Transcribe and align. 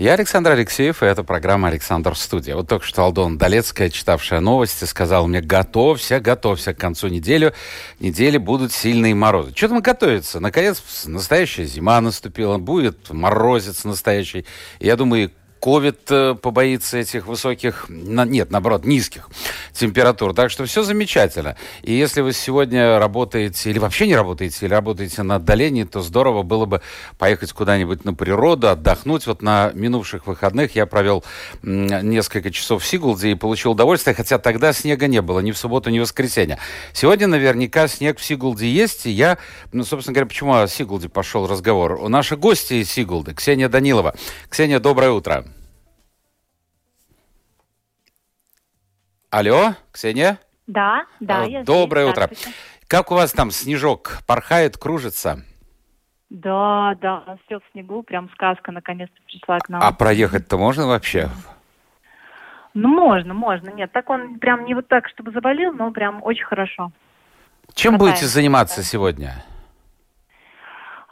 Я 0.00 0.14
Александр 0.14 0.52
Алексеев, 0.52 1.02
и 1.02 1.06
это 1.06 1.22
программа 1.24 1.68
«Александр 1.68 2.16
Студия». 2.16 2.56
Вот 2.56 2.66
только 2.66 2.86
что 2.86 3.02
Алдон 3.02 3.36
Долецкая, 3.36 3.90
читавшая 3.90 4.40
новости, 4.40 4.86
сказала 4.86 5.26
мне, 5.26 5.42
готовься, 5.42 6.20
готовься, 6.20 6.72
к 6.72 6.78
концу 6.78 7.08
недели, 7.08 7.52
недели 7.98 8.38
будут 8.38 8.72
сильные 8.72 9.14
морозы. 9.14 9.52
Что 9.54 9.68
там 9.68 9.80
готовится? 9.82 10.40
Наконец, 10.40 10.82
настоящая 11.04 11.66
зима 11.66 12.00
наступила, 12.00 12.56
будет 12.56 13.10
морозец 13.10 13.84
настоящий. 13.84 14.46
Я 14.78 14.96
думаю, 14.96 15.32
ковид 15.60 16.00
э, 16.10 16.34
побоится 16.34 16.98
этих 16.98 17.26
высоких, 17.26 17.86
нет, 17.88 18.50
наоборот, 18.50 18.84
низких 18.84 19.28
температур. 19.72 20.34
Так 20.34 20.50
что 20.50 20.64
все 20.64 20.82
замечательно. 20.82 21.56
И 21.82 21.92
если 21.92 22.22
вы 22.22 22.32
сегодня 22.32 22.98
работаете 22.98 23.70
или 23.70 23.78
вообще 23.78 24.06
не 24.06 24.16
работаете, 24.16 24.66
или 24.66 24.72
работаете 24.72 25.22
на 25.22 25.36
отдалении, 25.36 25.84
то 25.84 26.00
здорово 26.00 26.42
было 26.42 26.64
бы 26.64 26.80
поехать 27.18 27.52
куда-нибудь 27.52 28.04
на 28.04 28.14
природу, 28.14 28.68
отдохнуть. 28.68 29.26
Вот 29.26 29.42
на 29.42 29.70
минувших 29.74 30.26
выходных 30.26 30.74
я 30.74 30.86
провел 30.86 31.24
несколько 31.62 32.50
часов 32.50 32.82
в 32.82 32.86
Сигулде 32.86 33.32
и 33.32 33.34
получил 33.34 33.72
удовольствие, 33.72 34.14
хотя 34.14 34.38
тогда 34.38 34.72
снега 34.72 35.06
не 35.06 35.20
было 35.20 35.40
ни 35.40 35.52
в 35.52 35.58
субботу, 35.58 35.90
ни 35.90 35.98
в 35.98 36.02
воскресенье. 36.02 36.58
Сегодня 36.92 37.26
наверняка 37.26 37.86
снег 37.86 38.18
в 38.18 38.24
Сигулде 38.24 38.70
есть, 38.70 39.06
и 39.06 39.10
я, 39.10 39.38
ну, 39.72 39.84
собственно 39.84 40.14
говоря, 40.14 40.26
почему 40.26 40.54
о 40.54 40.66
Сигулде 40.66 41.08
пошел 41.08 41.46
разговор? 41.46 41.94
У 42.00 42.08
наших 42.08 42.38
гостей 42.38 42.82
из 42.82 42.90
Сигулды, 42.90 43.34
Ксения 43.34 43.68
Данилова. 43.68 44.14
Ксения, 44.48 44.80
доброе 44.80 45.10
утро. 45.10 45.49
Алло, 49.30 49.74
Ксения? 49.92 50.38
Да, 50.66 51.04
да, 51.20 51.44
я 51.44 51.62
Доброе 51.62 52.06
здесь. 52.12 52.12
утро. 52.12 52.30
Как 52.88 53.12
у 53.12 53.14
вас 53.14 53.32
там 53.32 53.50
снежок 53.50 54.18
порхает, 54.26 54.76
кружится? 54.76 55.44
Да, 56.30 56.94
да, 57.00 57.38
все 57.44 57.58
в 57.58 57.62
снегу, 57.72 58.02
прям 58.02 58.28
сказка 58.30 58.72
наконец-то 58.72 59.20
пришла 59.26 59.58
к 59.58 59.68
нам. 59.68 59.80
А 59.82 59.92
проехать-то 59.92 60.58
можно 60.58 60.86
вообще? 60.86 61.28
Ну, 62.74 62.88
можно, 62.88 63.34
можно. 63.34 63.70
Нет, 63.70 63.90
так 63.92 64.10
он 64.10 64.38
прям 64.38 64.64
не 64.64 64.74
вот 64.74 64.86
так, 64.88 65.08
чтобы 65.08 65.32
заболел, 65.32 65.72
но 65.72 65.90
прям 65.92 66.20
очень 66.22 66.44
хорошо. 66.44 66.92
Чем 67.74 67.94
Катаемся, 67.94 68.20
будете 68.22 68.26
заниматься 68.32 68.76
да. 68.78 68.82
сегодня? 68.82 69.44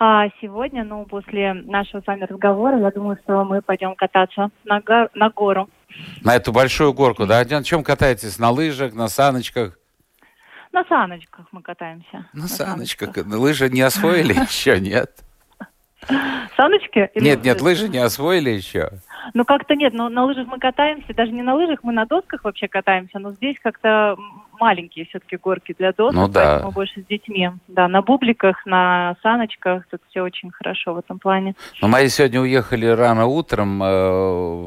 А 0.00 0.28
сегодня, 0.40 0.84
ну, 0.84 1.04
после 1.04 1.52
нашего 1.54 2.00
с 2.00 2.06
вами 2.06 2.22
разговора, 2.24 2.78
я 2.78 2.90
думаю, 2.92 3.18
что 3.24 3.44
мы 3.44 3.60
пойдем 3.62 3.96
кататься 3.96 4.50
на, 4.64 4.80
го- 4.80 5.08
на 5.14 5.30
гору. 5.30 5.68
На 6.22 6.36
эту 6.36 6.52
большую 6.52 6.92
горку, 6.92 7.26
да? 7.26 7.44
На 7.48 7.64
чем 7.64 7.82
катаетесь? 7.82 8.38
На 8.38 8.50
лыжах, 8.50 8.94
на 8.94 9.08
саночках? 9.08 9.78
На 10.72 10.84
саночках 10.84 11.46
мы 11.52 11.62
катаемся. 11.62 12.26
На, 12.32 12.42
на 12.42 12.48
саночках. 12.48 13.14
саночках. 13.14 13.38
Лыжи 13.40 13.68
не 13.70 13.80
освоили 13.80 14.34
еще, 14.34 14.78
нет? 14.80 15.24
Саночки? 16.56 17.10
Нет, 17.14 17.44
нет, 17.44 17.60
лыжи 17.60 17.88
не 17.88 17.98
освоили 17.98 18.50
еще. 18.50 18.90
Ну, 19.34 19.44
как-то 19.44 19.74
нет, 19.74 19.92
но 19.92 20.08
на 20.08 20.24
лыжах 20.24 20.46
мы 20.46 20.58
катаемся, 20.58 21.12
даже 21.14 21.32
не 21.32 21.42
на 21.42 21.54
лыжах, 21.54 21.80
мы 21.82 21.92
на 21.92 22.06
досках 22.06 22.44
вообще 22.44 22.68
катаемся, 22.68 23.18
но 23.18 23.32
здесь 23.32 23.56
как-то 23.62 24.16
маленькие 24.60 25.06
все-таки 25.06 25.36
горки 25.36 25.74
для 25.78 25.92
досок, 25.92 26.14
ну, 26.14 26.28
да. 26.28 26.52
поэтому 26.52 26.72
больше 26.72 27.02
с 27.02 27.06
детьми. 27.06 27.50
Да, 27.68 27.88
на 27.88 28.02
бубликах, 28.02 28.64
на 28.66 29.16
саночках, 29.22 29.84
тут 29.90 30.00
все 30.10 30.22
очень 30.22 30.50
хорошо 30.50 30.94
в 30.94 30.98
этом 30.98 31.18
плане. 31.18 31.54
Но 31.80 31.88
мои 31.88 32.08
сегодня 32.08 32.40
уехали 32.40 32.86
рано 32.86 33.26
утром 33.26 33.82
э, 33.82 33.86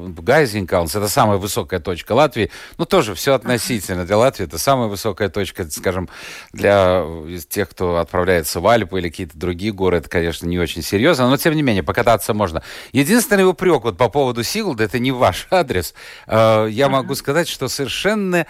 в 0.07 0.23
Гайзенкаунс, 0.23 0.95
это 0.95 1.07
самая 1.07 1.37
высокая 1.37 1.79
точка 1.79 2.13
Латвии. 2.13 2.51
Ну, 2.77 2.85
тоже 2.85 3.15
все 3.15 3.33
относительно. 3.33 4.05
Для 4.05 4.17
Латвии 4.17 4.45
это 4.45 4.57
самая 4.57 4.87
высокая 4.87 5.29
точка, 5.29 5.69
скажем, 5.69 6.09
для 6.53 7.03
тех, 7.49 7.69
кто 7.69 7.97
отправляется 7.97 8.59
в 8.59 8.67
Альпы 8.67 8.99
или 8.99 9.09
какие-то 9.09 9.37
другие 9.37 9.73
горы, 9.73 9.97
это, 9.97 10.09
конечно, 10.09 10.45
не 10.47 10.59
очень 10.59 10.81
серьезно, 10.81 11.29
но, 11.29 11.37
тем 11.37 11.53
не 11.53 11.61
менее, 11.61 11.83
покататься 11.83 12.33
можно. 12.33 12.61
Единственный 12.91 13.47
упрек 13.47 13.83
вот 13.83 13.97
по 13.97 14.09
поводу 14.09 14.43
Сигулда, 14.43 14.83
это 14.83 14.99
не 14.99 15.11
ваш 15.11 15.47
адрес. 15.51 15.93
Э, 16.27 16.67
я 16.69 16.89
могу 16.89 17.15
сказать, 17.15 17.47
что 17.47 17.67
совершенно 17.67 18.47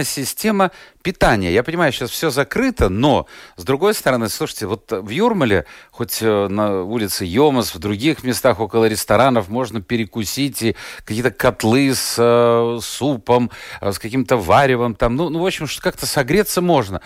непродуманная 0.00 0.04
система 0.04 0.70
питания. 1.02 1.52
Я 1.52 1.62
понимаю, 1.62 1.92
сейчас 1.92 2.10
все 2.10 2.30
закрыто, 2.30 2.88
но, 2.88 3.26
с 3.56 3.64
другой 3.64 3.94
стороны, 3.94 4.28
слушайте, 4.28 4.66
вот 4.66 4.90
в 4.90 5.08
Юрмале, 5.08 5.64
хоть 5.90 6.22
э, 6.22 6.48
на 6.48 6.82
улице 6.82 7.24
Йомас, 7.24 7.74
в 7.74 7.78
других 7.78 8.24
местах 8.24 8.60
около 8.60 8.86
ресторанов 8.86 9.48
можно 9.48 9.80
перекусить 9.80 10.62
и 10.62 10.76
какие-то 11.04 11.30
котлы 11.30 11.94
с 11.94 12.16
э, 12.18 12.78
супом, 12.82 13.50
э, 13.80 13.92
с 13.92 13.98
каким-то 13.98 14.36
варевом 14.36 14.94
там. 14.94 15.16
Ну, 15.16 15.28
ну 15.30 15.38
в 15.40 15.46
общем, 15.46 15.66
как-то 15.80 16.06
согреться 16.06 16.60
можно. 16.60 17.00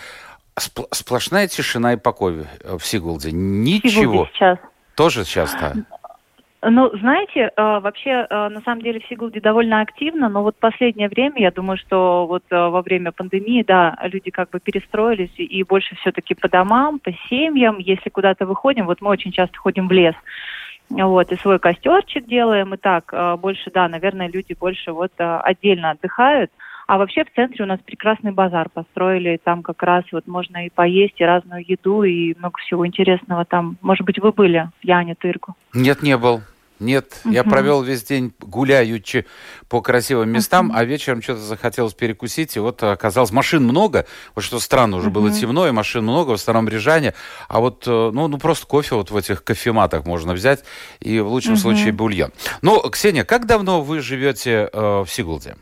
Спл- 0.59 0.87
сплошная 0.91 1.47
тишина 1.47 1.93
и 1.93 1.97
покой 1.97 2.45
в 2.63 2.81
Сигулде. 2.81 3.31
Ничего. 3.31 4.27
сейчас. 4.33 4.57
Тоже 4.95 5.25
часто. 5.25 5.85
Ну, 6.67 6.89
знаете, 6.97 7.51
э, 7.55 7.79
вообще, 7.79 8.25
э, 8.27 8.49
на 8.49 8.59
самом 8.61 8.81
деле, 8.81 8.99
в 8.99 9.07
Сигулде 9.07 9.39
довольно 9.39 9.81
активно, 9.81 10.29
но 10.29 10.41
вот 10.41 10.55
последнее 10.55 11.09
время, 11.09 11.39
я 11.41 11.51
думаю, 11.51 11.77
что 11.77 12.25
вот 12.25 12.43
э, 12.49 12.55
во 12.55 12.81
время 12.81 13.11
пандемии, 13.11 13.63
да, 13.63 13.95
люди 14.01 14.31
как 14.31 14.49
бы 14.49 14.59
перестроились 14.59 15.33
и 15.37 15.61
больше 15.63 15.95
все-таки 15.97 16.33
по 16.33 16.49
домам, 16.49 16.97
по 16.97 17.11
семьям. 17.29 17.77
Если 17.77 18.09
куда-то 18.09 18.47
выходим, 18.47 18.87
вот 18.87 18.99
мы 18.99 19.09
очень 19.09 19.31
часто 19.31 19.55
ходим 19.59 19.87
в 19.87 19.91
лес, 19.91 20.15
вот, 20.89 21.31
и 21.31 21.35
свой 21.35 21.59
костерчик 21.59 22.25
делаем, 22.25 22.73
и 22.73 22.77
так, 22.77 23.13
больше, 23.39 23.69
да, 23.71 23.87
наверное, 23.87 24.27
люди 24.27 24.55
больше 24.59 24.91
вот 24.91 25.11
отдельно 25.17 25.91
отдыхают. 25.91 26.49
А 26.87 26.97
вообще 26.97 27.25
в 27.25 27.33
центре 27.35 27.63
у 27.63 27.67
нас 27.67 27.79
прекрасный 27.79 28.31
базар 28.31 28.69
построили, 28.69 29.39
там 29.43 29.61
как 29.61 29.83
раз 29.83 30.03
вот 30.11 30.27
можно 30.27 30.65
и 30.65 30.69
поесть, 30.69 31.19
и 31.19 31.25
разную 31.25 31.63
еду, 31.67 32.03
и 32.03 32.35
много 32.37 32.59
всего 32.59 32.87
интересного 32.87 33.45
там. 33.45 33.77
Может 33.81 34.05
быть, 34.05 34.19
вы 34.19 34.31
были 34.31 34.69
в 34.81 34.85
Яне 34.85 35.13
Тырку? 35.15 35.55
Нет, 35.73 36.01
не 36.01 36.17
был. 36.17 36.41
Нет, 36.79 37.21
uh-huh. 37.23 37.33
я 37.33 37.43
провел 37.43 37.81
весь 37.81 38.03
день 38.03 38.33
гуляючи 38.39 39.25
по 39.69 39.81
красивым 39.81 40.29
местам, 40.29 40.71
uh-huh. 40.71 40.79
а 40.79 40.85
вечером 40.85 41.21
что-то 41.21 41.39
захотелось 41.39 41.93
перекусить, 41.93 42.55
и 42.57 42.59
вот 42.59 42.83
оказалось, 42.83 43.31
машин 43.31 43.63
много, 43.63 44.05
вот 44.35 44.43
что 44.43 44.59
странно, 44.59 44.97
уже 44.97 45.09
uh-huh. 45.09 45.13
было 45.13 45.31
темно, 45.31 45.67
и 45.67 45.71
машин 45.71 46.03
много, 46.03 46.31
в 46.31 46.33
основном 46.33 46.67
рижане, 46.67 47.13
а 47.47 47.61
вот, 47.61 47.83
э, 47.87 48.11
ну, 48.13 48.27
ну, 48.27 48.37
просто 48.37 48.67
кофе 48.67 48.95
вот 48.95 49.09
в 49.09 49.15
этих 49.15 49.43
кофематах 49.43 50.05
можно 50.05 50.33
взять, 50.33 50.63
и 50.99 51.19
в 51.19 51.27
лучшем 51.27 51.53
uh-huh. 51.53 51.57
случае 51.57 51.93
бульон. 51.93 52.31
Ну, 52.61 52.81
Ксения, 52.89 53.23
как 53.23 53.45
давно 53.45 53.81
вы 53.81 54.01
живете 54.01 54.69
э, 54.71 55.03
в 55.05 55.07
Сигулде? 55.07 55.55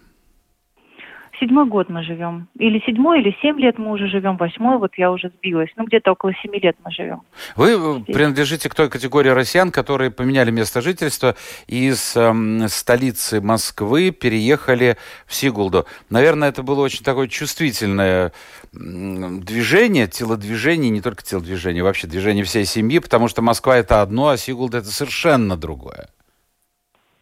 Седьмой 1.43 1.65
год 1.65 1.89
мы 1.89 2.03
живем. 2.03 2.47
Или 2.57 2.79
седьмой, 2.85 3.21
или 3.21 3.35
семь 3.41 3.59
лет 3.59 3.77
мы 3.77 3.91
уже 3.91 4.07
живем, 4.07 4.37
восьмой, 4.37 4.77
вот 4.77 4.91
я 4.97 5.11
уже 5.11 5.29
сбилась. 5.29 5.69
Ну, 5.75 5.85
где-то 5.85 6.13
около 6.13 6.33
семи 6.41 6.59
лет 6.59 6.77
мы 6.83 6.91
живем. 6.91 7.21
Вы 7.55 7.71
э, 7.71 7.99
Здесь. 8.01 8.15
принадлежите 8.15 8.69
к 8.69 8.75
той 8.75 8.89
категории 8.89 9.29
россиян, 9.29 9.71
которые 9.71 10.09
поменяли 10.09 10.51
место 10.51 10.81
жительства 10.81 11.35
и 11.67 11.87
из 11.87 12.15
э, 12.15 12.67
столицы 12.67 13.41
Москвы 13.41 14.11
переехали 14.11 14.97
в 15.25 15.35
Сигулду. 15.35 15.85
Наверное, 16.09 16.49
это 16.49 16.63
было 16.63 16.81
очень 16.81 17.03
такое 17.03 17.27
чувствительное 17.27 18.31
движение, 18.71 20.07
телодвижение, 20.07 20.89
не 20.89 21.01
только 21.01 21.23
телодвижение, 21.23 21.83
вообще 21.83 22.07
движение 22.07 22.43
всей 22.43 22.65
семьи, 22.65 22.99
потому 22.99 23.27
что 23.27 23.41
Москва 23.41 23.77
это 23.77 24.01
одно, 24.01 24.29
а 24.29 24.37
Сигулда 24.37 24.79
это 24.79 24.87
совершенно 24.87 25.57
другое. 25.57 26.07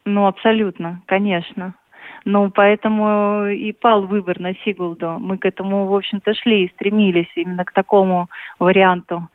Ну, 0.06 0.26
абсолютно, 0.28 1.02
конечно. 1.08 1.76
Ну, 2.24 2.52
поэтому 2.52 3.48
и 3.48 3.72
пал 3.72 4.06
выбор 4.06 4.40
на 4.40 4.54
Сигулду. 4.64 5.18
Мы 5.20 5.38
к 5.38 5.46
этому, 5.46 5.88
в 5.88 5.96
общем-то, 5.96 6.34
шли 6.36 6.66
и 6.66 6.70
стремились 6.70 7.32
именно 7.36 7.66
к 7.66 7.72
такому 7.72 8.30
варианту, 8.60 9.28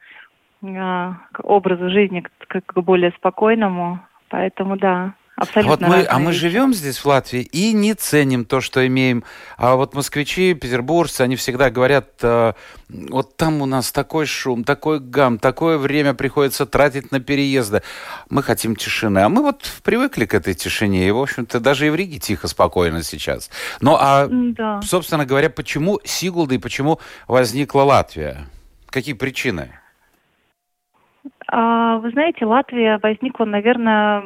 а, 0.63 1.15
к 1.33 1.45
образу 1.45 1.91
жизни, 1.91 2.21
к, 2.21 2.61
к 2.61 2.81
более 2.83 3.11
спокойному. 3.13 3.99
Поэтому, 4.29 4.77
да. 4.77 5.15
Абсолютно. 5.37 5.71
Вот 5.71 5.81
мы, 5.97 6.07
а 6.09 6.19
мы 6.19 6.33
живем 6.33 6.73
здесь, 6.73 6.97
в 6.97 7.05
Латвии, 7.05 7.43
и 7.43 7.75
не 7.75 7.93
ценим 7.93 8.47
то, 8.47 8.63
что 8.63 8.87
имеем. 8.87 9.23
А 9.59 9.77
вот 9.77 9.95
москвичи, 9.95 10.55
петербуржцы, 10.55 11.21
они 11.21 11.37
всегда 11.37 11.69
говорят, 11.69 12.09
э, 12.23 12.55
вот 12.89 13.37
там 13.37 13.61
у 13.61 13.67
нас 13.67 13.93
такой 13.93 14.25
шум, 14.25 14.65
такой 14.65 14.99
гам, 14.99 15.39
такое 15.39 15.77
время 15.77 16.15
приходится 16.15 16.65
тратить 16.65 17.13
на 17.13 17.21
переезды. 17.21 17.83
Мы 18.31 18.43
хотим 18.43 18.77
тишины. 18.77 19.19
А 19.19 19.29
мы 19.29 19.43
вот 19.43 19.71
привыкли 19.85 20.25
к 20.25 20.33
этой 20.33 20.55
тишине. 20.55 21.07
И, 21.07 21.11
в 21.11 21.19
общем-то, 21.19 21.61
даже 21.61 21.87
и 21.87 21.91
в 21.91 21.95
Риге 21.95 22.19
тихо, 22.19 22.49
спокойно 22.49 23.03
сейчас. 23.03 23.51
Ну, 23.83 23.95
а, 24.01 24.29
да. 24.31 24.81
собственно 24.81 25.27
говоря, 25.27 25.51
почему 25.51 26.01
Сигулда 26.03 26.55
и 26.55 26.59
почему 26.59 26.99
возникла 27.29 27.83
Латвия? 27.83 28.47
Какие 28.89 29.15
причины? 29.15 29.79
А, 31.49 31.99
вы 31.99 32.11
знаете, 32.13 32.47
Латвия 32.47 32.99
возникла, 33.03 33.45
наверное, 33.45 34.23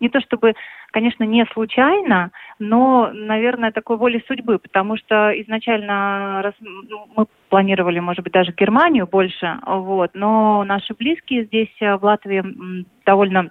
не 0.00 0.08
то 0.08 0.20
чтобы, 0.20 0.54
конечно, 0.90 1.24
не 1.24 1.46
случайно, 1.52 2.30
но, 2.58 3.10
наверное, 3.12 3.72
такой 3.72 3.96
волей 3.96 4.24
судьбы, 4.26 4.58
потому 4.58 4.96
что 4.96 5.30
изначально 5.42 6.42
раз, 6.42 6.54
ну, 6.60 7.06
мы 7.16 7.26
планировали, 7.48 8.00
может 8.00 8.24
быть, 8.24 8.32
даже 8.32 8.52
Германию 8.52 9.06
больше, 9.06 9.58
вот, 9.66 10.10
но 10.14 10.64
наши 10.64 10.94
близкие 10.94 11.44
здесь 11.44 11.74
э, 11.80 11.96
в 11.96 12.04
Латвии 12.04 12.84
довольно 13.04 13.50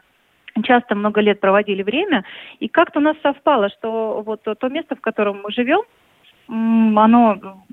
часто 0.64 0.96
много 0.96 1.22
лет 1.22 1.40
проводили 1.40 1.84
время, 1.84 2.24
и 2.60 2.68
как-то 2.68 3.00
у 3.00 3.02
нас 3.02 3.18
совпало, 3.24 3.70
что 3.70 4.22
вот 4.26 4.44
то 4.44 4.70
место, 4.70 4.96
в 4.96 5.02
котором 5.02 5.42
мы 5.42 5.52
живем, 5.52 5.82
оно 6.48 7.64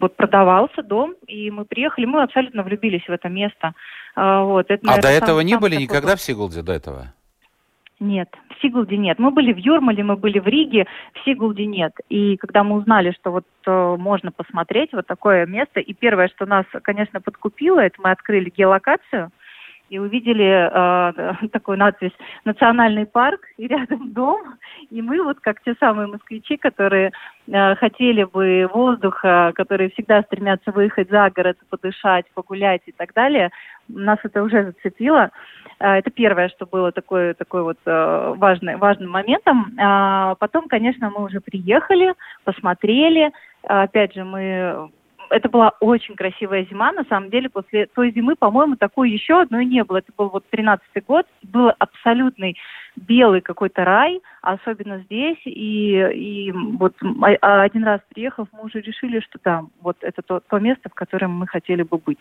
вот 0.00 0.16
продавался 0.16 0.82
дом, 0.82 1.14
и 1.26 1.50
мы 1.50 1.64
приехали, 1.64 2.06
мы 2.06 2.22
абсолютно 2.22 2.62
влюбились 2.62 3.04
в 3.06 3.10
это 3.10 3.28
место. 3.28 3.74
А, 4.14 4.44
вот, 4.44 4.70
это, 4.70 4.84
наверное, 4.86 4.98
а 4.98 5.02
до 5.02 5.24
этого 5.24 5.38
сам, 5.38 5.46
не 5.46 5.58
были 5.58 5.76
никогда 5.76 6.10
был. 6.10 6.16
в 6.16 6.20
Сигулде 6.20 6.62
до 6.62 6.72
этого? 6.72 7.12
Нет, 8.02 8.28
в 8.50 8.60
Сигулде 8.60 8.96
нет. 8.96 9.20
Мы 9.20 9.30
были 9.30 9.52
в 9.52 9.58
Юрмале, 9.58 10.02
мы 10.02 10.16
были 10.16 10.40
в 10.40 10.46
Риге, 10.48 10.88
в 11.14 11.24
Сигулде 11.24 11.66
нет. 11.66 11.92
И 12.08 12.36
когда 12.36 12.64
мы 12.64 12.74
узнали, 12.74 13.12
что 13.12 13.30
вот 13.30 13.44
э, 13.64 13.96
можно 13.96 14.32
посмотреть 14.32 14.92
вот 14.92 15.06
такое 15.06 15.46
место, 15.46 15.78
и 15.78 15.94
первое, 15.94 16.26
что 16.26 16.44
нас, 16.44 16.66
конечно, 16.82 17.20
подкупило, 17.20 17.78
это 17.78 18.02
мы 18.02 18.10
открыли 18.10 18.50
геолокацию, 18.50 19.30
и 19.92 19.98
увидели 19.98 20.70
э, 21.44 21.48
такую 21.52 21.76
надпись 21.76 22.12
«Национальный 22.46 23.04
парк» 23.04 23.40
и 23.58 23.66
рядом 23.66 24.12
дом. 24.14 24.40
И 24.90 25.02
мы 25.02 25.22
вот 25.22 25.38
как 25.40 25.62
те 25.62 25.74
самые 25.78 26.08
москвичи, 26.08 26.56
которые 26.56 27.12
э, 27.46 27.74
хотели 27.74 28.24
бы 28.24 28.68
воздуха, 28.72 29.52
которые 29.54 29.90
всегда 29.90 30.22
стремятся 30.22 30.72
выехать 30.72 31.10
за 31.10 31.30
город, 31.30 31.58
подышать, 31.68 32.24
погулять 32.34 32.80
и 32.86 32.92
так 32.92 33.12
далее, 33.12 33.50
нас 33.88 34.18
это 34.22 34.42
уже 34.42 34.64
зацепило. 34.64 35.30
Э, 35.78 35.96
это 35.98 36.10
первое, 36.10 36.48
что 36.48 36.64
было 36.64 36.90
такой, 36.90 37.34
такой 37.34 37.62
вот 37.62 37.78
э, 37.84 38.34
важный, 38.38 38.76
важным 38.76 39.10
моментом. 39.10 39.74
А 39.78 40.36
потом, 40.36 40.68
конечно, 40.68 41.10
мы 41.10 41.24
уже 41.24 41.40
приехали, 41.40 42.14
посмотрели. 42.44 43.30
Опять 43.64 44.14
же, 44.14 44.24
мы 44.24 44.88
это 45.32 45.48
была 45.48 45.72
очень 45.80 46.14
красивая 46.14 46.64
зима. 46.64 46.92
На 46.92 47.04
самом 47.04 47.30
деле, 47.30 47.48
после 47.48 47.86
той 47.86 48.12
зимы, 48.12 48.36
по-моему, 48.36 48.76
такой 48.76 49.10
еще 49.10 49.40
одной 49.40 49.64
не 49.64 49.82
было. 49.82 49.98
Это 49.98 50.12
был 50.16 50.28
вот 50.28 50.44
13-й 50.52 51.00
год. 51.00 51.26
Был 51.42 51.72
абсолютный 51.78 52.56
белый 52.96 53.40
какой-то 53.40 53.84
рай, 53.84 54.20
особенно 54.42 54.98
здесь. 55.00 55.38
И, 55.44 55.92
и 56.14 56.52
вот 56.52 56.94
а, 57.40 57.62
один 57.62 57.84
раз 57.84 58.00
приехав, 58.14 58.48
мы 58.52 58.64
уже 58.64 58.80
решили, 58.80 59.20
что 59.20 59.38
там 59.38 59.70
вот 59.80 59.96
это 60.02 60.20
то, 60.22 60.40
то 60.40 60.58
место, 60.58 60.90
в 60.90 60.94
котором 60.94 61.32
мы 61.32 61.46
хотели 61.46 61.82
бы 61.82 61.96
быть. 61.96 62.20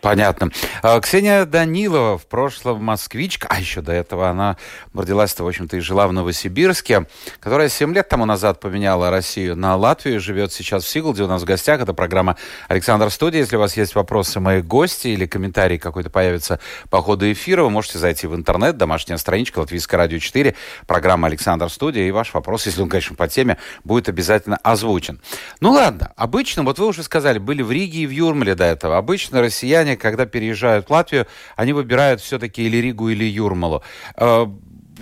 Понятно. 0.00 0.50
А, 0.82 1.00
Ксения 1.00 1.44
Данилова 1.44 2.18
в 2.18 2.26
прошлом 2.26 2.84
москвичка, 2.84 3.48
а 3.50 3.58
еще 3.58 3.80
до 3.80 3.92
этого 3.92 4.28
она 4.28 4.56
родилась-то, 4.94 5.42
в 5.42 5.48
общем-то, 5.48 5.76
и 5.76 5.80
жила 5.80 6.06
в 6.06 6.12
Новосибирске, 6.12 7.06
которая 7.40 7.68
7 7.68 7.92
лет 7.94 8.08
тому 8.08 8.24
назад 8.24 8.60
поменяла 8.60 9.10
Россию 9.10 9.56
на 9.56 9.74
Латвию, 9.76 10.20
живет 10.20 10.52
сейчас 10.52 10.84
в 10.84 10.88
Сигулде. 10.88 11.24
У 11.24 11.26
нас 11.26 11.42
в 11.42 11.44
гостях 11.44 11.80
это 11.80 11.94
программа 11.94 12.36
«Александр 12.68 13.10
Студия». 13.10 13.40
Если 13.40 13.56
у 13.56 13.58
вас 13.60 13.76
есть 13.76 13.96
вопросы 13.96 14.38
моих 14.38 14.66
гостей 14.66 15.14
или 15.14 15.26
комментарий 15.26 15.78
какой-то 15.78 16.10
появится 16.10 16.60
по 16.90 17.02
ходу 17.02 17.30
эфира, 17.30 17.64
вы 17.64 17.70
можете 17.70 17.98
зайти 17.98 18.28
в 18.28 18.36
интернет, 18.36 18.76
домашняя 18.76 19.16
страничка 19.18 19.58
Латвийское 19.58 19.98
радио 19.98 20.18
4, 20.18 20.54
программа 20.86 21.26
«Александр 21.26 21.68
Студия», 21.70 22.06
и 22.06 22.12
ваш 22.12 22.34
вопрос, 22.34 22.66
если 22.66 22.82
он, 22.82 22.88
конечно, 22.88 23.16
по 23.16 23.26
теме, 23.26 23.58
будет 23.82 24.08
обязательно 24.08 24.58
озвучен. 24.62 25.20
Ну 25.60 25.72
ладно, 25.72 26.12
обычно, 26.14 26.62
вот 26.62 26.78
вы 26.78 26.86
уже 26.86 27.02
сказали, 27.02 27.38
были 27.38 27.62
в 27.62 27.72
Риге 27.72 28.00
и 28.00 28.06
в 28.06 28.10
Юрмале 28.10 28.54
до 28.54 28.64
этого. 28.64 28.96
Обычно 28.96 29.40
россияне 29.40 29.87
россияне, 29.88 29.96
когда 29.96 30.26
переезжают 30.26 30.86
в 30.86 30.90
Латвию, 30.90 31.26
они 31.56 31.72
выбирают 31.72 32.20
все-таки 32.20 32.62
или 32.62 32.78
Ригу, 32.78 33.08
или 33.08 33.24
Юрмалу. 33.24 33.82
Э, 34.16 34.46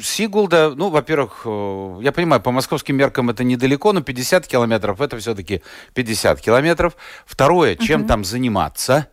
Сигулда, 0.00 0.74
ну, 0.76 0.90
во-первых, 0.90 1.42
э, 1.46 1.98
я 2.02 2.12
понимаю, 2.12 2.42
по 2.42 2.52
московским 2.52 2.96
меркам 2.96 3.30
это 3.30 3.44
недалеко, 3.44 3.92
но 3.92 4.02
50 4.02 4.46
километров 4.46 5.00
это 5.00 5.16
все-таки 5.16 5.62
50 5.94 6.40
километров. 6.40 6.96
Второе, 7.24 7.76
чем 7.76 8.02
uh-huh. 8.02 8.08
там 8.08 8.24
заниматься? 8.24 9.06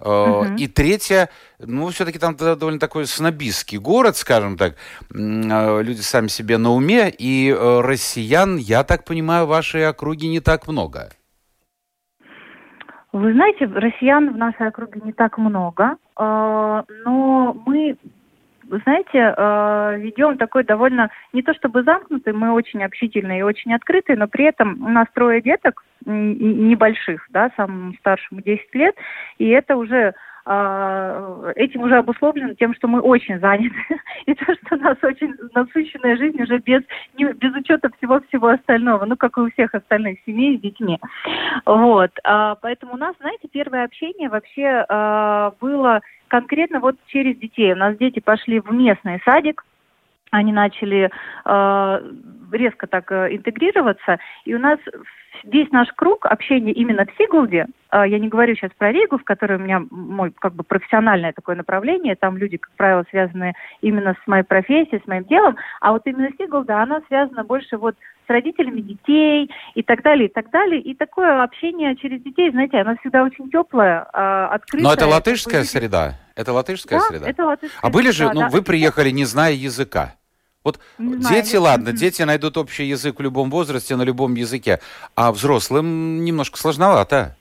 Uh-huh. 0.00 0.56
И 0.58 0.66
третье, 0.68 1.28
ну, 1.58 1.88
все-таки 1.88 2.18
там 2.18 2.36
довольно 2.36 2.78
такой 2.78 3.06
снобистский 3.06 3.78
город, 3.78 4.16
скажем 4.16 4.56
так. 4.56 4.76
Люди 5.10 6.00
сами 6.00 6.28
себе 6.28 6.58
на 6.58 6.70
уме, 6.70 7.10
и 7.10 7.52
россиян, 7.52 8.56
я 8.58 8.84
так 8.84 9.04
понимаю, 9.04 9.46
в 9.46 9.48
вашей 9.48 9.88
округе 9.88 10.28
не 10.28 10.40
так 10.40 10.68
много. 10.68 11.10
Вы 13.14 13.32
знаете, 13.32 13.66
россиян 13.66 14.32
в 14.32 14.36
нашей 14.36 14.66
округе 14.66 15.00
не 15.04 15.12
так 15.12 15.38
много, 15.38 15.98
а, 16.16 16.84
но 17.04 17.56
мы 17.64 17.96
знаете, 18.84 19.34
а, 19.36 19.92
ведем 19.92 20.36
такой 20.36 20.64
довольно, 20.64 21.10
не 21.32 21.40
то 21.42 21.54
чтобы 21.54 21.84
замкнутый, 21.84 22.32
мы 22.32 22.50
очень 22.50 22.82
общительные 22.82 23.38
и 23.38 23.42
очень 23.44 23.72
открытые, 23.72 24.16
но 24.16 24.26
при 24.26 24.46
этом 24.46 24.84
у 24.84 24.88
нас 24.88 25.06
трое 25.14 25.40
деток 25.40 25.84
небольших, 26.04 27.28
да, 27.30 27.52
самому 27.56 27.94
старшему 28.00 28.40
10 28.40 28.74
лет, 28.74 28.96
и 29.38 29.48
это 29.48 29.76
уже 29.76 30.14
этим 30.46 31.82
уже 31.82 31.96
обусловлено 31.96 32.54
тем, 32.54 32.74
что 32.74 32.86
мы 32.86 33.00
очень 33.00 33.40
заняты, 33.40 33.76
и 34.26 34.34
то, 34.34 34.44
что 34.54 34.76
у 34.76 34.78
нас 34.78 34.96
очень 35.02 35.34
насыщенная 35.54 36.16
жизнь 36.16 36.42
уже 36.42 36.58
без, 36.58 36.82
не, 37.16 37.32
без 37.32 37.54
учета 37.54 37.90
всего-всего 37.96 38.48
остального, 38.48 39.04
ну, 39.06 39.16
как 39.16 39.38
и 39.38 39.40
у 39.40 39.50
всех 39.50 39.74
остальных 39.74 40.18
семей 40.26 40.58
с 40.58 40.60
детьми. 40.60 41.00
Вот. 41.64 42.10
А, 42.24 42.56
поэтому 42.56 42.94
у 42.94 42.98
нас, 42.98 43.16
знаете, 43.20 43.48
первое 43.50 43.84
общение 43.84 44.28
вообще 44.28 44.84
а, 44.88 45.52
было 45.60 46.00
конкретно 46.28 46.80
вот 46.80 46.96
через 47.06 47.36
детей. 47.38 47.72
У 47.72 47.76
нас 47.76 47.96
дети 47.96 48.20
пошли 48.20 48.60
в 48.60 48.70
местный 48.70 49.22
садик, 49.24 49.64
они 50.34 50.52
начали 50.52 51.10
э, 51.44 52.12
резко 52.52 52.86
так 52.86 53.10
э, 53.12 53.34
интегрироваться, 53.36 54.18
и 54.44 54.54
у 54.54 54.58
нас 54.58 54.78
весь 55.44 55.70
наш 55.70 55.88
круг 55.94 56.26
общения 56.26 56.72
именно 56.72 57.04
в 57.04 57.10
Сигулде, 57.18 57.66
э, 57.92 58.04
я 58.08 58.18
не 58.18 58.28
говорю 58.28 58.54
сейчас 58.54 58.70
про 58.76 58.92
Ригу, 58.92 59.18
в 59.18 59.24
которой 59.24 59.58
у 59.58 59.62
меня 59.62 59.82
мой 59.90 60.32
как 60.32 60.54
бы 60.54 60.64
профессиональное 60.64 61.32
такое 61.32 61.56
направление, 61.56 62.16
там 62.16 62.36
люди, 62.36 62.56
как 62.56 62.72
правило, 62.76 63.04
связаны 63.10 63.54
именно 63.80 64.16
с 64.22 64.26
моей 64.26 64.44
профессией, 64.44 65.02
с 65.02 65.06
моим 65.06 65.24
делом, 65.24 65.56
а 65.80 65.92
вот 65.92 66.02
именно 66.06 66.30
Сигулда, 66.38 66.82
она 66.82 67.00
связана 67.08 67.44
больше 67.44 67.76
вот 67.76 67.94
с 68.26 68.30
родителями 68.30 68.80
детей 68.80 69.50
и 69.74 69.82
так 69.82 70.02
далее, 70.02 70.28
и 70.28 70.32
так 70.32 70.50
далее. 70.50 70.80
И 70.80 70.94
такое 70.94 71.42
общение 71.42 71.94
через 71.96 72.22
детей, 72.22 72.50
знаете, 72.50 72.78
оно 72.78 72.96
всегда 72.96 73.22
очень 73.22 73.50
теплое, 73.50 74.06
э, 74.12 74.46
открытое. 74.50 74.84
Но 74.84 74.94
это 74.94 75.06
латышская 75.06 75.62
среда? 75.64 76.14
Это 76.34 76.52
латышская 76.52 76.98
да, 76.98 77.04
среда? 77.04 77.28
это 77.28 77.44
латышская 77.44 77.80
А 77.82 77.90
были 77.90 78.10
же, 78.10 78.30
ну, 78.32 78.40
да. 78.40 78.48
вы 78.48 78.62
приехали, 78.62 79.10
не 79.10 79.24
зная 79.24 79.52
языка. 79.52 80.14
Вот 80.64 80.80
не 80.98 81.18
дети, 81.18 81.56
знаю, 81.56 81.62
ладно, 81.64 81.92
дети 81.92 82.22
найдут 82.22 82.56
общий 82.56 82.84
язык 82.84 83.18
в 83.18 83.22
любом 83.22 83.50
возрасте, 83.50 83.96
на 83.96 84.02
любом 84.02 84.34
языке, 84.34 84.80
а 85.14 85.30
взрослым 85.30 86.24
немножко 86.24 86.58
сложновато. 86.58 87.36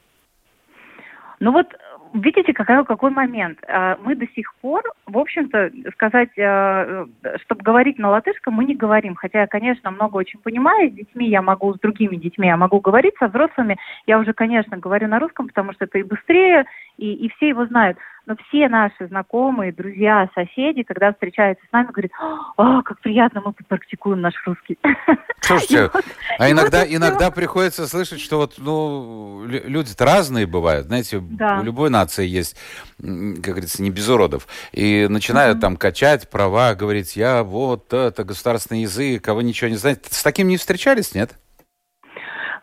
Ну 1.40 1.54
вот 1.54 1.68
видите, 2.14 2.54
какой, 2.54 2.86
какой 2.86 3.12
момент. 3.12 3.60
А, 3.68 3.98
мы 4.04 4.16
до 4.16 4.28
сих 4.36 4.54
пор, 4.56 4.84
в 5.06 5.18
общем-то, 5.18 5.72
сказать, 5.94 6.30
а, 6.38 7.06
чтобы 7.44 7.64
говорить 7.64 7.98
на 7.98 8.10
латышском, 8.10 8.54
мы 8.54 8.66
не 8.66 8.76
говорим. 8.76 9.16
Хотя 9.16 9.42
я, 9.42 9.48
конечно, 9.48 9.90
много 9.92 10.18
очень 10.18 10.40
понимаю. 10.40 10.92
С 10.92 10.94
детьми 10.94 11.30
я 11.30 11.42
могу, 11.42 11.74
с 11.74 11.80
другими 11.80 12.16
детьми 12.16 12.48
я 12.48 12.58
могу 12.58 12.80
говорить, 12.80 13.16
со 13.20 13.28
взрослыми 13.28 13.78
я 14.06 14.20
уже, 14.20 14.34
конечно, 14.34 14.78
говорю 14.78 15.08
на 15.08 15.20
русском, 15.20 15.48
потому 15.48 15.74
что 15.74 15.86
это 15.86 15.98
и 15.98 16.04
быстрее, 16.04 16.66
и, 16.98 17.14
и 17.14 17.30
все 17.30 17.50
его 17.50 17.66
знают 17.66 17.98
но 18.26 18.36
все 18.48 18.70
наши 18.70 19.08
знакомые, 19.08 19.72
друзья, 19.72 20.30
соседи, 20.34 20.84
когда 20.84 21.12
встречаются 21.12 21.66
с 21.68 21.72
нами, 21.72 21.88
говорят, 21.88 22.12
о, 22.58 22.82
как 22.82 23.00
приятно, 23.02 23.42
мы 23.46 23.54
практикуем 23.68 24.22
наш 24.22 24.34
русский. 24.46 24.78
Слушайте, 25.42 25.90
вот, 25.94 26.06
а 26.40 26.50
иногда, 26.50 26.80
вот 26.80 26.88
иногда 26.90 27.32
приходится 27.32 27.88
слышать, 27.88 28.22
что 28.22 28.38
вот, 28.38 28.56
ну, 28.58 29.44
люди-то 29.46 30.06
разные 30.06 30.48
бывают, 30.48 30.88
знаете, 30.88 31.20
да. 31.22 31.60
у 31.60 31.64
любой 31.64 31.90
нации 31.90 32.26
есть, 32.26 32.58
как 32.98 33.42
говорится, 33.42 33.84
не 33.84 33.92
без 33.92 34.08
уродов, 34.08 34.48
и 34.72 35.08
начинают 35.10 35.58
mm-hmm. 35.58 35.62
там 35.62 35.78
качать 35.78 36.30
права, 36.30 36.76
говорить, 36.76 37.18
я 37.18 37.44
вот, 37.44 37.92
это 37.92 38.24
государственный 38.24 38.82
язык, 38.84 39.28
а 39.28 39.34
вы 39.34 39.44
ничего 39.44 39.70
не 39.70 39.76
знаете. 39.76 40.02
С 40.10 40.24
таким 40.24 40.48
не 40.48 40.58
встречались, 40.58 41.14
нет? 41.14 41.32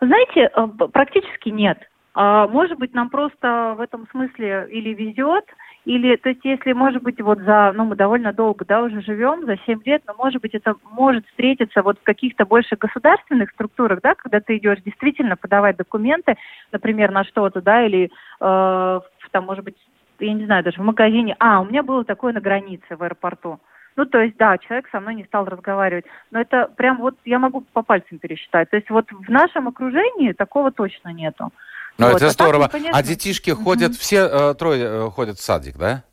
Знаете, 0.00 0.50
э, 0.56 0.66
практически 0.92 1.50
нет. 1.50 1.78
А, 2.14 2.48
может 2.48 2.78
быть, 2.78 2.92
нам 2.94 3.08
просто 3.08 3.74
в 3.76 3.80
этом 3.80 4.06
смысле 4.10 4.68
или 4.70 4.92
везет, 4.94 5.44
или, 5.84 6.16
то 6.16 6.28
есть, 6.28 6.44
если, 6.44 6.72
может 6.72 7.02
быть, 7.02 7.20
вот 7.20 7.38
за, 7.40 7.72
ну, 7.74 7.84
мы 7.84 7.96
довольно 7.96 8.32
долго, 8.32 8.64
да, 8.64 8.82
уже 8.82 9.00
живем, 9.00 9.46
за 9.46 9.56
7 9.64 9.80
лет, 9.84 10.02
но, 10.06 10.14
может 10.18 10.42
быть, 10.42 10.54
это 10.54 10.74
может 10.90 11.26
встретиться 11.28 11.82
вот 11.82 11.98
в 11.98 12.02
каких-то 12.02 12.44
больше 12.44 12.76
государственных 12.76 13.50
структурах, 13.50 14.00
да, 14.02 14.14
когда 14.14 14.40
ты 14.40 14.56
идешь 14.58 14.82
действительно 14.84 15.36
подавать 15.36 15.76
документы, 15.76 16.36
например, 16.72 17.12
на 17.12 17.24
что-то, 17.24 17.62
да, 17.62 17.86
или, 17.86 18.10
э, 18.40 19.00
там, 19.30 19.44
может 19.44 19.64
быть, 19.64 19.76
я 20.18 20.32
не 20.34 20.44
знаю, 20.44 20.64
даже 20.64 20.80
в 20.80 20.84
магазине, 20.84 21.34
а, 21.38 21.60
у 21.60 21.64
меня 21.64 21.82
было 21.82 22.04
такое 22.04 22.32
на 22.32 22.40
границе 22.40 22.96
в 22.96 23.02
аэропорту. 23.02 23.58
Ну, 23.96 24.06
то 24.06 24.20
есть, 24.20 24.36
да, 24.36 24.56
человек 24.58 24.88
со 24.90 25.00
мной 25.00 25.14
не 25.14 25.24
стал 25.24 25.44
разговаривать. 25.46 26.04
Но 26.30 26.40
это 26.40 26.70
прям 26.76 26.98
вот 26.98 27.16
я 27.24 27.38
могу 27.38 27.62
по 27.72 27.82
пальцам 27.82 28.18
пересчитать. 28.18 28.70
То 28.70 28.76
есть 28.76 28.88
вот 28.88 29.06
в 29.10 29.28
нашем 29.28 29.68
окружении 29.68 30.32
такого 30.32 30.70
точно 30.70 31.10
нету. 31.10 31.50
Ну, 31.98 32.06
вот. 32.06 32.16
это 32.16 32.26
а 32.26 32.30
здорово. 32.30 32.68
Так, 32.68 32.82
а 32.92 33.02
детишки 33.02 33.50
ходят, 33.50 33.94
все 33.94 34.28
э, 34.30 34.54
трое 34.54 34.84
э, 34.84 35.10
ходят 35.10 35.38
в 35.38 35.42
садик, 35.42 35.76
да? 35.76 36.04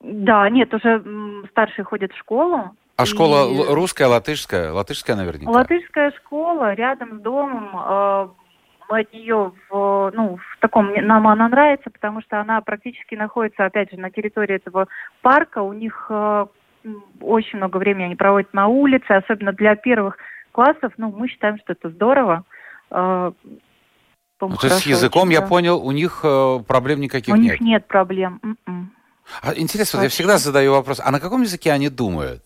Да, 0.00 0.48
нет, 0.50 0.72
уже 0.74 1.02
старшие 1.50 1.84
ходят 1.84 2.12
в 2.12 2.18
школу. 2.18 2.74
А 2.96 3.06
школа 3.06 3.48
и... 3.50 3.74
русская, 3.74 4.06
латышская? 4.06 4.70
Латышская 4.70 5.16
наверняка. 5.16 5.50
Латышская 5.50 6.12
школа 6.12 6.74
рядом 6.74 7.18
с 7.18 7.22
домом. 7.22 7.70
Э, 7.74 8.28
мы 8.88 9.00
от 9.00 9.12
нее 9.12 9.52
в, 9.68 10.12
ну, 10.14 10.36
в 10.36 10.60
таком, 10.60 10.92
нам 10.92 11.26
она 11.26 11.48
нравится, 11.48 11.90
потому 11.90 12.20
что 12.20 12.40
она 12.40 12.60
практически 12.60 13.14
находится, 13.14 13.64
опять 13.64 13.90
же, 13.90 13.98
на 13.98 14.10
территории 14.10 14.56
этого 14.56 14.88
парка. 15.22 15.62
У 15.62 15.72
них 15.72 16.06
э, 16.10 16.46
очень 17.20 17.58
много 17.58 17.78
времени 17.78 18.04
они 18.04 18.16
проводят 18.16 18.52
на 18.52 18.68
улице, 18.68 19.10
особенно 19.10 19.52
для 19.52 19.74
первых 19.74 20.18
классов. 20.52 20.92
Ну, 20.96 21.10
мы 21.10 21.28
считаем, 21.28 21.58
что 21.58 21.72
это 21.72 21.88
здорово. 21.90 22.44
Э, 22.90 23.32
ну, 24.50 24.56
то 24.56 24.66
есть 24.66 24.80
с 24.80 24.86
языком, 24.86 25.28
очень, 25.28 25.32
я 25.32 25.42
понял, 25.42 25.84
у 25.84 25.92
них 25.92 26.20
э, 26.22 26.60
проблем 26.66 27.00
никаких 27.00 27.34
у 27.34 27.36
нет? 27.36 27.60
У 27.60 27.64
них 27.64 27.72
нет 27.72 27.86
проблем. 27.86 28.40
М-м. 28.42 28.92
А, 29.42 29.54
интересно, 29.54 29.98
Вообще. 29.98 30.06
я 30.06 30.10
всегда 30.10 30.38
задаю 30.38 30.72
вопрос, 30.72 31.00
а 31.02 31.10
на 31.10 31.20
каком 31.20 31.42
языке 31.42 31.72
они 31.72 31.88
думают? 31.88 32.42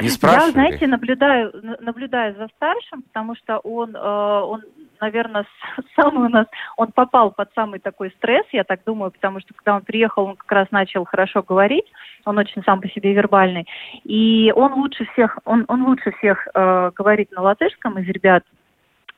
Не 0.00 0.08
спрашивали? 0.08 0.46
Я, 0.46 0.52
знаете, 0.52 0.86
наблюдаю, 0.86 1.52
наблюдаю 1.80 2.34
за 2.36 2.48
старшим, 2.56 3.02
потому 3.02 3.34
что 3.34 3.58
он, 3.58 3.96
э, 3.96 3.98
он, 3.98 4.62
наверное, 5.00 5.46
самый 5.96 6.26
у 6.26 6.28
нас, 6.28 6.46
он 6.76 6.92
попал 6.92 7.30
под 7.30 7.50
самый 7.54 7.80
такой 7.80 8.10
стресс, 8.18 8.44
я 8.52 8.64
так 8.64 8.80
думаю, 8.84 9.10
потому 9.10 9.40
что 9.40 9.54
когда 9.54 9.76
он 9.76 9.82
приехал, 9.82 10.24
он 10.24 10.36
как 10.36 10.50
раз 10.52 10.70
начал 10.70 11.04
хорошо 11.04 11.42
говорить, 11.42 11.86
он 12.24 12.38
очень 12.38 12.62
сам 12.64 12.80
по 12.80 12.88
себе 12.88 13.14
вербальный, 13.14 13.66
и 14.04 14.52
он 14.54 14.74
лучше 14.74 15.06
всех, 15.12 15.38
он, 15.44 15.64
он 15.68 15.84
лучше 15.86 16.12
всех 16.18 16.46
э, 16.54 16.90
говорит 16.94 17.30
на 17.32 17.42
латышском 17.42 17.98
из 17.98 18.06
ребят, 18.08 18.44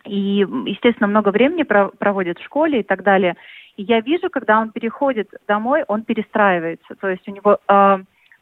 и, 0.05 0.47
естественно, 0.67 1.07
много 1.07 1.31
времени 1.31 1.63
проводит 1.63 2.39
в 2.39 2.45
школе 2.45 2.81
и 2.81 2.83
так 2.83 3.03
далее. 3.03 3.37
И 3.77 3.83
я 3.83 4.01
вижу, 4.01 4.31
когда 4.31 4.59
он 4.61 4.71
переходит 4.71 5.31
домой, 5.47 5.85
он 5.87 6.03
перестраивается, 6.03 6.95
то 6.95 7.09
есть 7.09 7.29
у 7.29 7.33
него... 7.33 7.59
Э, 7.69 7.99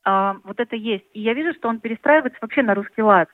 а, 0.09 0.37
вот 0.45 0.61
это 0.61 0.77
есть. 0.77 1.05
И 1.15 1.21
я 1.21 1.35
вижу, 1.35 1.53
что 1.55 1.69
он 1.69 1.81
перестраивается 1.81 2.39
вообще 2.41 2.63
на 2.63 2.75
русский 2.75 3.03
лад. 3.03 3.29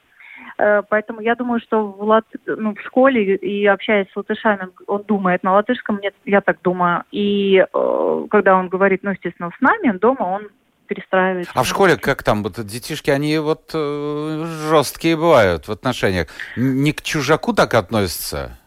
Э, 0.59 0.83
поэтому 0.89 1.21
я 1.21 1.35
думаю, 1.35 1.61
что 1.61 1.87
в, 1.87 2.03
лат... 2.03 2.25
ну, 2.47 2.75
в 2.75 2.81
школе 2.81 3.37
и 3.37 3.67
общаясь 3.67 4.11
с 4.11 4.17
латышами, 4.17 4.69
он 4.87 5.03
думает 5.03 5.43
на 5.43 5.53
латышском, 5.53 6.01
нет, 6.01 6.15
я 6.25 6.41
так 6.41 6.63
думаю. 6.63 7.05
И 7.13 7.59
э, 7.59 8.27
когда 8.31 8.57
он 8.57 8.69
говорит, 8.69 9.01
ну, 9.03 9.11
естественно, 9.11 9.51
с 9.57 9.61
нами, 9.61 9.97
дома 9.99 10.23
он 10.23 10.49
перестраивается. 10.93 11.53
А 11.55 11.63
в 11.63 11.67
школе 11.67 11.97
как 11.97 12.23
там? 12.23 12.43
Вот 12.43 12.55
детишки, 12.65 13.11
они 13.11 13.39
вот 13.39 13.71
э, 13.75 14.45
жесткие 14.69 15.17
бывают 15.17 15.69
в 15.69 15.73
отношениях. 15.73 16.29
Не 16.57 16.93
к 16.93 17.03
чужаку 17.03 17.53
так 17.53 17.75
относятся? 17.75 18.59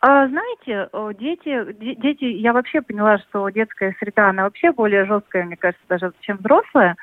А, 0.00 0.28
знаете, 0.28 0.88
дети, 1.18 1.72
дети, 2.00 2.24
я 2.24 2.52
вообще 2.52 2.82
поняла, 2.82 3.18
что 3.18 3.48
детская 3.48 3.96
среда, 3.98 4.30
она 4.30 4.44
вообще 4.44 4.72
более 4.72 5.06
жесткая, 5.06 5.44
мне 5.44 5.56
кажется, 5.56 5.82
даже 5.88 6.12
чем 6.20 6.36
взрослая. 6.38 6.96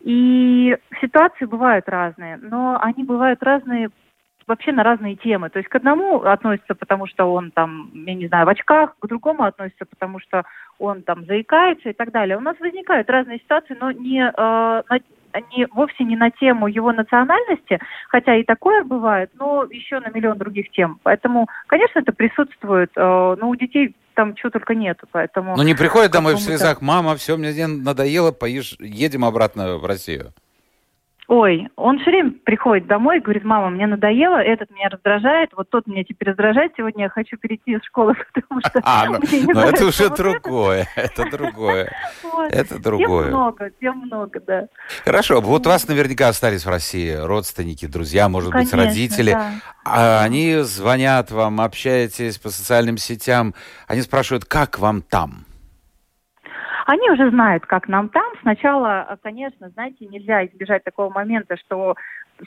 И 0.00 0.76
ситуации 1.00 1.44
бывают 1.44 1.88
разные, 1.88 2.36
но 2.38 2.78
они 2.82 3.04
бывают 3.04 3.40
разные 3.42 3.90
вообще 4.46 4.72
на 4.72 4.82
разные 4.82 5.16
темы. 5.16 5.50
То 5.50 5.58
есть 5.58 5.68
к 5.68 5.74
одному 5.74 6.22
относится, 6.22 6.74
потому 6.74 7.06
что 7.06 7.32
он 7.32 7.50
там, 7.50 7.90
я 7.94 8.14
не 8.14 8.28
знаю, 8.28 8.46
в 8.46 8.48
очках, 8.48 8.96
к 8.98 9.06
другому 9.06 9.44
относится, 9.44 9.84
потому 9.84 10.20
что 10.20 10.44
он 10.78 11.02
там 11.02 11.24
заикается 11.26 11.90
и 11.90 11.92
так 11.92 12.10
далее. 12.12 12.36
У 12.36 12.40
нас 12.40 12.58
возникают 12.60 13.08
разные 13.10 13.38
ситуации, 13.38 13.76
но 13.78 13.90
не, 13.90 14.20
э, 14.20 14.82
не, 15.56 15.66
вовсе 15.72 16.04
не 16.04 16.16
на 16.16 16.30
тему 16.30 16.66
его 16.66 16.92
национальности, 16.92 17.78
хотя 18.08 18.36
и 18.36 18.44
такое 18.44 18.84
бывает, 18.84 19.30
но 19.38 19.64
еще 19.70 20.00
на 20.00 20.10
миллион 20.10 20.38
других 20.38 20.70
тем. 20.70 20.98
Поэтому, 21.02 21.48
конечно, 21.66 22.00
это 22.00 22.12
присутствует, 22.12 22.90
э, 22.96 23.36
но 23.40 23.48
у 23.48 23.56
детей 23.56 23.94
там 24.14 24.34
чего 24.34 24.50
только 24.50 24.74
нету, 24.74 25.06
поэтому... 25.10 25.56
Ну 25.56 25.62
не 25.62 25.74
приходит 25.74 26.12
домой 26.12 26.34
в 26.34 26.40
слезах, 26.40 26.82
мама, 26.82 27.16
все, 27.16 27.36
мне 27.36 27.66
надоело, 27.66 28.32
поешь, 28.32 28.76
едем 28.78 29.24
обратно 29.24 29.78
в 29.78 29.86
Россию. 29.86 30.32
Ой, 31.34 31.70
он 31.76 31.98
все 31.98 32.10
время 32.10 32.32
приходит 32.44 32.86
домой 32.86 33.16
и 33.16 33.20
говорит, 33.22 33.42
мама, 33.42 33.70
мне 33.70 33.86
надоело, 33.86 34.36
этот 34.36 34.70
меня 34.70 34.90
раздражает, 34.90 35.48
вот 35.56 35.70
тот 35.70 35.86
меня 35.86 36.04
теперь 36.04 36.28
раздражает, 36.28 36.72
сегодня 36.76 37.04
я 37.04 37.08
хочу 37.08 37.38
перейти 37.38 37.72
из 37.72 37.82
школы, 37.84 38.14
потому 38.34 38.60
что... 38.60 38.82
А, 38.84 39.06
ну, 39.06 39.18
ну 39.54 39.60
это 39.60 39.86
уже 39.86 40.10
другое, 40.10 40.86
это 40.94 41.30
другое, 41.30 41.90
это 42.50 42.78
другое. 42.78 43.24
Тем 43.24 43.32
много, 43.32 43.70
тем 43.80 43.96
много, 44.00 44.40
да. 44.46 44.66
Хорошо, 45.06 45.40
вот 45.40 45.66
у 45.66 45.70
вас 45.70 45.88
наверняка 45.88 46.28
остались 46.28 46.66
в 46.66 46.68
России 46.68 47.14
родственники, 47.14 47.86
друзья, 47.86 48.28
может 48.28 48.52
быть, 48.52 48.70
родители. 48.74 49.34
А 49.86 50.22
они 50.22 50.58
звонят 50.58 51.30
вам, 51.30 51.62
общаетесь 51.62 52.36
по 52.36 52.50
социальным 52.50 52.98
сетям, 52.98 53.54
они 53.86 54.02
спрашивают, 54.02 54.44
как 54.44 54.78
вам 54.78 55.00
там? 55.00 55.46
Они 56.86 57.10
уже 57.10 57.30
знают, 57.30 57.66
как 57.66 57.88
нам 57.88 58.08
там. 58.08 58.32
Сначала, 58.40 59.06
э, 59.08 59.16
конечно, 59.22 59.70
знаете, 59.70 60.06
нельзя 60.06 60.44
избежать 60.46 60.84
такого 60.84 61.12
момента, 61.12 61.56
что 61.56 61.94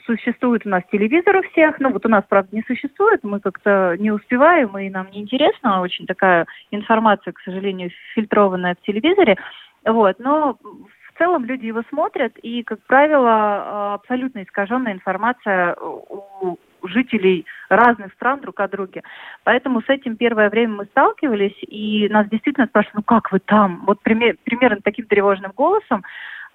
существует 0.04 0.66
у 0.66 0.68
нас 0.68 0.82
телевизор 0.90 1.36
у 1.36 1.42
всех. 1.42 1.78
Ну, 1.80 1.90
вот 1.90 2.04
у 2.04 2.08
нас, 2.08 2.24
правда, 2.28 2.54
не 2.54 2.62
существует, 2.66 3.22
мы 3.24 3.40
как-то 3.40 3.96
не 3.98 4.10
успеваем, 4.10 4.76
и 4.78 4.90
нам 4.90 5.10
неинтересно. 5.10 5.80
Очень 5.80 6.06
такая 6.06 6.46
информация, 6.70 7.32
к 7.32 7.40
сожалению, 7.40 7.90
фильтрованная 8.14 8.74
в 8.74 8.84
телевизоре. 8.84 9.36
Вот, 9.84 10.18
но 10.18 10.58
в 10.62 11.18
целом 11.18 11.44
люди 11.44 11.66
его 11.66 11.82
смотрят, 11.88 12.36
и, 12.42 12.62
как 12.62 12.80
правило, 12.86 13.94
абсолютно 13.94 14.42
искаженная 14.42 14.92
информация 14.92 15.76
у 15.76 16.58
жителей 16.88 17.46
разных 17.68 18.12
стран 18.14 18.40
друг 18.40 18.60
о 18.60 18.68
друге. 18.68 19.02
Поэтому 19.44 19.82
с 19.82 19.88
этим 19.88 20.16
первое 20.16 20.50
время 20.50 20.74
мы 20.74 20.84
сталкивались, 20.86 21.56
и 21.62 22.08
нас 22.10 22.28
действительно 22.28 22.66
спрашивают, 22.66 22.96
ну 22.96 23.02
как 23.02 23.32
вы 23.32 23.40
там? 23.40 23.84
Вот 23.86 24.00
пример, 24.00 24.36
примерно 24.44 24.78
таким 24.82 25.06
тревожным 25.06 25.52
голосом. 25.54 26.04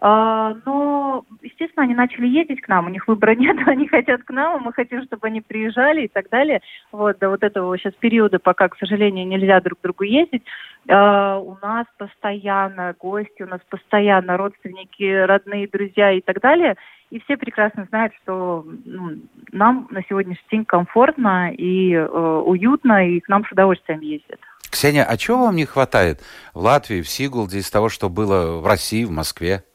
А, 0.03 0.55
но, 0.65 1.23
естественно, 1.43 1.83
они 1.83 1.93
начали 1.93 2.25
ездить 2.25 2.59
к 2.61 2.67
нам, 2.67 2.87
у 2.87 2.89
них 2.89 3.07
выбора 3.07 3.35
нет, 3.35 3.55
они 3.67 3.87
хотят 3.87 4.23
к 4.23 4.31
нам, 4.31 4.63
мы 4.63 4.73
хотим, 4.73 5.03
чтобы 5.03 5.27
они 5.27 5.41
приезжали 5.41 6.05
и 6.05 6.07
так 6.07 6.27
далее. 6.29 6.61
Вот 6.91 7.19
до 7.19 7.29
вот 7.29 7.43
этого 7.43 7.77
сейчас 7.77 7.93
периода, 7.93 8.39
пока, 8.39 8.67
к 8.67 8.77
сожалению, 8.79 9.27
нельзя 9.27 9.61
друг 9.61 9.79
к 9.79 9.83
другу 9.83 10.03
ездить, 10.03 10.41
а, 10.89 11.37
у 11.37 11.55
нас 11.61 11.85
постоянно 11.99 12.95
гости, 12.99 13.43
у 13.43 13.47
нас 13.47 13.61
постоянно 13.69 14.37
родственники, 14.37 15.03
родные, 15.25 15.67
друзья 15.67 16.11
и 16.11 16.21
так 16.21 16.41
далее. 16.41 16.77
И 17.11 17.19
все 17.19 17.37
прекрасно 17.37 17.85
знают, 17.89 18.13
что 18.23 18.65
ну, 18.85 19.17
нам 19.51 19.87
на 19.91 20.01
сегодняшний 20.09 20.47
день 20.49 20.65
комфортно 20.65 21.51
и 21.53 21.93
э, 21.93 22.07
уютно, 22.07 23.05
и 23.05 23.19
к 23.19 23.27
нам 23.27 23.45
с 23.45 23.51
удовольствием 23.51 23.99
ездят. 23.99 24.39
Ксения, 24.71 25.03
а 25.03 25.17
чего 25.17 25.39
вам 25.45 25.57
не 25.57 25.65
хватает 25.65 26.21
в 26.53 26.59
Латвии, 26.59 27.01
в 27.01 27.09
Сигулде 27.09 27.59
из 27.59 27.69
того, 27.69 27.89
что 27.89 28.07
было 28.07 28.61
в 28.61 28.65
России, 28.65 29.03
в 29.03 29.11
Москве? 29.11 29.65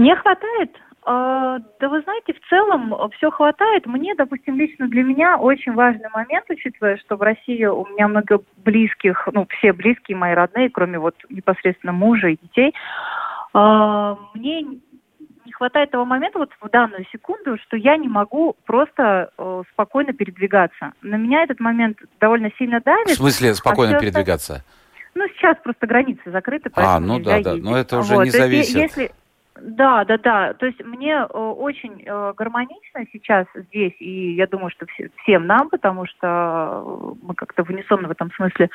Не 0.00 0.16
хватает. 0.16 0.70
А, 1.04 1.58
да 1.78 1.88
вы 1.90 2.00
знаете, 2.00 2.32
в 2.32 2.48
целом 2.48 2.94
все 3.16 3.30
хватает. 3.30 3.84
Мне, 3.84 4.14
допустим, 4.14 4.56
лично 4.56 4.88
для 4.88 5.02
меня 5.02 5.36
очень 5.36 5.74
важный 5.74 6.08
момент, 6.10 6.46
учитывая, 6.48 6.96
что 6.96 7.16
в 7.16 7.22
России 7.22 7.66
у 7.66 7.86
меня 7.86 8.08
много 8.08 8.40
близких, 8.64 9.28
ну, 9.32 9.46
все 9.58 9.74
близкие 9.74 10.16
мои 10.16 10.32
родные, 10.32 10.70
кроме 10.70 10.98
вот 10.98 11.16
непосредственно 11.28 11.92
мужа 11.92 12.28
и 12.28 12.38
детей. 12.40 12.74
А, 13.52 14.16
мне 14.32 14.62
не 14.62 15.52
хватает 15.52 15.90
того 15.90 16.06
момента 16.06 16.38
вот 16.38 16.50
в 16.58 16.70
данную 16.70 17.04
секунду, 17.12 17.58
что 17.58 17.76
я 17.76 17.98
не 17.98 18.08
могу 18.08 18.56
просто 18.64 19.30
э, 19.36 19.62
спокойно 19.72 20.12
передвигаться. 20.12 20.92
На 21.02 21.16
меня 21.16 21.42
этот 21.42 21.60
момент 21.60 21.98
довольно 22.20 22.50
сильно 22.56 22.80
давит. 22.80 23.10
В 23.10 23.14
смысле 23.16 23.54
спокойно 23.54 23.96
а 23.96 24.00
передвигаться? 24.00 24.64
Ну, 25.14 25.26
сейчас 25.34 25.56
просто 25.62 25.86
границы 25.86 26.30
закрыты, 26.30 26.70
поэтому 26.70 26.96
А, 26.96 27.00
ну 27.00 27.18
да, 27.18 27.42
да, 27.42 27.56
но 27.56 27.76
это 27.76 27.98
уже 27.98 28.14
вот. 28.14 28.24
не 28.24 28.30
зависит. 28.30 28.76
Если, 28.76 29.10
да, 29.62 30.04
да, 30.04 30.18
да. 30.18 30.54
То 30.54 30.66
есть 30.66 30.82
мне 30.84 31.12
э, 31.12 31.24
очень 31.26 32.02
э, 32.04 32.32
гармонично 32.36 33.04
сейчас 33.12 33.46
здесь, 33.54 33.94
и 33.98 34.32
я 34.34 34.46
думаю, 34.46 34.70
что 34.70 34.86
все, 34.86 35.10
всем 35.22 35.46
нам, 35.46 35.68
потому 35.68 36.06
что 36.06 37.14
мы 37.22 37.34
как-то 37.34 37.64
в 37.64 37.70
унисон 37.70 38.06
в 38.06 38.10
этом 38.10 38.30
смысле, 38.32 38.70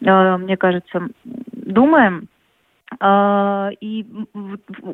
э, 0.00 0.36
мне 0.36 0.56
кажется, 0.56 1.08
думаем. 1.24 2.28
А, 3.00 3.70
и 3.80 4.06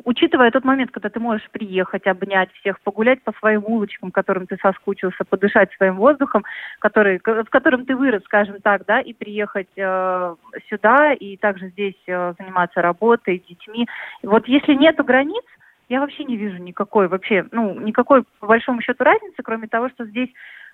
учитывая 0.05 0.51
тот 0.51 0.63
момент, 0.63 0.91
когда 0.91 1.09
ты 1.09 1.19
можешь 1.19 1.49
приехать, 1.51 2.07
обнять 2.07 2.51
всех, 2.53 2.79
погулять 2.81 3.21
по 3.23 3.33
своим 3.39 3.63
улочкам, 3.65 4.11
которым 4.11 4.47
ты 4.47 4.57
соскучился, 4.61 5.23
подышать 5.25 5.71
своим 5.73 5.95
воздухом, 5.95 6.43
который, 6.79 7.19
в 7.19 7.49
котором 7.49 7.85
ты 7.85 7.95
вырос, 7.95 8.23
скажем 8.25 8.61
так, 8.61 8.85
да, 8.85 8.99
и 8.99 9.13
приехать 9.13 9.69
э, 9.75 10.35
сюда, 10.69 11.13
и 11.13 11.37
также 11.37 11.69
здесь 11.69 12.01
э, 12.07 12.33
заниматься 12.37 12.81
работой, 12.81 13.43
детьми. 13.47 13.87
Вот 14.23 14.47
если 14.47 14.73
нету 14.73 15.03
границ, 15.03 15.43
я 15.89 15.99
вообще 15.99 16.23
не 16.23 16.37
вижу 16.37 16.57
никакой 16.57 17.07
вообще, 17.07 17.45
ну, 17.51 17.79
никакой 17.79 18.23
по 18.39 18.47
большому 18.47 18.81
счету 18.81 19.03
разницы, 19.03 19.41
кроме 19.43 19.67
того, 19.67 19.89
что 19.89 20.05
здесь 20.05 20.29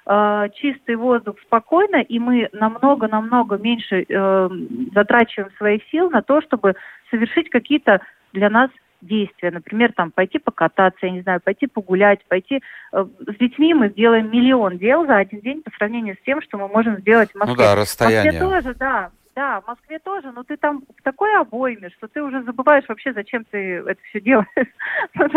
э, 0.05 0.49
чистый 0.55 0.95
воздух 0.95 1.39
спокойно, 1.41 2.01
и 2.01 2.19
мы 2.19 2.49
намного-намного 2.51 3.57
меньше 3.57 4.05
э, 4.07 4.49
затрачиваем 4.93 5.51
своих 5.57 5.83
сил 5.89 6.09
на 6.09 6.21
то, 6.21 6.41
чтобы 6.41 6.75
совершить 7.15 7.49
какие-то 7.49 8.01
для 8.33 8.49
нас 8.49 8.69
действия. 9.01 9.51
Например, 9.51 9.93
там 9.93 10.11
пойти 10.11 10.39
покататься, 10.39 11.05
я 11.05 11.11
не 11.11 11.21
знаю, 11.21 11.39
пойти 11.41 11.67
погулять, 11.67 12.25
пойти... 12.27 12.61
Э, 12.91 13.05
с 13.19 13.37
детьми 13.37 13.73
мы 13.73 13.89
сделаем 13.89 14.31
миллион 14.31 14.77
дел 14.77 15.05
за 15.05 15.17
один 15.17 15.41
день 15.41 15.61
по 15.61 15.71
сравнению 15.77 16.15
с 16.15 16.25
тем, 16.25 16.41
что 16.41 16.57
мы 16.57 16.67
можем 16.67 16.99
сделать 16.99 17.31
в 17.31 17.35
Москве. 17.35 17.55
Ну 17.55 17.61
да, 17.61 17.75
расстояние. 17.75 18.31
В 18.31 18.43
Москве 18.43 18.61
тоже, 18.61 18.75
да. 18.77 19.11
Да, 19.35 19.61
в 19.61 19.67
Москве 19.67 19.99
тоже, 19.99 20.31
но 20.31 20.43
ты 20.43 20.55
там 20.55 20.83
в 20.97 21.03
такой 21.03 21.35
обойме, 21.37 21.89
что 21.97 22.07
ты 22.07 22.23
уже 22.23 22.41
забываешь 22.43 22.85
вообще, 22.87 23.13
зачем 23.13 23.45
ты 23.45 23.57
это 23.57 23.99
все 24.09 24.21
делаешь. 24.21 24.47
Ну, 25.13 25.27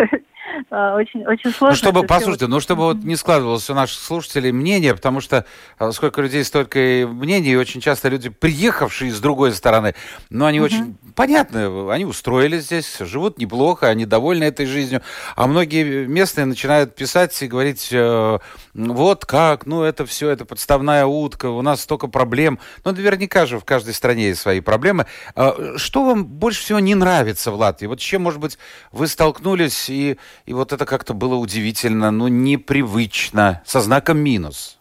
а, 0.70 0.96
очень, 0.96 1.26
очень 1.26 1.50
сложно. 1.50 1.68
Ну, 1.68 1.74
чтобы, 1.74 2.02
послушайте, 2.04 2.46
ну, 2.46 2.60
чтобы 2.60 2.84
вот 2.84 2.96
не 2.98 3.16
складывалось 3.16 3.68
у 3.70 3.74
наших 3.74 4.00
слушателей 4.00 4.50
мнение, 4.52 4.94
потому 4.94 5.20
что 5.20 5.44
а, 5.78 5.92
сколько 5.92 6.22
людей, 6.22 6.44
столько 6.44 6.78
и 6.78 7.04
мнений, 7.04 7.52
и 7.52 7.56
очень 7.56 7.80
часто 7.80 8.08
люди, 8.08 8.28
приехавшие 8.28 9.12
с 9.12 9.20
другой 9.20 9.52
стороны, 9.52 9.94
но 10.30 10.46
они 10.46 10.60
очень, 10.60 10.96
понятно, 11.14 11.92
они 11.92 12.04
устроились 12.04 12.64
здесь, 12.64 12.98
живут 12.98 13.38
неплохо, 13.38 13.88
они 13.88 14.06
довольны 14.06 14.44
этой 14.44 14.66
жизнью, 14.66 15.02
а 15.36 15.46
многие 15.46 16.06
местные 16.06 16.44
начинают 16.46 16.94
писать 16.94 17.40
и 17.42 17.46
говорить, 17.46 17.88
э, 17.92 18.38
вот 18.74 19.26
как, 19.26 19.66
ну, 19.66 19.82
это 19.82 20.06
все, 20.06 20.30
это 20.30 20.44
подставная 20.44 21.06
утка, 21.06 21.50
у 21.50 21.62
нас 21.62 21.82
столько 21.82 22.08
проблем. 22.08 22.58
Ну, 22.84 22.92
наверняка 22.92 23.46
же 23.46 23.58
в 23.58 23.64
каждой 23.88 23.94
стране 23.94 24.34
свои 24.34 24.60
проблемы. 24.60 25.04
А, 25.34 25.76
что 25.76 26.04
вам 26.04 26.24
больше 26.24 26.60
всего 26.60 26.78
не 26.78 26.94
нравится 26.94 27.50
в 27.50 27.54
Латвии? 27.54 27.86
Вот 27.86 28.00
с 28.00 28.04
чем, 28.04 28.22
может 28.22 28.40
быть, 28.40 28.58
вы 28.92 29.06
столкнулись, 29.06 29.88
и, 29.90 30.18
и 30.46 30.52
вот 30.52 30.72
это 30.72 30.84
как-то 30.84 31.14
было 31.14 31.36
удивительно, 31.36 32.10
ну, 32.10 32.28
непривычно, 32.28 33.62
со 33.64 33.80
знаком 33.80 34.18
минус? 34.18 34.78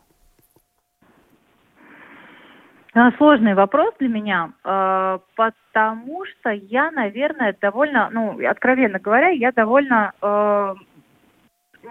А, 2.93 3.11
сложный 3.17 3.53
вопрос 3.53 3.93
для 3.99 4.09
меня, 4.09 4.51
а, 4.63 5.19
потому 5.35 6.25
что 6.25 6.49
я, 6.49 6.91
наверное, 6.91 7.55
довольно, 7.61 8.09
ну, 8.11 8.37
откровенно 8.49 8.99
говоря, 8.99 9.29
я 9.29 9.51
довольно 9.51 10.13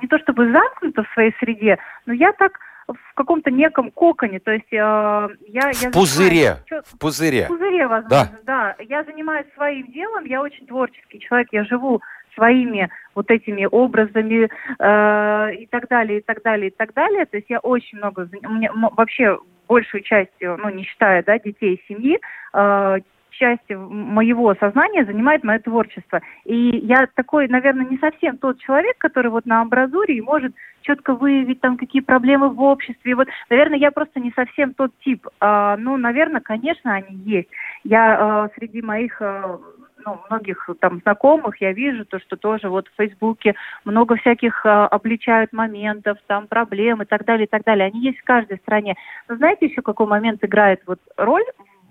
не 0.03 0.09
то 0.09 0.19
чтобы 0.19 0.53
замкнута 0.53 1.05
в 1.05 1.13
своей 1.15 1.33
среде, 1.39 1.79
но 2.05 2.13
я 2.13 2.33
так 2.33 2.59
в 2.89 3.15
каком-то 3.15 3.51
неком 3.51 3.91
коконе, 3.91 4.41
то 4.41 4.53
есть 4.53 4.73
э, 4.73 4.77
я... 4.77 5.29
В 5.73 5.83
я 5.83 5.91
пузыре, 5.91 6.57
занимаюсь, 6.69 6.87
в 6.87 6.99
пузыре. 6.99 7.45
В 7.45 7.49
пузыре, 7.49 7.87
возможно, 7.87 8.39
да. 8.45 8.75
да. 8.77 8.85
Я 8.85 9.05
занимаюсь 9.05 9.47
своим 9.55 9.91
делом, 9.93 10.25
я 10.25 10.41
очень 10.41 10.67
творческий 10.67 11.21
человек, 11.21 11.49
я 11.53 11.65
живу 11.65 12.01
своими 12.35 12.89
вот 13.15 13.31
этими 13.31 13.67
образами 13.71 14.49
э, 14.79 15.55
и 15.55 15.67
так 15.67 15.89
далее, 15.89 16.19
и 16.19 16.23
так 16.23 16.43
далее, 16.43 16.69
и 16.69 16.75
так 16.75 16.93
далее. 16.95 17.27
То 17.27 17.39
есть 17.39 17.51
я 17.51 17.59
очень 17.61 17.99
много... 17.99 18.29
У 18.45 18.53
меня 18.53 18.71
вообще 18.73 19.39
большую 19.67 20.03
часть, 20.03 20.31
ну, 20.41 20.69
не 20.69 20.85
считая, 20.85 21.23
да, 21.25 21.39
детей 21.39 21.83
семьи, 21.89 22.21
э, 22.53 22.99
часть 23.39 23.69
моего 23.71 24.55
сознания 24.55 25.05
занимает 25.05 25.45
мое 25.45 25.59
творчество. 25.59 26.21
И 26.45 26.79
я 26.79 27.07
такой, 27.15 27.49
наверное, 27.49 27.87
не 27.87 27.99
совсем 27.99 28.39
тот 28.39 28.59
человек, 28.59 28.97
который 28.99 29.31
вот 29.31 29.47
на 29.47 29.61
амбразуре 29.61 30.17
и 30.17 30.21
может 30.21 30.53
четко 30.83 31.15
выявить 31.15 31.61
там 31.61 31.77
какие 31.77 32.03
проблемы 32.03 32.51
в 32.51 32.61
обществе. 32.63 33.15
Вот, 33.15 33.29
наверное, 33.51 33.79
я 33.79 33.91
просто 33.91 34.21
не 34.21 34.33
совсем 34.33 34.75
тот 34.75 34.93
тип. 35.05 35.27
А, 35.41 35.77
ну, 35.77 35.97
наверное, 35.97 36.41
конечно, 36.41 36.95
они 36.95 37.17
есть. 37.25 37.49
Я 37.85 38.17
а, 38.19 38.51
среди 38.57 38.83
моих 38.83 39.21
а, 39.21 39.59
ну, 40.05 40.21
многих 40.31 40.69
там 40.81 41.01
знакомых 41.01 41.61
я 41.61 41.73
вижу 41.73 42.05
то, 42.05 42.21
что 42.21 42.37
тоже 42.37 42.69
вот 42.69 42.89
в 42.89 42.97
Фейсбуке 42.97 43.57
много 43.85 44.17
всяких 44.17 44.65
а, 44.65 44.87
обличают 44.87 45.53
моментов, 45.53 46.19
там 46.27 46.47
проблем 46.47 47.03
и 47.03 47.05
так 47.05 47.25
далее, 47.25 47.47
и 47.47 47.51
так 47.51 47.65
далее. 47.65 47.87
Они 47.87 48.01
есть 48.01 48.19
в 48.19 48.25
каждой 48.25 48.59
стране. 48.59 48.95
Но 49.29 49.37
знаете 49.37 49.67
еще 49.67 49.83
какой 49.83 50.07
момент 50.07 50.45
играет 50.45 50.83
вот 50.87 51.01
роль 51.17 51.45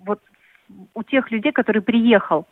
вот 0.06 0.22
у 0.94 1.04
тех 1.04 1.32
людей, 1.32 1.52
которые 1.52 1.82
приехал. 1.82 2.46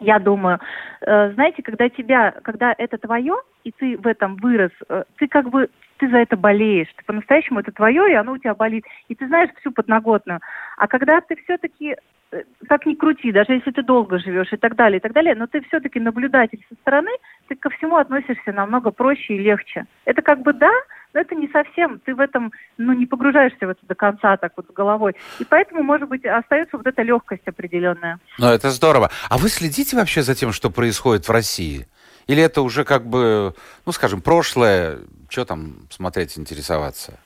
Я 0.00 0.18
думаю, 0.18 0.58
э, 1.00 1.32
знаете, 1.32 1.62
когда 1.62 1.88
тебя, 1.88 2.32
когда 2.42 2.74
это 2.76 2.98
твое, 2.98 3.36
и 3.62 3.70
ты 3.70 3.96
в 3.96 4.06
этом 4.06 4.36
вырос, 4.36 4.72
э, 4.88 5.04
ты 5.16 5.28
как 5.28 5.48
бы 5.48 5.68
ты 5.98 6.08
за 6.08 6.18
это 6.18 6.36
болеешь, 6.36 6.88
ты 6.96 7.04
по-настоящему 7.04 7.60
это 7.60 7.70
твое, 7.70 8.10
и 8.10 8.14
оно 8.14 8.32
у 8.32 8.38
тебя 8.38 8.54
болит, 8.54 8.84
и 9.08 9.14
ты 9.14 9.28
знаешь 9.28 9.50
всю 9.60 9.70
подноготную. 9.70 10.40
А 10.76 10.88
когда 10.88 11.20
ты 11.20 11.36
все-таки, 11.44 11.96
э, 12.32 12.42
как 12.68 12.86
ни 12.86 12.94
крути, 12.94 13.30
даже 13.30 13.52
если 13.52 13.70
ты 13.70 13.84
долго 13.84 14.18
живешь 14.18 14.52
и 14.52 14.56
так 14.56 14.74
далее, 14.74 14.98
и 14.98 15.00
так 15.00 15.12
далее, 15.12 15.36
но 15.36 15.46
ты 15.46 15.60
все-таки 15.60 16.00
наблюдатель 16.00 16.64
со 16.68 16.74
стороны, 16.74 17.10
ты 17.46 17.54
ко 17.54 17.70
всему 17.70 17.96
относишься 17.96 18.52
намного 18.52 18.90
проще 18.90 19.34
и 19.34 19.38
легче. 19.38 19.84
Это 20.04 20.22
как 20.22 20.42
бы 20.42 20.52
да, 20.52 20.72
но 21.14 21.20
это 21.20 21.34
не 21.34 21.48
совсем, 21.48 22.00
ты 22.00 22.14
в 22.14 22.20
этом, 22.20 22.52
ну, 22.78 22.92
не 22.92 23.06
погружаешься 23.06 23.66
в 23.66 23.70
это 23.70 23.80
до 23.86 23.94
конца 23.94 24.36
так 24.36 24.52
вот 24.56 24.66
с 24.66 24.72
головой. 24.72 25.14
И 25.38 25.44
поэтому, 25.44 25.82
может 25.82 26.08
быть, 26.08 26.24
остается 26.24 26.76
вот 26.76 26.86
эта 26.86 27.02
легкость 27.02 27.46
определенная. 27.46 28.18
Ну, 28.38 28.46
это 28.46 28.70
здорово. 28.70 29.10
А 29.28 29.38
вы 29.38 29.48
следите 29.48 29.96
вообще 29.96 30.22
за 30.22 30.34
тем, 30.34 30.52
что 30.52 30.70
происходит 30.70 31.28
в 31.28 31.30
России? 31.30 31.86
Или 32.26 32.42
это 32.42 32.62
уже 32.62 32.84
как 32.84 33.04
бы, 33.04 33.54
ну, 33.84 33.92
скажем, 33.92 34.22
прошлое, 34.22 34.98
что 35.28 35.44
там 35.44 35.88
смотреть, 35.90 36.38
интересоваться? 36.38 37.18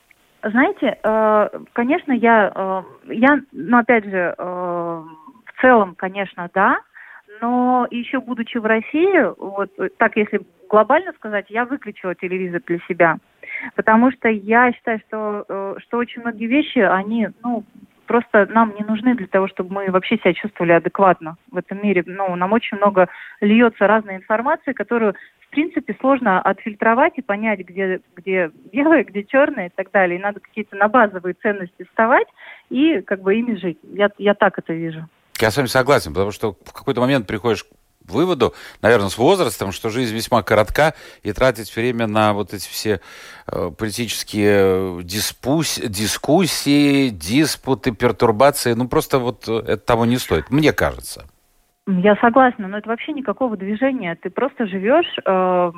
Знаете, 0.42 0.98
э, 1.02 1.48
конечно, 1.72 2.12
я, 2.12 2.52
э, 2.54 2.82
я, 3.12 3.40
ну, 3.52 3.78
опять 3.78 4.04
же, 4.04 4.34
э, 4.36 4.42
в 4.42 5.60
целом, 5.60 5.94
конечно, 5.96 6.48
да, 6.54 6.78
но 7.40 7.86
еще 7.90 8.20
будучи 8.20 8.58
в 8.58 8.64
России, 8.64 9.34
вот 9.38 9.70
так 9.98 10.16
если 10.16 10.40
глобально 10.68 11.12
сказать, 11.14 11.46
я 11.48 11.64
выключила 11.64 12.14
телевизор 12.14 12.62
для 12.66 12.78
себя, 12.88 13.18
потому 13.74 14.10
что 14.12 14.28
я 14.28 14.72
считаю, 14.72 15.00
что, 15.06 15.44
э, 15.48 15.74
что 15.80 15.98
очень 15.98 16.22
многие 16.22 16.46
вещи, 16.46 16.78
они, 16.78 17.28
ну, 17.42 17.64
просто 18.06 18.46
нам 18.46 18.74
не 18.78 18.84
нужны 18.84 19.14
для 19.14 19.26
того, 19.26 19.48
чтобы 19.48 19.74
мы 19.74 19.90
вообще 19.90 20.16
себя 20.16 20.32
чувствовали 20.32 20.72
адекватно 20.72 21.36
в 21.50 21.56
этом 21.56 21.82
мире. 21.82 22.02
Ну, 22.06 22.34
нам 22.36 22.52
очень 22.52 22.76
много 22.78 23.08
льется 23.40 23.86
разной 23.86 24.16
информации, 24.16 24.72
которую, 24.72 25.14
в 25.40 25.48
принципе, 25.50 25.96
сложно 26.00 26.40
отфильтровать 26.40 27.14
и 27.16 27.22
понять, 27.22 27.60
где, 27.60 28.00
где 28.16 28.50
белое, 28.72 29.04
где 29.04 29.24
черное 29.24 29.66
и 29.66 29.72
так 29.74 29.90
далее. 29.90 30.18
И 30.18 30.22
надо 30.22 30.40
какие-то 30.40 30.76
на 30.76 30.88
базовые 30.88 31.34
ценности 31.34 31.84
вставать 31.84 32.28
и 32.70 33.00
как 33.02 33.20
бы 33.20 33.34
ими 33.34 33.56
жить. 33.56 33.78
Я, 33.82 34.10
я 34.18 34.34
так 34.34 34.58
это 34.58 34.72
вижу. 34.72 35.08
Я 35.40 35.50
с 35.50 35.56
вами 35.56 35.66
согласен, 35.66 36.12
потому 36.14 36.30
что 36.30 36.52
в 36.64 36.72
какой-то 36.72 37.00
момент 37.00 37.26
приходишь 37.26 37.64
выводу, 38.10 38.54
наверное, 38.82 39.08
с 39.08 39.18
возрастом, 39.18 39.72
что 39.72 39.90
жизнь 39.90 40.14
весьма 40.14 40.42
коротка, 40.42 40.94
и 41.22 41.32
тратить 41.32 41.74
время 41.74 42.06
на 42.06 42.32
вот 42.32 42.54
эти 42.54 42.68
все 42.68 43.00
э, 43.46 43.70
политические 43.76 45.02
диспус, 45.02 45.78
дискуссии, 45.78 47.08
диспуты, 47.08 47.92
пертурбации, 47.92 48.74
ну 48.74 48.88
просто 48.88 49.18
вот 49.18 49.48
э, 49.48 49.58
это 49.58 49.78
того 49.78 50.04
не 50.06 50.18
стоит, 50.18 50.50
мне 50.50 50.72
кажется. 50.72 51.26
Я 51.88 52.16
согласна, 52.16 52.66
но 52.66 52.78
это 52.78 52.88
вообще 52.88 53.12
никакого 53.12 53.56
движения. 53.56 54.16
Ты 54.20 54.28
просто 54.28 54.66
живешь 54.66 55.18
э, 55.24 55.72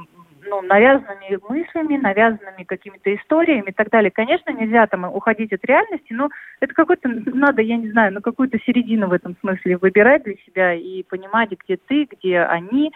ну, 0.49 0.63
навязанными 0.63 1.39
мыслями, 1.49 1.97
навязанными 1.97 2.65
какими-то 2.65 3.15
историями 3.15 3.71
и 3.71 3.73
так 3.73 3.91
далее. 3.91 4.11
Конечно, 4.11 4.51
нельзя 4.51 4.87
там 4.87 5.05
уходить 5.05 5.53
от 5.53 5.65
реальности, 5.65 6.13
но 6.13 6.29
это 6.61 6.75
какой-то, 6.75 7.09
надо, 7.09 7.63
я 7.63 7.77
не 7.77 7.91
знаю, 7.91 8.13
ну, 8.15 8.21
какую-то 8.21 8.59
середину 8.67 9.09
в 9.09 9.13
этом 9.13 9.37
смысле 9.41 9.77
выбирать 9.77 10.25
для 10.25 10.35
себя 10.47 10.75
и 10.75 11.03
понимать, 11.03 11.51
где 11.51 11.77
ты, 11.77 12.09
где 12.11 12.41
они, 12.41 12.93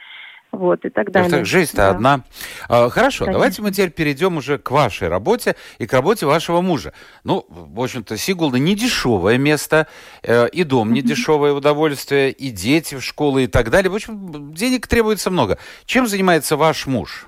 вот, 0.53 0.85
и 0.85 0.91
так 0.91 1.11
далее. 1.11 1.31
Так, 1.31 1.47
жизнь-то 1.47 1.79
да. 1.79 1.91
одна. 1.91 2.21
А, 2.69 2.91
хорошо, 2.91 3.25
Конечно. 3.25 3.33
давайте 3.33 3.63
мы 3.63 3.71
теперь 3.71 3.91
перейдем 3.91 4.37
уже 4.37 4.59
к 4.59 4.71
вашей 4.71 5.09
работе 5.09 5.57
и 5.79 5.87
к 5.87 5.93
работе 5.95 6.27
вашего 6.27 6.61
мужа. 6.61 6.93
Ну, 7.25 7.47
в 7.49 7.81
общем-то, 7.81 8.19
Сигулда 8.19 8.59
не 8.59 8.75
дешевое 8.75 9.39
место, 9.39 9.87
э, 10.23 10.49
и 10.51 10.65
дом 10.65 10.93
не 10.93 11.01
дешевое 11.01 11.55
удовольствие, 11.55 12.31
и 12.31 12.51
дети 12.51 12.97
в 12.97 13.01
школы 13.01 13.45
и 13.45 13.47
так 13.47 13.71
далее. 13.71 13.91
В 13.91 13.95
общем, 13.95 14.53
денег 14.53 14.87
требуется 14.87 15.31
много. 15.31 15.59
Чем 15.87 16.07
занимается 16.07 16.59
ваш 16.59 16.87
муж? 16.87 17.27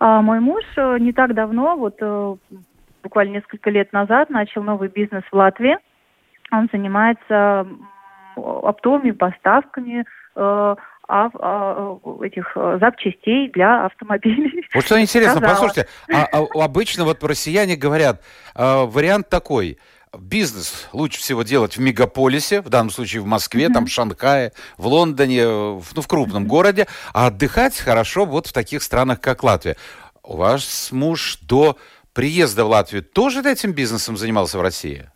А 0.00 0.22
мой 0.22 0.40
муж 0.40 0.64
э, 0.76 0.98
не 1.00 1.12
так 1.12 1.34
давно, 1.34 1.76
вот 1.76 1.96
э, 2.00 2.36
буквально 3.02 3.32
несколько 3.34 3.70
лет 3.70 3.92
назад, 3.92 4.30
начал 4.30 4.62
новый 4.62 4.88
бизнес 4.88 5.24
в 5.30 5.34
Латвии. 5.34 5.76
Он 6.50 6.68
занимается 6.72 7.66
оптовыми 8.36 9.10
поставками 9.10 10.04
э, 10.36 10.76
а, 11.10 11.30
а, 11.40 11.98
этих 12.22 12.54
запчастей 12.54 13.50
для 13.50 13.86
автомобилей. 13.86 14.62
Вот 14.74 14.84
что 14.84 15.00
интересно, 15.00 15.38
Сказала. 15.38 15.54
послушайте, 15.54 15.88
а, 16.12 16.26
а, 16.30 16.64
обычно 16.64 17.04
вот 17.04 17.24
россияне 17.24 17.76
говорят, 17.76 18.22
а, 18.54 18.84
вариант 18.84 19.28
такой– 19.28 19.78
бизнес 20.16 20.88
лучше 20.92 21.20
всего 21.20 21.42
делать 21.42 21.76
в 21.76 21.80
мегаполисе, 21.80 22.60
в 22.60 22.68
данном 22.68 22.90
случае 22.90 23.22
в 23.22 23.26
Москве, 23.26 23.66
mm-hmm. 23.66 23.72
там 23.72 23.86
в 23.86 23.90
Шанхае, 23.90 24.52
в 24.76 24.86
Лондоне, 24.86 25.46
в, 25.46 25.86
ну, 25.94 26.02
в 26.02 26.06
крупном 26.06 26.44
mm-hmm. 26.44 26.48
городе, 26.48 26.86
а 27.12 27.26
отдыхать 27.26 27.76
хорошо 27.76 28.24
вот 28.24 28.46
в 28.46 28.52
таких 28.52 28.82
странах, 28.82 29.20
как 29.20 29.42
Латвия. 29.42 29.76
У 30.22 30.36
вас 30.36 30.88
муж 30.92 31.38
до 31.42 31.78
приезда 32.12 32.64
в 32.64 32.68
Латвию 32.68 33.02
тоже 33.02 33.42
этим 33.48 33.72
бизнесом 33.72 34.16
занимался 34.16 34.58
в 34.58 34.62
России? 34.62 35.10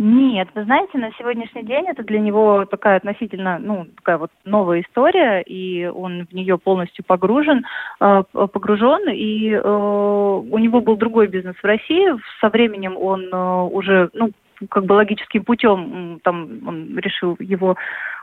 Нет, 0.00 0.48
вы 0.54 0.62
знаете, 0.62 0.96
на 0.96 1.10
сегодняшний 1.18 1.64
день 1.64 1.86
это 1.88 2.04
для 2.04 2.20
него 2.20 2.64
такая 2.66 2.98
относительно, 2.98 3.58
ну, 3.58 3.84
такая 3.96 4.16
вот 4.16 4.30
новая 4.44 4.82
история, 4.82 5.42
и 5.42 5.86
он 5.86 6.24
в 6.26 6.32
нее 6.32 6.56
полностью 6.56 7.04
погружен, 7.04 7.64
э, 8.00 8.22
погружен, 8.32 9.08
и 9.10 9.50
э, 9.50 9.60
у 9.60 10.58
него 10.58 10.80
был 10.80 10.96
другой 10.96 11.26
бизнес 11.26 11.56
в 11.56 11.64
России. 11.64 12.14
Со 12.40 12.48
временем 12.48 12.96
он 12.96 13.24
э, 13.24 13.62
уже, 13.72 14.10
ну, 14.12 14.30
как 14.70 14.84
бы 14.84 14.92
логическим 14.92 15.42
путем, 15.42 16.20
там, 16.22 16.60
он 16.64 16.96
решил 16.96 17.36
его 17.40 17.76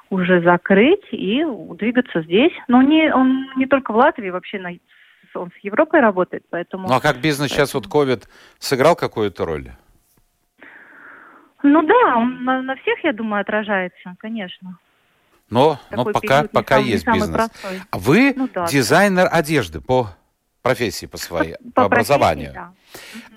уже 0.09 0.41
закрыть 0.43 1.05
и 1.11 1.45
двигаться 1.77 2.21
здесь. 2.21 2.53
Но 2.69 2.81
не, 2.81 3.13
он 3.13 3.47
не 3.57 3.65
только 3.65 3.91
в 3.91 3.97
Латвии, 3.97 4.29
вообще 4.29 4.59
на, 4.59 4.71
он 5.33 5.51
с 5.51 5.63
Европой 5.63 5.99
работает, 5.99 6.43
поэтому... 6.49 6.87
Ну 6.87 6.93
а 6.93 7.01
как 7.01 7.19
бизнес 7.19 7.51
сейчас, 7.51 7.73
вот 7.73 7.87
COVID, 7.87 8.23
сыграл 8.59 8.95
какую-то 8.95 9.43
роль? 9.43 9.71
Ну 11.65 11.81
да, 11.81 12.17
он 12.17 12.43
на, 12.43 12.61
на 12.61 12.75
всех, 12.75 13.03
я 13.03 13.11
думаю, 13.11 13.41
отражается, 13.41 14.15
конечно. 14.19 14.77
Но, 15.49 15.79
но 15.91 16.05
пока, 16.05 16.43
пока 16.43 16.75
самый, 16.75 16.89
есть 16.89 17.07
бизнес. 17.07 17.29
Простой. 17.29 17.81
А 17.89 17.97
вы 17.97 18.33
ну, 18.35 18.49
да, 18.53 18.65
дизайнер 18.65 19.23
да. 19.23 19.29
одежды 19.29 19.81
по 19.81 20.09
профессии, 20.61 21.05
по 21.05 21.17
своей, 21.17 21.55
по, 21.73 21.81
по 21.81 21.85
образованию. 21.85 22.53
Да. 22.53 22.73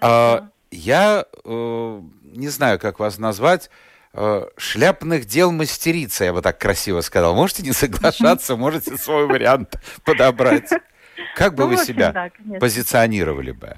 А, 0.00 0.48
я 0.70 1.24
э, 1.44 2.02
не 2.22 2.48
знаю, 2.48 2.78
как 2.78 2.98
вас 2.98 3.18
назвать. 3.18 3.70
Э, 4.14 4.46
шляпных 4.56 5.26
дел 5.26 5.52
мастерица, 5.52 6.24
я 6.24 6.32
бы 6.32 6.42
так 6.42 6.58
красиво 6.58 7.00
сказал. 7.02 7.34
Можете 7.34 7.62
не 7.62 7.72
соглашаться, 7.72 8.56
можете 8.56 8.96
свой 8.96 9.26
вариант 9.26 9.76
подобрать. 10.04 10.70
Как 11.34 11.54
бы 11.54 11.64
ну, 11.64 11.70
вы 11.70 11.76
себя 11.76 12.30
позиционировали 12.60 13.52
бы? 13.52 13.76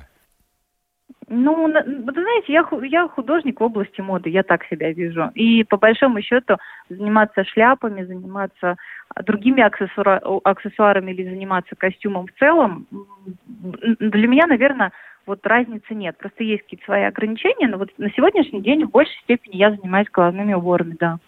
Ну, 1.33 1.69
вы 1.69 2.12
знаете, 2.12 2.53
я, 2.53 2.66
я 2.83 3.07
художник 3.07 3.61
в 3.61 3.62
области 3.62 4.01
моды, 4.01 4.29
я 4.31 4.43
так 4.43 4.64
себя 4.64 4.93
вижу. 4.93 5.31
И 5.37 5.62
по 5.62 5.77
большому 5.77 6.21
счету 6.23 6.57
заниматься 6.88 7.45
шляпами, 7.45 8.03
заниматься 8.03 8.77
другими 9.23 9.62
аксессуара, 9.62 10.21
аксессуарами 10.43 11.12
или 11.12 11.23
заниматься 11.23 11.77
костюмом 11.77 12.27
в 12.27 12.38
целом, 12.40 12.88
для 12.90 14.27
меня, 14.27 14.49
наверное, 14.49 14.90
вот 15.25 15.47
разницы 15.47 15.95
нет. 15.95 16.19
Просто 16.19 16.43
есть 16.43 16.64
какие-то 16.64 16.87
свои 16.87 17.05
ограничения, 17.05 17.69
но 17.69 17.79
вот 17.79 17.90
на 17.97 18.11
сегодняшний 18.11 18.61
день 18.61 18.85
в 18.85 18.90
большей 18.90 19.16
степени 19.23 19.57
я 19.57 19.71
занимаюсь 19.71 20.09
головными 20.12 20.55
уборами, 20.55 20.97
да. 20.99 21.21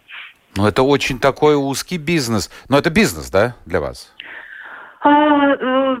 Ну, 0.57 0.67
это 0.67 0.83
очень 0.83 1.17
такой 1.17 1.55
узкий 1.55 1.97
бизнес. 1.97 2.51
Но 2.67 2.77
это 2.77 2.89
бизнес, 2.89 3.31
да, 3.31 3.55
для 3.65 3.79
вас? 3.79 4.13
А, 4.99 5.53
э, 5.53 5.97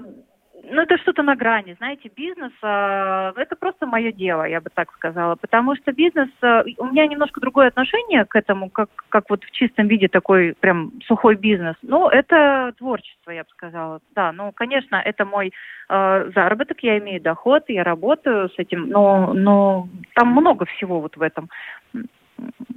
ну, 0.69 0.81
это 0.81 0.97
что-то 0.97 1.23
на 1.23 1.35
грани, 1.35 1.75
знаете, 1.77 2.09
бизнес, 2.15 2.51
э, 2.61 3.33
это 3.35 3.55
просто 3.55 3.85
мое 3.85 4.11
дело, 4.11 4.43
я 4.43 4.61
бы 4.61 4.69
так 4.73 4.91
сказала, 4.93 5.35
потому 5.35 5.75
что 5.75 5.91
бизнес, 5.91 6.29
э, 6.41 6.63
у 6.77 6.85
меня 6.85 7.05
немножко 7.05 7.41
другое 7.41 7.67
отношение 7.67 8.25
к 8.25 8.35
этому, 8.35 8.69
как, 8.69 8.89
как 9.09 9.29
вот 9.29 9.43
в 9.43 9.51
чистом 9.51 9.87
виде 9.87 10.07
такой 10.07 10.55
прям 10.59 10.91
сухой 11.05 11.35
бизнес, 11.35 11.75
но 11.81 12.09
это 12.09 12.73
творчество, 12.77 13.31
я 13.31 13.43
бы 13.43 13.49
сказала, 13.49 13.99
да, 14.15 14.31
ну, 14.31 14.51
конечно, 14.53 14.95
это 14.95 15.25
мой 15.25 15.51
э, 15.89 16.31
заработок, 16.33 16.79
я 16.81 16.97
имею 16.99 17.21
доход, 17.21 17.63
я 17.67 17.83
работаю 17.83 18.49
с 18.49 18.53
этим, 18.57 18.87
но, 18.87 19.33
но 19.33 19.89
там 20.15 20.29
много 20.29 20.65
всего 20.65 21.01
вот 21.01 21.17
в 21.17 21.21
этом. 21.21 21.49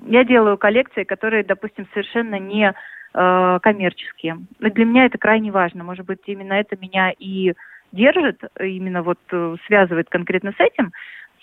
Я 0.06 0.24
делаю 0.24 0.58
коллекции, 0.58 1.04
которые, 1.04 1.44
допустим, 1.44 1.86
совершенно 1.92 2.38
не 2.38 2.74
коммерческие. 3.12 4.36
Для 4.58 4.84
меня 4.84 5.06
это 5.06 5.16
крайне 5.16 5.50
важно. 5.50 5.82
Может 5.82 6.04
быть, 6.04 6.20
именно 6.26 6.52
это 6.52 6.76
меня 6.76 7.14
и 7.18 7.54
держит, 7.92 8.40
именно 8.60 9.02
вот 9.02 9.18
э, 9.32 9.56
связывает 9.66 10.08
конкретно 10.08 10.52
с 10.52 10.60
этим, 10.60 10.92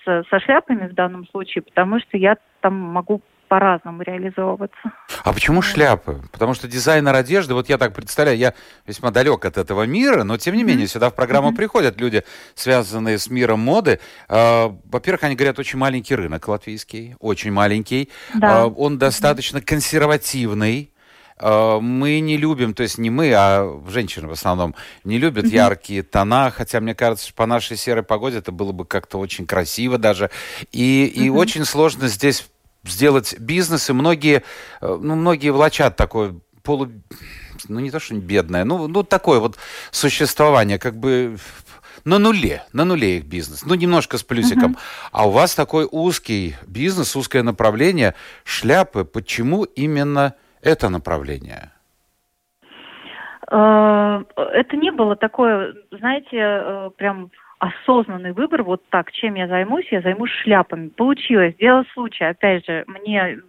с, 0.05 0.23
со 0.29 0.39
шляпами 0.39 0.87
в 0.87 0.93
данном 0.93 1.27
случае, 1.27 1.61
потому 1.61 1.99
что 1.99 2.17
я 2.17 2.37
там 2.61 2.75
могу 2.75 3.21
по-разному 3.53 4.01
реализовываться. 4.01 4.91
А 5.23 5.31
почему 5.31 5.61
шляпы? 5.61 6.21
Потому 6.31 6.55
что 6.55 6.67
дизайнер 6.67 7.13
одежды, 7.13 7.53
вот 7.53 7.69
я 7.69 7.77
так 7.77 7.93
представляю, 7.93 8.35
я 8.35 8.55
весьма 8.87 9.11
далек 9.11 9.45
от 9.45 9.57
этого 9.59 9.83
мира, 9.83 10.23
но 10.23 10.37
тем 10.37 10.55
не 10.55 10.63
менее 10.63 10.87
сюда 10.87 11.11
в 11.11 11.15
программу 11.15 11.51
mm-hmm. 11.51 11.55
приходят 11.55 12.01
люди, 12.01 12.23
связанные 12.55 13.19
с 13.19 13.29
миром 13.29 13.59
моды. 13.59 13.99
А, 14.27 14.75
во-первых, 14.85 15.23
они 15.25 15.35
говорят, 15.35 15.59
очень 15.59 15.77
маленький 15.77 16.15
рынок 16.15 16.47
латвийский, 16.47 17.15
очень 17.19 17.51
маленький. 17.51 18.09
Да. 18.33 18.63
А, 18.63 18.67
он 18.67 18.97
достаточно 18.97 19.61
консервативный. 19.61 20.92
Э, 21.37 21.79
мы 21.79 22.19
не 22.19 22.37
любим, 22.37 22.73
то 22.73 22.83
есть 22.83 22.97
не 22.97 23.09
мы, 23.09 23.33
а 23.33 23.81
женщины 23.87 24.27
в 24.27 24.31
основном, 24.31 24.75
не 25.03 25.17
любят 25.17 25.45
mm-hmm. 25.45 25.55
яркие 25.55 26.03
тона, 26.03 26.51
хотя 26.51 26.79
мне 26.79 26.95
кажется, 26.95 27.27
что 27.27 27.35
по 27.35 27.45
нашей 27.45 27.77
серой 27.77 28.03
погоде 28.03 28.37
это 28.37 28.51
было 28.51 28.71
бы 28.71 28.85
как-то 28.85 29.17
очень 29.17 29.45
красиво 29.45 29.97
даже. 29.97 30.29
И, 30.71 31.05
mm-hmm. 31.05 31.23
и 31.25 31.29
очень 31.29 31.65
сложно 31.65 32.07
здесь 32.07 32.47
сделать 32.83 33.39
бизнес, 33.39 33.89
и 33.89 33.93
многие, 33.93 34.43
э, 34.81 34.99
ну, 35.01 35.15
многие 35.15 35.49
влачат 35.49 35.95
такой 35.95 36.39
полу... 36.63 36.89
Ну, 37.69 37.79
не 37.79 37.91
то, 37.91 37.99
что 37.99 38.15
бедное, 38.15 38.65
ну, 38.65 38.87
ну, 38.87 39.03
такое 39.03 39.39
вот 39.39 39.57
существование, 39.91 40.79
как 40.79 40.97
бы 40.97 41.37
на 42.03 42.19
нуле, 42.19 42.63
на 42.73 42.83
нуле 42.83 43.17
их 43.17 43.25
бизнес, 43.25 43.63
ну 43.63 43.75
немножко 43.75 44.17
с 44.17 44.23
плюсиком. 44.23 44.73
Uh-huh. 44.73 45.09
А 45.11 45.27
у 45.27 45.31
вас 45.31 45.55
такой 45.55 45.87
узкий 45.89 46.55
бизнес, 46.67 47.15
узкое 47.15 47.43
направление, 47.43 48.15
шляпы. 48.43 49.05
Почему 49.05 49.63
именно 49.63 50.35
это 50.63 50.89
направление? 50.89 51.71
Э, 53.51 54.23
это 54.53 54.77
не 54.77 54.91
было 54.91 55.15
такое, 55.15 55.73
знаете, 55.91 56.37
э, 56.37 56.89
прям 56.97 57.29
осознанный 57.59 58.33
выбор, 58.33 58.63
вот 58.63 58.81
так, 58.89 59.11
чем 59.11 59.35
я 59.35 59.47
займусь, 59.47 59.87
я 59.91 60.01
займусь 60.01 60.31
шляпами. 60.43 60.89
Получилось, 60.89 61.55
дело 61.55 61.85
случая. 61.93 62.29
Опять 62.29 62.65
же, 62.65 62.83
мне 62.87 63.39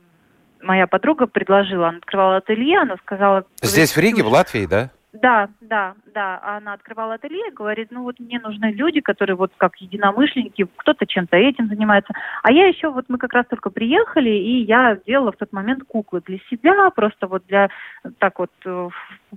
моя 0.60 0.86
подруга 0.86 1.26
предложила, 1.26 1.88
она 1.88 1.98
открывала 1.98 2.36
ателье, 2.36 2.80
она 2.80 2.96
сказала... 2.98 3.44
Здесь 3.62 3.96
в 3.96 4.00
Риге, 4.00 4.22
в 4.22 4.28
Латвии, 4.28 4.66
да? 4.66 4.90
Да, 5.14 5.48
да, 5.60 5.94
да. 6.12 6.40
Она 6.42 6.72
открывала 6.72 7.14
ателье 7.14 7.48
и 7.48 7.54
говорит, 7.54 7.88
ну 7.90 8.02
вот 8.02 8.18
мне 8.18 8.40
нужны 8.40 8.72
люди, 8.72 9.00
которые 9.00 9.36
вот 9.36 9.52
как 9.56 9.76
единомышленники, 9.76 10.66
кто-то 10.76 11.06
чем-то 11.06 11.36
этим 11.36 11.68
занимается. 11.68 12.12
А 12.42 12.50
я 12.50 12.66
еще, 12.66 12.90
вот 12.90 13.04
мы 13.08 13.18
как 13.18 13.32
раз 13.32 13.46
только 13.46 13.70
приехали, 13.70 14.30
и 14.30 14.64
я 14.64 14.98
делала 15.06 15.30
в 15.30 15.36
тот 15.36 15.52
момент 15.52 15.84
куклы 15.84 16.20
для 16.26 16.38
себя, 16.50 16.90
просто 16.90 17.28
вот 17.28 17.46
для, 17.46 17.70
так 18.18 18.40
вот, 18.40 18.50
э, 18.64 18.88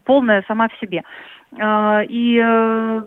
полная 0.04 0.44
сама 0.48 0.68
в 0.68 0.80
себе. 0.80 1.04
А, 1.60 2.02
и 2.08 2.42
э, 2.44 3.02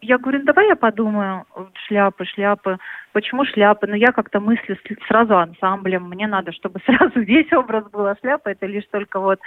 я 0.00 0.18
говорю, 0.18 0.38
ну 0.40 0.44
давай 0.44 0.68
я 0.68 0.76
подумаю, 0.76 1.46
шляпы, 1.86 2.26
шляпы, 2.26 2.78
почему 3.12 3.44
шляпы? 3.44 3.86
Ну 3.88 3.94
я 3.94 4.12
как-то 4.12 4.38
мыслю 4.38 4.78
сразу 5.08 5.36
ансамблем, 5.36 6.04
мне 6.08 6.28
надо, 6.28 6.52
чтобы 6.52 6.80
сразу 6.86 7.20
весь 7.20 7.52
образ 7.52 7.90
был, 7.90 8.06
а 8.06 8.16
шляпа 8.20 8.50
это 8.50 8.66
лишь 8.66 8.86
только 8.90 9.18
вот 9.18 9.40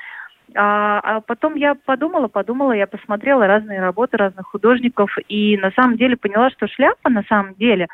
а, 0.55 0.99
а 1.03 1.21
потом 1.21 1.55
я 1.55 1.75
подумала, 1.75 2.27
подумала, 2.27 2.71
я 2.71 2.87
посмотрела 2.87 3.47
разные 3.47 3.81
работы 3.81 4.17
разных 4.17 4.47
художников 4.47 5.15
и 5.27 5.57
на 5.57 5.71
самом 5.71 5.97
деле 5.97 6.15
поняла, 6.15 6.49
что 6.51 6.67
шляпа 6.67 7.09
на 7.09 7.23
самом 7.23 7.55
деле, 7.55 7.87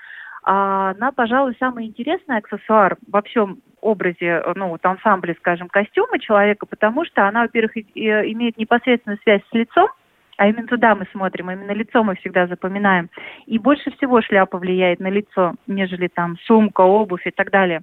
а, 0.43 0.91
она, 0.91 1.11
пожалуй, 1.11 1.55
самый 1.59 1.85
интересный 1.85 2.37
аксессуар 2.37 2.97
во 3.07 3.21
всем 3.21 3.59
образе, 3.81 4.41
ну, 4.55 4.69
вот 4.69 4.85
ансамбле, 4.85 5.35
скажем, 5.39 5.67
костюма 5.67 6.19
человека, 6.19 6.65
потому 6.65 7.05
что 7.05 7.27
она, 7.27 7.43
во-первых, 7.43 7.75
имеет 7.75 8.57
непосредственную 8.57 9.19
связь 9.23 9.41
с 9.49 9.53
лицом, 9.53 9.89
а 10.37 10.47
именно 10.47 10.67
туда 10.67 10.95
мы 10.95 11.05
смотрим, 11.11 11.51
именно 11.51 11.71
лицо 11.71 12.03
мы 12.03 12.15
всегда 12.15 12.47
запоминаем. 12.47 13.09
И 13.45 13.59
больше 13.59 13.91
всего 13.91 14.21
шляпа 14.21 14.57
влияет 14.57 14.99
на 14.99 15.09
лицо, 15.09 15.55
нежели 15.67 16.07
там 16.07 16.37
сумка, 16.45 16.81
обувь 16.81 17.25
и 17.27 17.31
так 17.31 17.51
далее. 17.51 17.81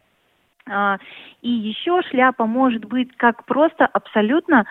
А, 0.71 0.99
и 1.43 1.51
еще 1.51 2.01
шляпа 2.09 2.47
может 2.47 2.85
быть 2.85 3.15
как 3.17 3.45
просто 3.45 3.87
абсолютно 3.87 4.67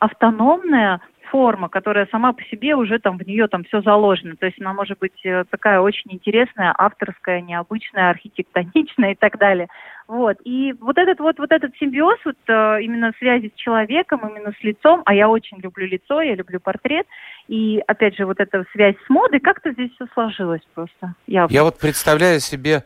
автономная 0.00 1.00
форма, 1.30 1.68
которая 1.68 2.06
сама 2.10 2.32
по 2.32 2.42
себе 2.44 2.76
уже 2.76 2.98
там 2.98 3.18
в 3.18 3.26
нее 3.26 3.48
там 3.48 3.64
все 3.64 3.82
заложено. 3.82 4.36
То 4.36 4.46
есть 4.46 4.60
она 4.60 4.72
может 4.72 4.98
быть 4.98 5.24
э, 5.24 5.44
такая 5.50 5.80
очень 5.80 6.12
интересная, 6.12 6.74
авторская, 6.76 7.40
необычная, 7.40 8.10
архитектоничная 8.10 9.12
и 9.12 9.14
так 9.16 9.38
далее. 9.38 9.68
Вот. 10.06 10.36
И 10.44 10.74
вот 10.80 10.98
этот 10.98 11.18
вот, 11.20 11.38
вот 11.38 11.50
этот 11.50 11.72
симбиоз 11.80 12.18
вот 12.24 12.36
э, 12.46 12.82
именно 12.82 13.12
связи 13.18 13.50
с 13.54 13.58
человеком, 13.58 14.20
именно 14.28 14.52
с 14.52 14.62
лицом, 14.62 15.02
а 15.06 15.14
я 15.14 15.28
очень 15.28 15.58
люблю 15.58 15.86
лицо, 15.86 16.20
я 16.20 16.34
люблю 16.34 16.60
портрет, 16.60 17.06
и 17.48 17.82
опять 17.86 18.16
же 18.16 18.26
вот 18.26 18.38
эта 18.38 18.64
связь 18.72 18.96
с 19.06 19.10
модой, 19.10 19.40
как-то 19.40 19.72
здесь 19.72 19.90
все 19.94 20.06
сложилось 20.12 20.62
просто. 20.74 21.14
Я, 21.26 21.46
я 21.50 21.64
вот 21.64 21.80
представляю 21.80 22.38
себе 22.40 22.84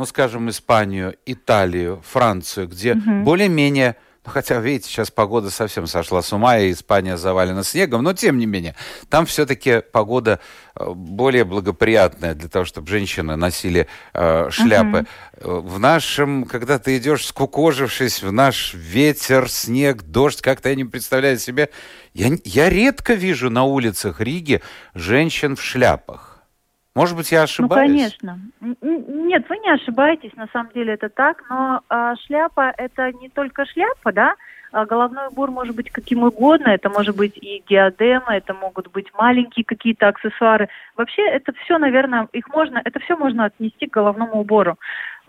ну, 0.00 0.06
скажем, 0.06 0.48
Испанию, 0.48 1.14
Италию, 1.26 2.02
Францию, 2.10 2.68
где 2.68 2.94
угу. 2.94 3.22
более-менее, 3.22 3.96
ну, 4.24 4.32
хотя, 4.32 4.58
видите, 4.58 4.88
сейчас 4.88 5.10
погода 5.10 5.50
совсем 5.50 5.86
сошла 5.86 6.22
с 6.22 6.32
ума, 6.32 6.56
и 6.56 6.72
Испания 6.72 7.18
завалена 7.18 7.62
снегом, 7.62 8.02
но 8.02 8.14
тем 8.14 8.38
не 8.38 8.46
менее, 8.46 8.74
там 9.10 9.26
все-таки 9.26 9.82
погода 9.92 10.40
э, 10.74 10.88
более 10.88 11.44
благоприятная 11.44 12.34
для 12.34 12.48
того, 12.48 12.64
чтобы 12.64 12.88
женщины 12.88 13.36
носили 13.36 13.88
э, 14.14 14.48
шляпы. 14.50 15.04
Угу. 15.38 15.60
В 15.68 15.78
нашем, 15.78 16.44
когда 16.44 16.78
ты 16.78 16.96
идешь 16.96 17.26
скукожившись, 17.26 18.22
в 18.22 18.32
наш 18.32 18.72
ветер, 18.72 19.50
снег, 19.50 20.00
дождь, 20.00 20.40
как-то 20.40 20.70
я 20.70 20.76
не 20.76 20.86
представляю 20.86 21.38
себе, 21.38 21.68
я, 22.14 22.30
я 22.44 22.70
редко 22.70 23.12
вижу 23.12 23.50
на 23.50 23.64
улицах 23.64 24.22
Риги 24.22 24.62
женщин 24.94 25.56
в 25.56 25.62
шляпах. 25.62 26.29
Может 26.94 27.16
быть, 27.16 27.30
я 27.30 27.38
ну, 27.38 27.44
ошибаюсь? 27.44 28.18
Ну, 28.20 28.28
конечно. 28.28 28.38
Нет, 28.60 29.48
вы 29.48 29.58
не 29.58 29.70
ошибаетесь, 29.70 30.34
на 30.34 30.48
самом 30.52 30.72
деле 30.72 30.94
это 30.94 31.08
так, 31.08 31.44
но 31.48 31.82
а, 31.88 32.16
шляпа 32.16 32.72
это 32.76 33.12
не 33.12 33.28
только 33.28 33.64
шляпа, 33.64 34.12
да, 34.12 34.34
а 34.72 34.86
головной 34.86 35.28
убор 35.28 35.50
может 35.50 35.76
быть 35.76 35.90
каким 35.90 36.24
угодно, 36.24 36.68
это 36.68 36.90
может 36.90 37.16
быть 37.16 37.36
и 37.36 37.62
диадема, 37.68 38.36
это 38.36 38.54
могут 38.54 38.90
быть 38.90 39.06
маленькие 39.14 39.64
какие-то 39.64 40.08
аксессуары. 40.08 40.68
Вообще 40.96 41.22
это 41.22 41.52
все, 41.64 41.78
наверное, 41.78 42.28
их 42.32 42.48
можно, 42.48 42.80
это 42.84 42.98
все 43.00 43.16
можно 43.16 43.46
отнести 43.46 43.86
к 43.86 43.92
головному 43.92 44.40
убору. 44.40 44.76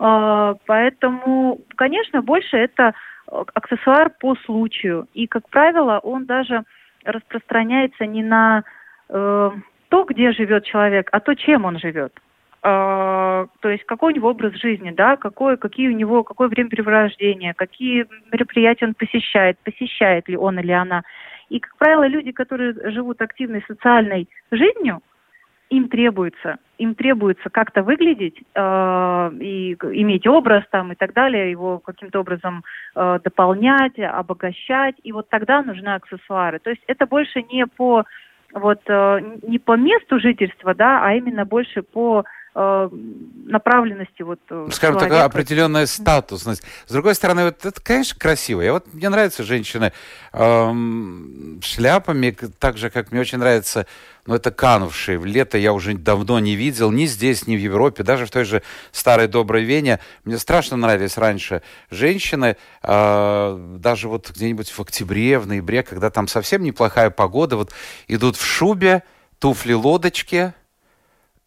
А, 0.00 0.54
поэтому, 0.66 1.60
конечно, 1.76 2.22
больше 2.22 2.56
это 2.56 2.94
аксессуар 3.26 4.10
по 4.10 4.34
случаю. 4.44 5.06
И, 5.14 5.28
как 5.28 5.48
правило, 5.48 6.00
он 6.02 6.26
даже 6.26 6.64
распространяется 7.04 8.06
не 8.06 8.22
на 8.22 8.64
э, 9.08 9.50
то, 9.92 10.04
где 10.04 10.32
живет 10.32 10.64
человек, 10.64 11.10
а 11.12 11.20
то, 11.20 11.34
чем 11.34 11.66
он 11.66 11.78
живет. 11.78 12.14
то 12.62 13.48
есть 13.64 13.84
какой 13.84 14.12
у 14.12 14.16
него 14.16 14.30
образ 14.30 14.54
жизни, 14.54 14.90
да, 14.90 15.16
какой, 15.16 15.58
какие 15.58 15.88
у 15.88 15.92
него, 15.92 16.24
какое 16.24 16.48
времяпрепровождение, 16.48 17.52
какие 17.52 18.06
мероприятия 18.32 18.86
он 18.86 18.94
посещает, 18.94 19.58
посещает 19.58 20.30
ли 20.30 20.36
он 20.38 20.58
или 20.58 20.72
она. 20.72 21.02
И, 21.50 21.60
как 21.60 21.76
правило, 21.76 22.06
люди, 22.06 22.32
которые 22.32 22.72
живут 22.90 23.20
активной 23.20 23.62
социальной 23.68 24.30
жизнью, 24.50 25.02
им 25.68 25.88
требуется, 25.88 26.56
им 26.78 26.94
требуется 26.94 27.50
как-то 27.50 27.82
выглядеть 27.82 28.38
э, 28.54 29.30
и 29.40 29.74
иметь 29.74 30.26
образ 30.26 30.64
там 30.70 30.92
и 30.92 30.94
так 30.94 31.12
далее, 31.12 31.50
его 31.50 31.80
каким-то 31.80 32.20
образом 32.20 32.64
э, 32.94 33.18
дополнять, 33.22 33.98
обогащать, 33.98 34.94
и 35.02 35.12
вот 35.12 35.28
тогда 35.28 35.62
нужны 35.62 35.90
аксессуары. 35.90 36.60
То 36.60 36.70
есть 36.70 36.82
это 36.86 37.06
больше 37.06 37.42
не 37.42 37.66
по 37.66 38.04
вот 38.52 38.80
э, 38.86 39.20
не 39.42 39.58
по 39.58 39.76
месту 39.76 40.20
жительства, 40.20 40.74
да, 40.74 41.04
а 41.04 41.14
именно 41.14 41.44
больше 41.44 41.82
по 41.82 42.24
направленности 42.54 44.22
вот 44.22 44.38
э, 44.50 44.68
Скажем, 44.72 44.96
человека. 44.96 45.14
такая 45.14 45.24
определенная 45.24 45.86
статусность. 45.86 46.62
С 46.86 46.92
другой 46.92 47.14
стороны, 47.14 47.44
вот 47.44 47.64
это, 47.64 47.80
конечно, 47.80 48.18
красиво. 48.18 48.60
Я 48.60 48.74
вот, 48.74 48.92
мне 48.92 49.08
нравятся 49.08 49.42
женщины 49.42 49.92
эм, 50.32 51.60
шляпами, 51.62 52.36
так 52.58 52.76
же, 52.76 52.90
как 52.90 53.10
мне 53.10 53.22
очень 53.22 53.38
нравится, 53.38 53.86
ну, 54.26 54.34
это 54.34 54.50
канувшие. 54.50 55.18
В 55.18 55.24
лето 55.24 55.56
я 55.56 55.72
уже 55.72 55.94
давно 55.94 56.40
не 56.40 56.54
видел, 56.54 56.90
ни 56.90 57.06
здесь, 57.06 57.46
ни 57.46 57.56
в 57.56 57.60
Европе, 57.60 58.02
даже 58.02 58.26
в 58.26 58.30
той 58.30 58.44
же 58.44 58.62
старой 58.90 59.28
доброй 59.28 59.64
Вене. 59.64 59.98
Мне 60.24 60.36
страшно 60.38 60.76
нравились 60.76 61.16
раньше 61.16 61.62
женщины, 61.90 62.56
э, 62.82 63.76
даже 63.78 64.08
вот 64.08 64.30
где-нибудь 64.30 64.70
в 64.70 64.80
октябре, 64.80 65.38
в 65.38 65.46
ноябре, 65.46 65.82
когда 65.82 66.10
там 66.10 66.28
совсем 66.28 66.62
неплохая 66.62 67.08
погода, 67.08 67.56
вот 67.56 67.72
идут 68.08 68.36
в 68.36 68.44
шубе, 68.44 69.04
туфли-лодочки, 69.38 70.52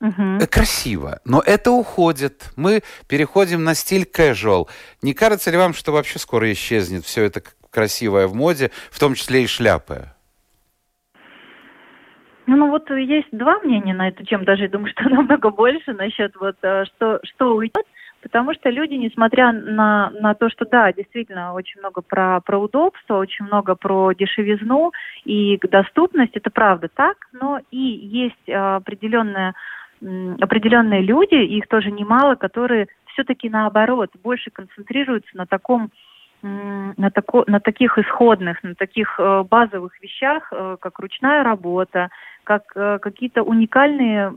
Угу. 0.06 0.48
Красиво, 0.52 1.20
но 1.26 1.42
это 1.44 1.72
уходит. 1.72 2.52
Мы 2.56 2.82
переходим 3.10 3.64
на 3.64 3.74
стиль 3.74 4.04
casual. 4.04 4.68
Не 5.02 5.14
кажется 5.14 5.50
ли 5.50 5.58
вам, 5.58 5.74
что 5.74 5.92
вообще 5.92 6.20
скоро 6.20 6.52
исчезнет 6.52 7.06
все 7.06 7.24
это 7.24 7.42
красивое 7.72 8.28
в 8.28 8.36
моде, 8.36 8.72
в 8.92 9.00
том 9.00 9.16
числе 9.16 9.44
и 9.44 9.48
шляпы? 9.48 10.10
Ну, 12.46 12.56
ну 12.56 12.70
вот 12.70 12.90
есть 12.92 13.30
два 13.32 13.58
мнения 13.60 13.96
на 13.96 14.10
эту 14.10 14.24
тему, 14.24 14.46
даже 14.46 14.64
я 14.64 14.70
думаю, 14.70 14.92
что 14.92 15.04
намного 15.10 15.50
больше 15.50 15.94
насчет 15.94 16.36
вот 16.36 16.56
э, 16.62 16.86
что, 16.86 17.20
что 17.24 17.56
уйдет, 17.56 17.86
потому 18.22 18.54
что 18.54 18.70
люди, 18.70 18.94
несмотря 18.94 19.52
на, 19.52 20.12
на 20.12 20.36
то, 20.36 20.50
что 20.50 20.66
да, 20.66 20.94
действительно 20.94 21.54
очень 21.54 21.80
много 21.80 22.02
про, 22.02 22.42
про 22.42 22.60
удобство, 22.60 23.18
очень 23.18 23.46
много 23.46 23.74
про 23.74 24.14
дешевизну 24.14 24.92
и 25.24 25.58
доступность, 25.68 26.36
это 26.36 26.52
правда 26.52 26.90
так, 26.94 27.18
но 27.34 27.60
и 27.72 27.78
есть 27.78 28.48
определенная 28.48 29.56
определенные 30.02 31.02
люди, 31.02 31.36
их 31.36 31.68
тоже 31.68 31.92
немало, 31.92 32.36
которые 32.36 32.88
все-таки 33.14 33.50
наоборот 33.50 34.12
больше 34.24 34.52
концентрируются 34.52 35.36
на 35.36 35.46
таком 35.46 35.92
на, 36.42 37.10
тако, 37.10 37.44
на 37.48 37.60
таких 37.60 37.98
исходных, 37.98 38.62
на 38.62 38.76
таких 38.76 39.20
э, 39.20 39.44
базовых 39.50 40.00
вещах, 40.00 40.48
э, 40.52 40.78
как 40.80 41.00
ручная 41.00 41.44
работа, 41.44 42.10
как 42.44 42.64
э, 42.76 43.00
какие-то 43.02 43.42
уникальные 43.42 44.36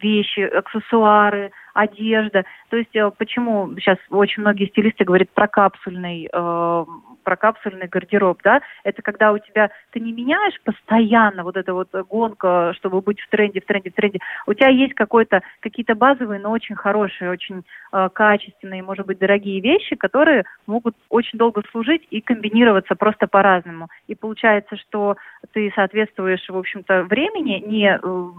вещи, 0.00 0.40
аксессуары, 0.40 1.50
одежда. 1.74 2.44
То 2.70 2.76
есть 2.76 2.94
э, 2.94 3.10
почему 3.16 3.74
сейчас 3.76 3.98
очень 4.10 4.42
многие 4.42 4.66
стилисты 4.66 5.04
говорят 5.04 5.30
про 5.30 5.48
капсульный, 5.48 6.28
э, 6.32 6.84
про 7.28 7.36
капсульный 7.36 7.88
гардероб, 7.88 8.40
да? 8.42 8.62
Это 8.84 9.02
когда 9.02 9.32
у 9.32 9.38
тебя 9.38 9.70
ты 9.90 10.00
не 10.00 10.12
меняешь 10.12 10.58
постоянно 10.64 11.44
вот 11.44 11.58
эта 11.58 11.74
вот 11.74 11.90
гонка, 12.08 12.72
чтобы 12.74 13.02
быть 13.02 13.20
в 13.20 13.28
тренде, 13.28 13.60
в 13.60 13.66
тренде, 13.66 13.90
в 13.90 13.94
тренде. 13.94 14.18
У 14.46 14.54
тебя 14.54 14.68
есть 14.68 14.94
какой-то 14.94 15.42
какие-то 15.60 15.94
базовые, 15.94 16.40
но 16.40 16.50
очень 16.50 16.74
хорошие, 16.74 17.30
очень 17.30 17.64
э, 17.92 18.08
качественные, 18.14 18.82
может 18.82 19.04
быть, 19.04 19.18
дорогие 19.18 19.60
вещи, 19.60 19.94
которые 19.94 20.44
могут 20.66 20.96
очень 21.10 21.38
долго 21.38 21.62
служить 21.70 22.06
и 22.08 22.22
комбинироваться 22.22 22.94
просто 22.94 23.26
по-разному. 23.26 23.88
И 24.06 24.14
получается, 24.14 24.78
что 24.78 25.18
ты 25.52 25.70
соответствуешь, 25.74 26.48
в 26.48 26.56
общем-то, 26.56 27.02
времени 27.02 27.62
не 27.66 27.94
э, 27.94 28.30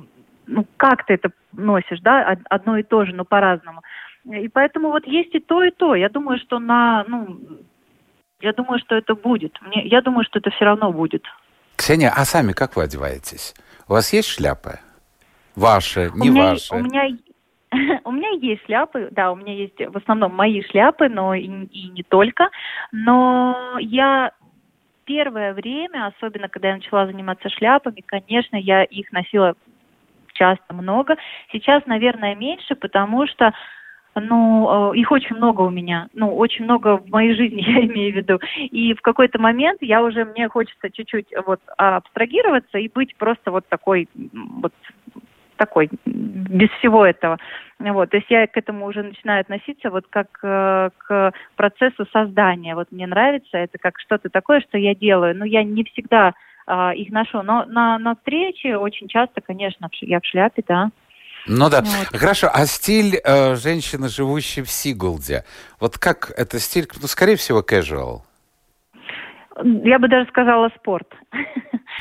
ну, 0.47 0.65
как 0.77 1.05
ты 1.05 1.13
это 1.13 1.29
носишь, 1.53 1.99
да, 1.99 2.35
одно 2.49 2.77
и 2.77 2.81
то 2.81 3.05
же, 3.05 3.13
но 3.13 3.23
по-разному. 3.23 3.83
И 4.25 4.47
поэтому 4.47 4.89
вот 4.89 5.05
есть 5.05 5.35
и 5.35 5.39
то, 5.39 5.63
и 5.63 5.69
то. 5.69 5.93
Я 5.93 6.09
думаю, 6.09 6.39
что 6.39 6.57
на, 6.57 7.05
ну, 7.07 7.39
я 8.41 8.53
думаю, 8.53 8.79
что 8.79 8.95
это 8.95 9.15
будет. 9.15 9.59
Мне, 9.61 9.85
я 9.85 10.01
думаю, 10.01 10.23
что 10.25 10.39
это 10.39 10.49
все 10.51 10.65
равно 10.65 10.91
будет. 10.91 11.25
Ксения, 11.75 12.11
а 12.15 12.25
сами 12.25 12.53
как 12.53 12.75
вы 12.75 12.83
одеваетесь? 12.83 13.53
У 13.87 13.93
вас 13.93 14.13
есть 14.13 14.29
шляпы? 14.29 14.79
Ваши, 15.55 16.11
не 16.15 16.29
у 16.29 16.33
меня, 16.33 16.51
ваши? 16.51 16.75
У 16.75 16.79
меня, 16.79 17.07
у 18.05 18.11
меня 18.11 18.29
есть 18.31 18.65
шляпы, 18.65 19.09
да, 19.11 19.31
у 19.31 19.35
меня 19.35 19.53
есть 19.53 19.77
в 19.77 19.97
основном 19.97 20.35
мои 20.35 20.61
шляпы, 20.63 21.09
но 21.09 21.33
и, 21.33 21.45
и 21.45 21.89
не 21.89 22.03
только. 22.03 22.49
Но 22.91 23.77
я 23.79 24.31
первое 25.05 25.53
время, 25.53 26.07
особенно 26.07 26.49
когда 26.49 26.69
я 26.69 26.75
начала 26.75 27.07
заниматься 27.07 27.49
шляпами, 27.49 28.01
конечно, 28.05 28.55
я 28.55 28.83
их 28.83 29.11
носила 29.11 29.55
часто 30.33 30.73
много. 30.73 31.17
Сейчас, 31.51 31.85
наверное, 31.85 32.35
меньше, 32.35 32.75
потому 32.75 33.27
что 33.27 33.53
ну, 34.19 34.93
э, 34.93 34.97
их 34.97 35.11
очень 35.11 35.35
много 35.35 35.61
у 35.61 35.69
меня, 35.69 36.07
ну, 36.13 36.35
очень 36.35 36.65
много 36.65 36.97
в 36.97 37.09
моей 37.09 37.33
жизни, 37.35 37.61
я 37.67 37.85
имею 37.85 38.13
в 38.13 38.15
виду. 38.15 38.39
И 38.57 38.93
в 38.93 39.01
какой-то 39.01 39.39
момент 39.39 39.79
я 39.81 40.03
уже, 40.03 40.25
мне 40.25 40.47
хочется 40.49 40.89
чуть-чуть 40.89 41.33
вот 41.45 41.61
абстрагироваться 41.77 42.77
и 42.77 42.89
быть 42.89 43.15
просто 43.15 43.51
вот 43.51 43.67
такой, 43.67 44.07
вот 44.33 44.73
такой, 45.59 45.89
без 46.05 46.69
всего 46.79 47.05
этого. 47.05 47.37
Вот, 47.79 48.09
то 48.09 48.17
есть 48.17 48.29
я 48.29 48.47
к 48.47 48.57
этому 48.57 48.85
уже 48.85 49.03
начинаю 49.03 49.41
относиться 49.41 49.89
вот 49.89 50.05
как 50.09 50.27
э, 50.41 50.89
к 50.97 51.33
процессу 51.55 52.05
создания. 52.11 52.75
Вот 52.75 52.91
мне 52.91 53.05
нравится 53.07 53.57
это 53.57 53.77
как 53.77 53.99
что-то 53.99 54.29
такое, 54.29 54.61
что 54.61 54.77
я 54.77 54.95
делаю. 54.95 55.35
Но 55.37 55.45
я 55.45 55.63
не 55.63 55.83
всегда 55.83 56.33
э, 56.65 56.95
их 56.95 57.11
ношу. 57.11 57.41
Но 57.41 57.65
на, 57.65 57.99
на 57.99 58.15
встрече 58.15 58.77
очень 58.77 59.07
часто, 59.07 59.41
конечно, 59.41 59.89
я 60.01 60.19
в 60.19 60.25
шляпе, 60.25 60.63
да. 60.67 60.89
Ну 61.47 61.69
да. 61.69 61.81
Вот. 61.81 62.19
Хорошо. 62.19 62.49
А 62.53 62.65
стиль 62.65 63.19
э, 63.23 63.55
женщины, 63.55 64.09
живущей 64.09 64.63
в 64.63 64.69
Сигулде, 64.69 65.43
вот 65.79 65.97
как 65.97 66.31
это 66.37 66.59
стиль, 66.59 66.87
ну, 67.01 67.07
скорее 67.07 67.35
всего, 67.35 67.61
casual? 67.61 68.21
Я 69.63 69.99
бы 69.99 70.07
даже 70.07 70.27
сказала 70.29 70.69
спорт. 70.79 71.07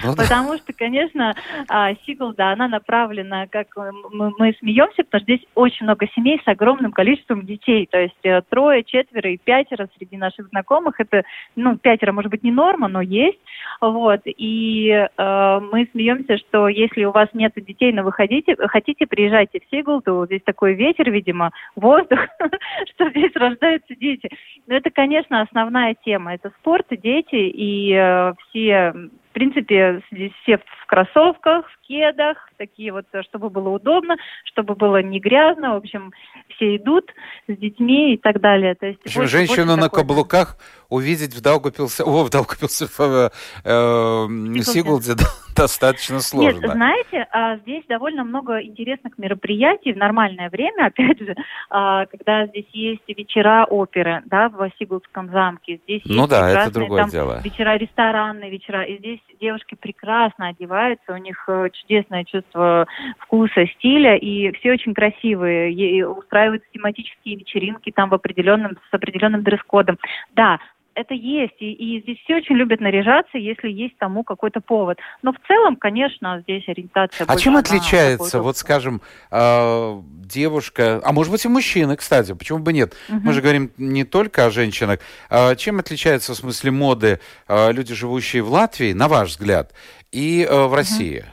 Ну, 0.04 0.14
потому 0.14 0.56
что, 0.58 0.72
конечно, 0.72 1.34
а, 1.68 1.94
Сигл, 2.06 2.32
да, 2.32 2.52
она 2.52 2.68
направлена, 2.68 3.46
как 3.46 3.68
мы, 4.10 4.32
мы 4.38 4.54
смеемся, 4.58 5.04
потому 5.04 5.22
что 5.22 5.32
здесь 5.32 5.46
очень 5.54 5.84
много 5.84 6.06
семей 6.14 6.40
с 6.44 6.48
огромным 6.48 6.92
количеством 6.92 7.44
детей. 7.44 7.88
То 7.90 7.98
есть 7.98 8.14
э, 8.22 8.42
трое, 8.48 8.84
четверо 8.84 9.30
и 9.30 9.36
пятеро 9.36 9.88
среди 9.96 10.16
наших 10.16 10.48
знакомых. 10.48 11.00
Это, 11.00 11.22
ну, 11.56 11.76
пятеро, 11.76 12.12
может 12.12 12.30
быть, 12.30 12.44
не 12.44 12.52
норма, 12.52 12.88
но 12.88 13.00
есть. 13.00 13.38
Вот. 13.80 14.20
И 14.24 14.88
э, 14.90 15.60
мы 15.72 15.88
смеемся, 15.92 16.38
что 16.38 16.68
если 16.68 17.04
у 17.04 17.12
вас 17.12 17.28
нет 17.32 17.52
детей, 17.56 17.92
но 17.92 18.02
вы 18.02 18.12
хотите, 18.12 18.56
хотите 18.68 19.06
приезжайте 19.06 19.60
в 19.60 19.70
Сигл, 19.70 20.00
то 20.00 20.26
здесь 20.26 20.42
такой 20.44 20.74
ветер, 20.74 21.10
видимо, 21.10 21.50
воздух, 21.74 22.20
что 22.94 23.10
здесь 23.10 23.32
рождаются 23.34 23.94
дети. 23.96 24.28
Но 24.66 24.76
это, 24.76 24.90
конечно, 24.90 25.40
основная 25.40 25.96
тема. 26.04 26.34
Это 26.34 26.50
спорт 26.60 26.86
дети, 26.90 27.34
и 27.34 27.92
э, 27.92 28.32
все 28.48 28.94
принципе, 29.38 30.02
здесь 30.10 30.32
все 30.42 30.58
в 30.58 30.86
кроссовках, 30.86 31.70
в 31.70 31.86
кедах, 31.86 32.48
такие 32.56 32.92
вот, 32.92 33.06
чтобы 33.22 33.50
было 33.50 33.68
удобно, 33.68 34.16
чтобы 34.44 34.74
было 34.74 35.00
не 35.00 35.20
грязно. 35.20 35.74
В 35.74 35.76
общем, 35.76 36.12
все 36.56 36.76
идут 36.76 37.12
с 37.46 37.56
детьми 37.56 38.14
и 38.14 38.16
так 38.16 38.40
далее. 38.40 38.74
То 38.74 38.86
есть, 38.86 39.14
больше, 39.14 39.30
женщину 39.30 39.66
больше 39.66 39.76
на 39.76 39.82
такой, 39.84 40.00
каблуках 40.00 40.56
увидеть 40.88 41.34
в 41.34 41.42
Даугапилсе, 41.42 42.02
о, 42.02 42.24
в 42.24 42.30
Даугапилсе, 42.30 42.86
в 42.86 43.00
э, 43.00 43.30
э, 43.64 44.62
Сигулде 44.62 45.14
достаточно 45.56 46.20
сложно. 46.20 46.60
Нет, 46.60 46.72
знаете, 46.72 47.26
а, 47.30 47.56
здесь 47.58 47.84
довольно 47.88 48.24
много 48.24 48.62
интересных 48.62 49.18
мероприятий 49.18 49.92
в 49.92 49.96
нормальное 49.96 50.48
время, 50.50 50.86
опять 50.86 51.18
же, 51.18 51.34
а, 51.68 52.06
когда 52.06 52.46
здесь 52.46 52.66
есть 52.72 53.02
вечера 53.08 53.66
оперы, 53.68 54.22
да, 54.26 54.48
в 54.48 54.70
Сигулдском 54.78 55.30
замке. 55.30 55.80
Здесь 55.84 56.02
ну 56.04 56.22
есть 56.22 56.30
да, 56.30 56.62
это 56.62 56.72
другое 56.72 57.02
там, 57.02 57.10
дело. 57.10 57.40
Вечера 57.44 57.76
ресторанные, 57.76 58.50
вечера. 58.50 58.84
И 58.84 58.98
здесь 58.98 59.20
девушки 59.40 59.74
прекрасно 59.74 60.48
одеваются, 60.48 61.12
у 61.12 61.16
них 61.16 61.44
э, 61.48 61.68
чудесное 61.72 62.24
чувство 62.24 62.86
вкуса, 63.18 63.66
стиля, 63.76 64.16
и 64.16 64.52
все 64.52 64.72
очень 64.72 64.94
красивые. 64.94 65.72
И 65.72 66.02
устраиваются 66.02 66.68
тематические 66.72 67.36
вечеринки 67.36 67.90
там 67.90 68.08
в 68.08 68.14
определенном, 68.14 68.78
с 68.90 68.94
определенным 68.94 69.42
дресс-кодом. 69.42 69.98
Да, 70.34 70.58
это 70.98 71.14
есть, 71.14 71.54
и, 71.60 71.72
и 71.72 72.02
здесь 72.02 72.18
все 72.24 72.36
очень 72.36 72.56
любят 72.56 72.80
наряжаться, 72.80 73.38
если 73.38 73.68
есть 73.70 73.96
тому 73.98 74.24
какой-то 74.24 74.60
повод. 74.60 74.98
Но 75.22 75.32
в 75.32 75.36
целом, 75.46 75.76
конечно, 75.76 76.40
здесь 76.42 76.68
ориентация. 76.68 77.26
А 77.26 77.36
чем 77.36 77.56
отличается, 77.56 78.42
вот, 78.42 78.56
скажем, 78.56 79.00
э, 79.30 80.00
девушка, 80.24 81.00
а 81.04 81.12
может 81.12 81.32
быть 81.32 81.44
и 81.44 81.48
мужчина, 81.48 81.96
кстати, 81.96 82.34
почему 82.34 82.58
бы 82.58 82.72
нет? 82.72 82.94
Угу. 83.08 83.20
Мы 83.22 83.32
же 83.32 83.40
говорим 83.40 83.70
не 83.78 84.04
только 84.04 84.46
о 84.46 84.50
женщинах. 84.50 85.00
А 85.30 85.54
чем 85.54 85.78
отличается 85.78 86.32
в 86.32 86.36
смысле 86.36 86.70
моды 86.70 87.20
э, 87.46 87.72
люди, 87.72 87.94
живущие 87.94 88.42
в 88.42 88.50
Латвии, 88.50 88.92
на 88.92 89.08
ваш 89.08 89.30
взгляд, 89.30 89.72
и 90.10 90.46
э, 90.48 90.64
в 90.66 90.74
России? 90.74 91.20
Угу. 91.20 91.28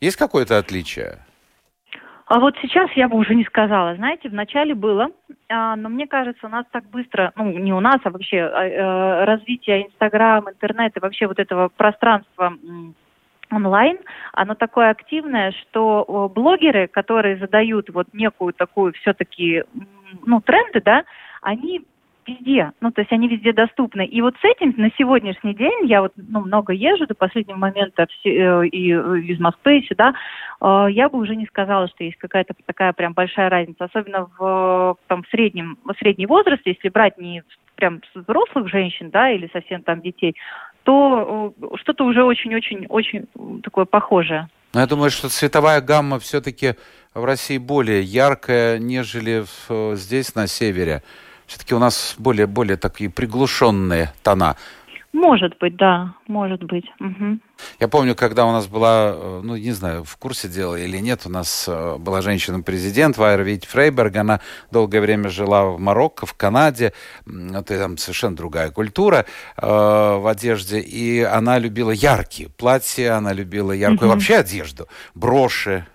Есть 0.00 0.16
какое-то 0.16 0.58
отличие? 0.58 1.18
А 2.32 2.38
вот 2.38 2.56
сейчас 2.62 2.90
я 2.92 3.10
бы 3.10 3.18
уже 3.18 3.34
не 3.34 3.44
сказала. 3.44 3.94
Знаете, 3.94 4.30
вначале 4.30 4.74
было, 4.74 5.10
а, 5.50 5.76
но 5.76 5.90
мне 5.90 6.06
кажется, 6.06 6.46
у 6.46 6.48
нас 6.48 6.64
так 6.72 6.88
быстро, 6.88 7.30
ну, 7.36 7.58
не 7.58 7.74
у 7.74 7.80
нас, 7.80 7.98
а 8.04 8.10
вообще 8.10 8.40
а, 8.40 8.64
э, 8.64 9.24
развитие 9.26 9.88
Инстаграм, 9.88 10.48
интернета, 10.48 11.00
вообще 11.00 11.26
вот 11.26 11.38
этого 11.38 11.68
пространства 11.68 12.54
онлайн, 13.50 13.98
оно 14.32 14.54
такое 14.54 14.88
активное, 14.88 15.52
что 15.52 16.32
блогеры, 16.34 16.88
которые 16.88 17.36
задают 17.36 17.90
вот 17.90 18.06
некую 18.14 18.54
такую 18.54 18.94
все-таки, 18.94 19.64
ну, 20.24 20.40
тренды, 20.40 20.80
да, 20.80 21.04
они 21.42 21.84
везде, 22.26 22.72
ну, 22.80 22.90
то 22.90 23.00
есть 23.00 23.12
они 23.12 23.28
везде 23.28 23.52
доступны. 23.52 24.04
И 24.04 24.20
вот 24.20 24.34
с 24.36 24.44
этим 24.44 24.74
на 24.76 24.90
сегодняшний 24.98 25.54
день, 25.54 25.86
я 25.86 26.02
вот 26.02 26.12
ну, 26.16 26.40
много 26.40 26.72
езжу 26.72 27.06
до 27.06 27.14
последнего 27.14 27.56
момента 27.56 28.06
все, 28.10 28.30
э, 28.30 28.66
и 28.68 28.92
э, 28.92 29.18
из 29.20 29.40
Москвы 29.40 29.84
сюда, 29.88 30.14
э, 30.60 30.86
я 30.90 31.08
бы 31.08 31.18
уже 31.18 31.36
не 31.36 31.46
сказала, 31.46 31.88
что 31.88 32.04
есть 32.04 32.18
какая-то 32.18 32.54
такая 32.66 32.92
прям 32.92 33.12
большая 33.12 33.48
разница, 33.50 33.84
особенно 33.84 34.28
в, 34.38 34.96
там, 35.08 35.22
в 35.22 35.28
среднем, 35.28 35.78
в 35.84 35.94
средний 35.98 36.26
возраст, 36.26 36.62
если 36.64 36.88
брать 36.88 37.18
не 37.18 37.42
прям 37.74 38.00
взрослых 38.14 38.68
женщин, 38.68 39.10
да, 39.10 39.30
или 39.30 39.50
совсем 39.52 39.82
там 39.82 40.00
детей, 40.00 40.36
то 40.84 41.54
что-то 41.76 42.04
уже 42.04 42.24
очень-очень-очень 42.24 43.26
такое 43.62 43.84
похожее. 43.84 44.48
Но 44.74 44.80
я 44.80 44.86
думаю, 44.86 45.10
что 45.10 45.28
цветовая 45.28 45.80
гамма 45.80 46.18
все-таки 46.18 46.74
в 47.14 47.24
России 47.24 47.58
более 47.58 48.02
яркая, 48.02 48.78
нежели 48.78 49.44
в, 49.68 49.96
здесь, 49.96 50.34
на 50.34 50.46
севере. 50.46 51.02
Все-таки 51.52 51.74
у 51.74 51.78
нас 51.78 52.14
более, 52.16 52.46
более 52.46 52.78
такие 52.78 53.10
приглушенные 53.10 54.14
тона. 54.22 54.56
Может 55.12 55.58
быть, 55.60 55.76
да, 55.76 56.14
может 56.26 56.62
быть. 56.64 56.86
Угу. 56.98 57.38
Я 57.78 57.88
помню, 57.88 58.14
когда 58.14 58.46
у 58.46 58.52
нас 58.52 58.66
была, 58.68 59.12
э, 59.14 59.40
ну, 59.44 59.56
не 59.56 59.72
знаю, 59.72 60.02
в 60.02 60.16
курсе 60.16 60.48
дела 60.48 60.76
или 60.76 60.96
нет, 60.96 61.26
у 61.26 61.28
нас 61.28 61.66
э, 61.68 61.96
была 61.98 62.22
женщина-президент 62.22 63.18
Вайра 63.18 63.42
Вить 63.42 63.66
Фрейберг, 63.66 64.16
она 64.16 64.40
долгое 64.70 65.02
время 65.02 65.28
жила 65.28 65.66
в 65.66 65.78
Марокко, 65.78 66.24
в 66.24 66.32
Канаде, 66.32 66.94
это 67.26 67.78
там 67.78 67.98
совершенно 67.98 68.34
другая 68.34 68.70
культура 68.70 69.26
э, 69.58 69.66
в 69.66 70.26
одежде, 70.26 70.80
и 70.80 71.20
она 71.20 71.58
любила 71.58 71.90
яркие 71.90 72.48
платья, 72.48 73.16
она 73.18 73.34
любила 73.34 73.72
яркую 73.72 74.08
угу. 74.08 74.14
вообще 74.14 74.36
одежду, 74.36 74.88
броши, 75.14 75.86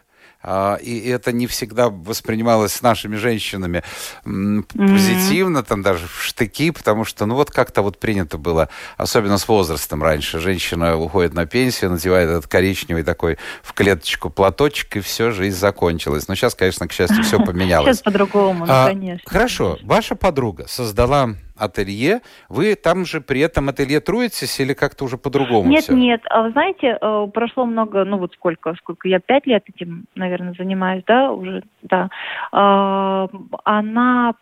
и 0.81 1.10
это 1.10 1.31
не 1.31 1.47
всегда 1.47 1.89
воспринималось 1.89 2.73
с 2.73 2.81
нашими 2.81 3.15
женщинами 3.15 3.83
позитивно, 4.23 5.60
mm-hmm. 5.60 5.67
там 5.67 5.81
даже 5.81 6.07
в 6.07 6.23
штыки, 6.23 6.71
потому 6.71 7.05
что, 7.05 7.25
ну 7.25 7.36
вот 7.36 7.51
как-то 7.51 7.81
вот 7.81 7.99
принято 7.99 8.38
было, 8.38 8.69
особенно 8.97 9.38
с 9.38 9.47
возрастом 9.47 10.03
раньше. 10.03 10.39
Женщина 10.39 10.97
уходит 10.97 11.33
на 11.33 11.45
пенсию, 11.45 11.91
надевает 11.91 12.29
этот 12.29 12.47
коричневый 12.47 13.03
такой 13.03 13.38
в 13.63 13.73
клеточку 13.73 14.29
платочек, 14.29 14.97
и 14.97 14.99
все, 15.01 15.31
жизнь 15.31 15.57
закончилась. 15.57 16.27
Но 16.27 16.36
сейчас, 16.36 16.55
конечно, 16.55 16.88
к 16.88 16.93
счастью, 16.93 17.23
все 17.23 17.39
поменялось. 17.45 17.97
Сейчас 17.97 18.03
по-другому, 18.03 18.65
ну, 18.65 18.71
а, 18.71 18.88
конечно. 18.88 19.29
Хорошо. 19.29 19.77
Ваша 19.83 20.15
подруга 20.15 20.65
создала 20.67 21.36
ателье. 21.58 22.22
Вы 22.50 22.76
там 22.76 23.06
же 23.06 23.22
при 23.22 23.41
этом 23.41 23.70
ателье 23.70 24.00
труетесь 24.00 24.60
или 24.60 24.74
как-то 24.74 25.06
уже 25.06 25.17
по-другому 25.17 25.70
Нет, 25.70 25.84
все? 25.84 25.93
нет. 25.93 26.22
А 26.30 26.43
вы 26.43 26.52
знаете, 26.52 26.98
э, 27.00 27.28
прошло 27.34 27.65
много, 27.65 28.06
ну 28.06 28.17
вот 28.17 28.34
сколько, 28.34 28.74
сколько 28.76 29.08
я 29.08 29.20
пять 29.20 29.46
лет 29.48 29.63
этим, 29.67 30.06
наверное, 30.15 30.54
занимаюсь, 30.58 31.04
да, 31.08 31.32
уже, 31.32 31.63
да. 31.82 32.10
А, 32.52 33.28
она 33.63 34.34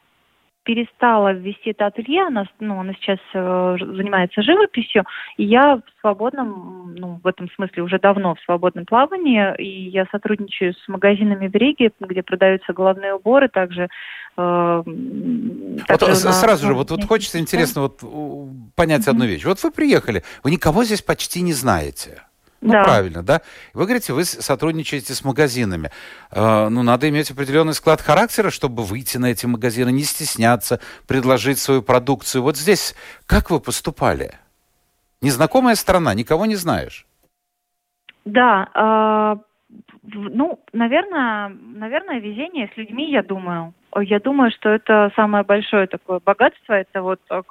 перестала 0.65 1.31
вести 1.31 1.69
это 1.69 1.85
ателье, 1.85 2.23
она, 2.27 2.45
ну, 2.59 2.79
она 2.79 2.93
сейчас 2.93 3.19
э, 3.33 3.77
занимается 3.79 4.41
живописью, 4.41 5.03
и 5.37 5.45
я 5.45 5.77
в 5.77 6.01
свободном, 6.01 6.95
ну, 6.97 7.19
в 7.23 7.27
этом 7.27 7.49
смысле 7.51 7.83
уже 7.83 7.99
давно 7.99 8.35
в 8.35 8.41
свободном 8.41 8.85
плавании, 8.85 9.55
и 9.57 9.89
я 9.89 10.05
сотрудничаю 10.11 10.73
с 10.73 10.87
магазинами 10.87 11.47
в 11.47 11.55
Риге, 11.55 11.91
где 11.99 12.23
продаются 12.23 12.73
головные 12.73 13.13
уборы, 13.13 13.47
также 13.47 13.87
Э, 14.37 14.83
вот 14.85 16.01
на, 16.01 16.15
сразу 16.15 16.67
же, 16.67 16.73
вот, 16.73 16.91
вот 16.91 17.05
хочется 17.05 17.39
интересно 17.39 17.81
вот 17.81 18.01
понять 18.75 19.07
одну 19.07 19.25
вещь. 19.25 19.45
Вот 19.45 19.61
вы 19.63 19.71
приехали, 19.71 20.23
вы 20.43 20.51
никого 20.51 20.83
здесь 20.83 21.01
почти 21.01 21.41
не 21.41 21.53
знаете. 21.53 22.21
Ну, 22.65 22.71
да. 22.71 22.83
правильно, 22.83 23.21
да? 23.21 23.41
Вы 23.75 23.83
говорите, 23.83 24.11
вы 24.11 24.25
сотрудничаете 24.25 25.13
с 25.13 25.23
магазинами. 25.23 25.91
Э, 26.31 26.67
ну, 26.69 26.81
надо 26.81 27.07
иметь 27.09 27.29
определенный 27.29 27.73
склад 27.73 28.01
характера, 28.01 28.49
чтобы 28.49 28.83
выйти 28.83 29.17
на 29.17 29.27
эти 29.27 29.45
магазины, 29.45 29.91
не 29.91 30.03
стесняться, 30.03 30.79
предложить 31.07 31.59
свою 31.59 31.83
продукцию. 31.83 32.41
Вот 32.41 32.57
здесь 32.57 32.95
как 33.27 33.51
вы 33.51 33.59
поступали? 33.59 34.31
Незнакомая 35.21 35.75
страна, 35.75 36.15
никого 36.15 36.47
не 36.47 36.55
знаешь. 36.55 37.05
Да, 38.25 38.67
э, 38.73 39.35
ну, 40.13 40.59
наверное, 40.73 41.49
наверное, 41.49 42.19
везение 42.19 42.71
с 42.73 42.77
людьми, 42.77 43.11
я 43.11 43.21
думаю. 43.21 43.75
Я 44.01 44.19
думаю, 44.19 44.49
что 44.49 44.69
это 44.69 45.11
самое 45.15 45.43
большое 45.43 45.85
такое 45.85 46.19
богатство, 46.19 46.73
это 46.73 47.03
вот 47.03 47.19
э, 47.29 47.43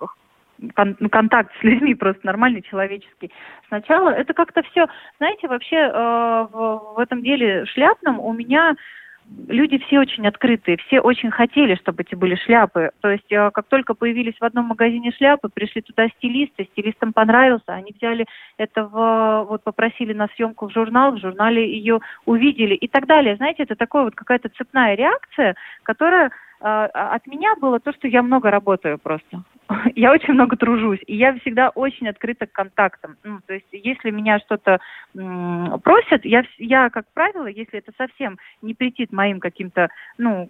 кон 0.74 0.94
контакт 1.10 1.52
с 1.60 1.62
людьми 1.62 1.94
просто 1.94 2.26
нормальный, 2.26 2.62
человеческий. 2.62 3.30
Сначала 3.68 4.10
это 4.10 4.34
как-то 4.34 4.62
все, 4.62 4.86
знаете, 5.18 5.48
вообще 5.48 5.76
э, 5.76 6.46
в, 6.52 6.94
в 6.96 6.98
этом 6.98 7.22
деле 7.22 7.64
шляпном 7.66 8.20
у 8.20 8.32
меня 8.32 8.74
люди 9.48 9.78
все 9.78 10.00
очень 10.00 10.26
открытые, 10.26 10.76
все 10.86 11.00
очень 11.00 11.30
хотели, 11.30 11.74
чтобы 11.76 12.02
эти 12.02 12.14
были 12.14 12.34
шляпы. 12.34 12.90
То 13.00 13.10
есть, 13.10 13.30
э, 13.30 13.50
как 13.52 13.66
только 13.68 13.94
появились 13.94 14.36
в 14.38 14.44
одном 14.44 14.66
магазине 14.66 15.12
шляпы, 15.12 15.48
пришли 15.48 15.82
туда 15.82 16.08
стилисты, 16.08 16.68
стилистам 16.72 17.12
понравился, 17.12 17.72
они 17.72 17.94
взяли 17.96 18.26
это 18.58 18.84
в, 18.84 19.46
вот 19.48 19.62
попросили 19.64 20.12
на 20.12 20.28
съемку 20.36 20.68
в 20.68 20.72
журнал, 20.72 21.12
в 21.12 21.20
журнале 21.20 21.70
ее 21.70 22.00
увидели 22.26 22.74
и 22.74 22.88
так 22.88 23.06
далее. 23.06 23.36
Знаете, 23.36 23.64
это 23.64 23.76
такая 23.76 24.04
вот 24.04 24.14
какая-то 24.14 24.50
цепная 24.50 24.94
реакция, 24.94 25.54
которая 25.82 26.30
э, 26.60 26.64
от 26.66 27.26
меня 27.26 27.54
было 27.56 27.80
то, 27.80 27.92
что 27.92 28.08
я 28.08 28.22
много 28.22 28.50
работаю 28.50 28.98
просто. 28.98 29.42
я 29.94 30.12
очень 30.12 30.34
много 30.34 30.56
тружусь, 30.56 31.00
и 31.06 31.16
я 31.16 31.34
всегда 31.38 31.70
очень 31.70 32.08
открыта 32.08 32.46
к 32.46 32.52
контактам. 32.52 33.16
Ну, 33.24 33.40
то 33.46 33.54
есть, 33.54 33.66
если 33.72 34.10
меня 34.10 34.38
что-то 34.40 34.80
просят, 35.12 36.24
я, 36.24 36.42
я, 36.58 36.90
как 36.90 37.06
правило, 37.14 37.46
если 37.46 37.78
это 37.78 37.92
совсем 37.96 38.38
не 38.62 38.74
претит 38.74 39.12
моим 39.12 39.40
каким-то, 39.40 39.88
ну, 40.18 40.48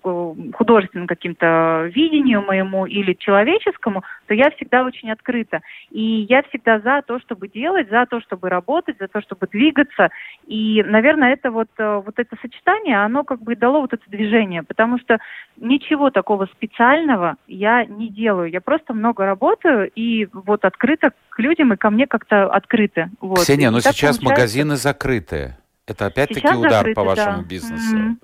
художественным 0.54 1.06
каким-то 1.06 1.90
видению 1.94 2.42
моему 2.42 2.86
или 2.86 3.12
человеческому, 3.14 4.02
то 4.26 4.34
я 4.34 4.50
всегда 4.50 4.84
очень 4.84 5.10
открыта. 5.10 5.60
И 5.90 6.26
я 6.28 6.42
всегда 6.44 6.80
за 6.80 7.02
то, 7.02 7.18
чтобы 7.20 7.48
делать, 7.48 7.90
за 7.90 8.06
то, 8.06 8.20
чтобы 8.20 8.48
работать, 8.48 8.96
за 8.98 9.08
то, 9.08 9.20
чтобы 9.20 9.46
двигаться. 9.46 10.08
И, 10.46 10.82
наверное, 10.82 11.34
это 11.34 11.50
вот, 11.50 11.68
э, 11.78 12.02
вот 12.04 12.18
это 12.18 12.36
сочетание, 12.40 13.02
оно 13.04 13.24
как 13.24 13.42
бы 13.42 13.54
дало 13.56 13.82
вот 13.82 13.92
это 13.92 14.02
движение, 14.08 14.62
потому 14.62 14.98
что 14.98 15.18
ничего 15.56 16.10
такого 16.10 16.46
специального 16.46 17.36
я 17.46 17.84
не 17.84 18.08
делаю. 18.08 18.50
Я 18.50 18.60
просто 18.60 18.94
много 19.04 19.26
работаю 19.26 19.90
и 19.94 20.26
вот 20.32 20.64
открыто 20.64 21.12
к 21.28 21.38
людям 21.38 21.74
и 21.74 21.76
ко 21.76 21.90
мне 21.90 22.06
как-то 22.06 22.46
открыты. 22.46 23.10
Вот. 23.20 23.40
Ксения, 23.40 23.70
но 23.70 23.80
сейчас 23.80 24.18
получается... 24.18 24.24
магазины 24.24 24.76
закрыты. 24.76 25.56
Это 25.86 26.06
опять-таки 26.06 26.54
удар 26.54 26.72
закрыты, 26.72 26.94
по 26.94 27.04
вашему 27.04 27.42
да. 27.42 27.48
бизнесу. 27.48 27.96
Mm-hmm. 27.96 28.14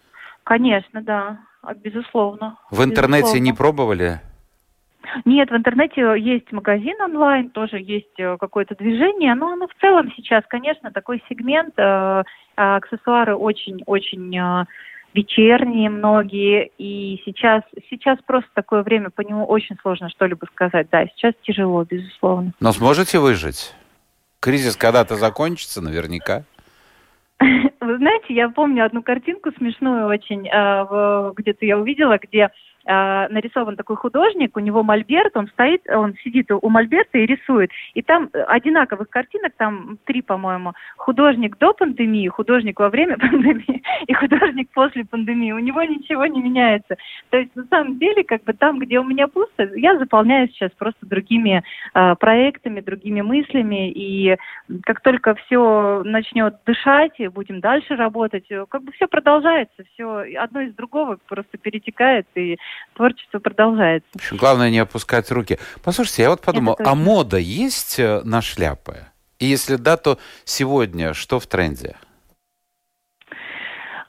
Конечно, 0.44 1.02
да, 1.02 1.38
безусловно. 1.84 2.56
В 2.70 2.82
интернете 2.82 3.22
безусловно. 3.24 3.44
не 3.44 3.52
пробовали? 3.52 4.20
Нет, 5.24 5.50
в 5.50 5.56
интернете 5.56 6.14
есть 6.18 6.50
магазин 6.52 7.00
онлайн, 7.02 7.50
тоже 7.50 7.78
есть 7.78 8.18
э, 8.18 8.36
какое-то 8.38 8.74
движение, 8.76 9.34
но 9.34 9.52
оно 9.52 9.66
в 9.66 9.80
целом 9.80 10.10
сейчас, 10.16 10.44
конечно, 10.48 10.90
такой 10.92 11.22
сегмент, 11.28 11.74
э, 11.78 12.22
аксессуары 12.56 13.34
очень-очень 13.34 14.64
вечерние 15.14 15.90
многие, 15.90 16.70
и 16.79 17.20
сейчас, 17.25 17.62
сейчас 17.88 18.18
просто 18.27 18.51
такое 18.55 18.83
время, 18.83 19.11
по 19.11 19.23
нему 19.23 19.44
очень 19.44 19.77
сложно 19.83 20.09
что-либо 20.11 20.46
сказать. 20.46 20.88
Да, 20.90 21.07
сейчас 21.07 21.35
тяжело, 21.42 21.85
безусловно. 21.85 22.53
Но 22.61 22.73
сможете 22.73 23.18
выжить? 23.18 23.75
Кризис 24.40 24.77
когда-то 24.77 25.16
закончится 25.16 25.83
наверняка. 25.83 26.44
Вы 27.40 27.96
знаете, 27.99 28.35
я 28.35 28.49
помню 28.49 28.85
одну 28.85 29.03
картинку 29.03 29.51
смешную 29.57 30.07
очень, 30.07 30.46
э, 30.46 31.33
где-то 31.37 31.64
я 31.64 31.79
увидела, 31.79 32.18
где 32.18 32.51
нарисован 32.84 33.76
такой 33.76 33.96
художник, 33.96 34.56
у 34.56 34.60
него 34.60 34.82
мольберт, 34.82 35.36
он 35.36 35.48
стоит, 35.48 35.82
он 35.88 36.14
сидит 36.24 36.50
у 36.50 36.68
мольберта 36.68 37.18
и 37.18 37.26
рисует. 37.26 37.70
И 37.94 38.02
там 38.02 38.31
одинаковых 38.33 39.08
картинок, 39.08 39.52
там 39.56 39.98
три, 40.04 40.22
по-моему. 40.22 40.72
Художник 40.96 41.58
до 41.58 41.72
пандемии, 41.72 42.28
художник 42.28 42.81
во 42.81 42.88
время 42.88 43.18
пандемии 43.18 43.83
и 44.06 44.14
художник 44.14 44.70
после 44.72 45.04
пандемии. 45.04 45.52
У 45.52 45.58
него 45.58 45.83
ничего 45.83 46.26
не 46.26 46.42
меняется. 46.42 46.96
То 47.31 47.38
есть 47.38 47.54
на 47.54 47.64
самом 47.64 47.98
деле, 47.98 48.24
как 48.24 48.44
бы 48.44 48.52
там, 48.52 48.78
где 48.78 48.98
у 48.98 49.04
меня 49.04 49.28
пусто, 49.28 49.70
я 49.74 49.98
заполняю 49.98 50.48
сейчас 50.48 50.70
просто 50.72 51.06
другими 51.06 51.62
э, 51.94 52.14
проектами, 52.16 52.81
другими 52.81 53.20
мыслями. 53.20 53.90
И 53.90 54.37
как 54.85 55.00
только 55.00 55.35
все 55.35 56.02
начнет 56.04 56.56
дышать, 56.64 57.16
будем 57.33 57.60
дальше 57.60 57.96
работать, 57.96 58.46
как 58.68 58.83
бы 58.83 58.92
все 58.92 59.06
продолжается, 59.06 59.85
все 59.92 60.24
одно 60.38 60.60
из 60.62 60.74
другого 60.74 61.18
просто 61.28 61.58
перетекает 61.58 62.26
и 62.35 62.56
творчество 62.94 63.38
продолжается. 63.38 64.08
В 64.12 64.16
общем, 64.16 64.37
главное 64.37 64.71
не 64.71 64.79
опускать 64.79 65.31
руки. 65.31 65.58
Послушайте, 65.83 66.23
я 66.23 66.31
вот 66.31 66.40
подумал, 66.40 66.77
а 66.79 66.94
мода 66.94 67.38
есть 67.38 67.98
э, 67.98 68.21
на 68.25 68.42
шляпы? 68.42 69.06
И 69.38 69.46
если 69.46 69.77
да, 69.77 69.96
то 69.96 70.18
сегодня 70.44 71.14
что 71.14 71.40
в 71.40 71.46
тренде? 71.46 71.96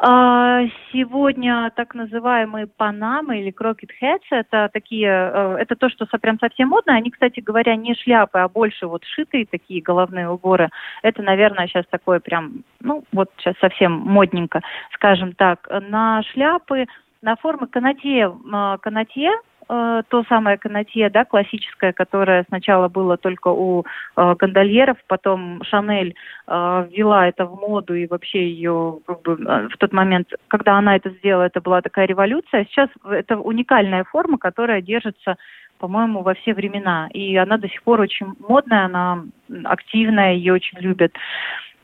А, 0.04 0.62
сегодня 0.92 1.72
так 1.76 1.94
называемые 1.94 2.66
панамы 2.66 3.40
или 3.40 3.52
крокет 3.52 3.92
хэтс, 3.92 4.26
это 4.32 4.68
такие, 4.74 5.08
э, 5.08 5.58
это 5.60 5.76
то, 5.76 5.90
что 5.90 6.08
прям 6.18 6.40
совсем 6.40 6.70
модно. 6.70 6.96
Они, 6.96 7.12
кстати 7.12 7.40
говоря, 7.40 7.76
не 7.76 7.94
шляпы, 7.94 8.40
а 8.40 8.50
больше 8.50 8.88
вот 8.88 9.04
шитые 9.06 9.46
такие 9.46 9.80
головные 9.80 10.28
уборы. 10.28 10.72
Это, 11.04 11.22
наверное, 11.22 11.68
сейчас 11.68 11.86
такое 11.92 12.20
прям, 12.20 12.64
ну, 12.80 13.04
вот 13.12 13.30
сейчас 13.38 13.54
совсем 13.60 13.92
модненько, 13.92 14.62
скажем 14.96 15.34
так. 15.34 15.70
На 15.70 16.24
шляпы, 16.34 16.88
на 17.22 17.36
формы 17.36 17.68
канатье, 17.68 18.36
канатье 18.82 19.32
э, 19.72 20.04
то 20.08 20.24
самое 20.28 20.58
канатье, 20.58 21.10
да, 21.10 21.26
классическое, 21.26 21.94
которое 21.94 22.46
сначала 22.50 22.90
было 22.90 23.18
только 23.18 23.48
у 23.50 23.86
э, 24.16 24.36
гондольеров, 24.36 24.98
потом 25.08 25.64
Шанель 25.64 26.16
э, 26.48 26.88
ввела 26.92 27.28
это 27.28 27.46
в 27.46 27.60
моду 27.60 27.96
и 27.96 28.08
вообще 28.08 28.50
ее 28.50 29.00
как 29.06 29.22
бы, 29.22 29.34
э, 29.34 29.68
в 29.70 29.78
тот 29.78 29.94
момент, 29.94 30.34
когда 30.48 30.78
она 30.78 30.96
это 30.96 31.10
сделала, 31.12 31.44
это 31.44 31.62
была 31.62 31.82
такая 31.82 32.06
революция. 32.06 32.66
Сейчас 32.66 32.90
это 33.10 33.38
уникальная 33.38 34.04
форма, 34.04 34.38
которая 34.38 34.82
держится 34.82 35.38
по-моему, 35.80 36.22
во 36.22 36.36
все 36.36 36.54
времена. 36.54 37.10
И 37.12 37.36
она 37.36 37.58
до 37.58 37.68
сих 37.68 37.82
пор 37.82 38.02
очень 38.02 38.36
модная, 38.38 38.86
она 38.86 39.24
активная, 39.64 40.36
ее 40.36 40.54
очень 40.54 40.78
любят. 40.78 41.12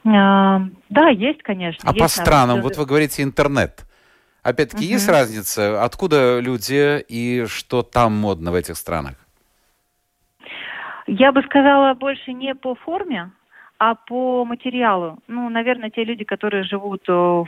Э, 0.05 0.59
да, 0.89 1.09
есть, 1.09 1.41
конечно. 1.41 1.89
А 1.89 1.93
есть 1.93 1.99
по 1.99 2.07
странам, 2.07 2.61
вот 2.61 2.77
вы 2.77 2.85
говорите 2.85 3.23
интернет. 3.23 3.86
Опять-таки, 4.47 4.85
угу. 4.85 4.93
есть 4.93 5.09
разница, 5.09 5.83
откуда 5.83 6.39
люди 6.39 7.03
и 7.09 7.45
что 7.47 7.83
там 7.83 8.13
модно 8.13 8.51
в 8.51 8.55
этих 8.55 8.77
странах? 8.77 9.15
Я 11.05 11.33
бы 11.33 11.41
сказала 11.43 11.93
больше 11.95 12.31
не 12.31 12.55
по 12.55 12.75
форме, 12.75 13.31
а 13.77 13.95
по 13.95 14.45
материалу. 14.45 15.19
Ну, 15.27 15.49
наверное, 15.49 15.89
те 15.89 16.05
люди, 16.05 16.23
которые 16.23 16.63
живут 16.63 17.03
э, 17.09 17.43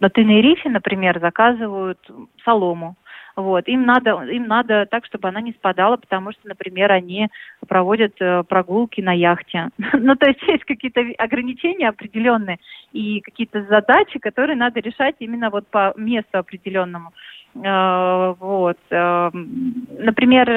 на 0.00 0.10
Тенерифе, 0.10 0.70
например, 0.70 1.20
заказывают 1.20 2.00
солому. 2.44 2.96
Вот. 3.40 3.68
Им 3.68 3.86
надо, 3.86 4.22
им 4.24 4.46
надо 4.46 4.86
так, 4.86 5.06
чтобы 5.06 5.28
она 5.28 5.40
не 5.40 5.52
спадала, 5.52 5.96
потому 5.96 6.32
что, 6.32 6.48
например, 6.48 6.92
они 6.92 7.28
проводят 7.66 8.14
э, 8.20 8.42
прогулки 8.44 9.00
на 9.00 9.12
яхте. 9.12 9.70
ну, 9.94 10.14
то 10.16 10.28
есть 10.28 10.42
есть 10.42 10.64
какие-то 10.64 11.00
ограничения 11.18 11.88
определенные 11.88 12.58
и 12.92 13.20
какие-то 13.20 13.64
задачи, 13.64 14.18
которые 14.18 14.56
надо 14.56 14.80
решать 14.80 15.16
именно 15.20 15.50
вот 15.50 15.66
по 15.68 15.94
месту 15.96 16.38
определенному. 16.38 17.12
Э, 17.54 18.34
вот. 18.38 18.78
Э, 18.90 19.30
например, 19.32 20.48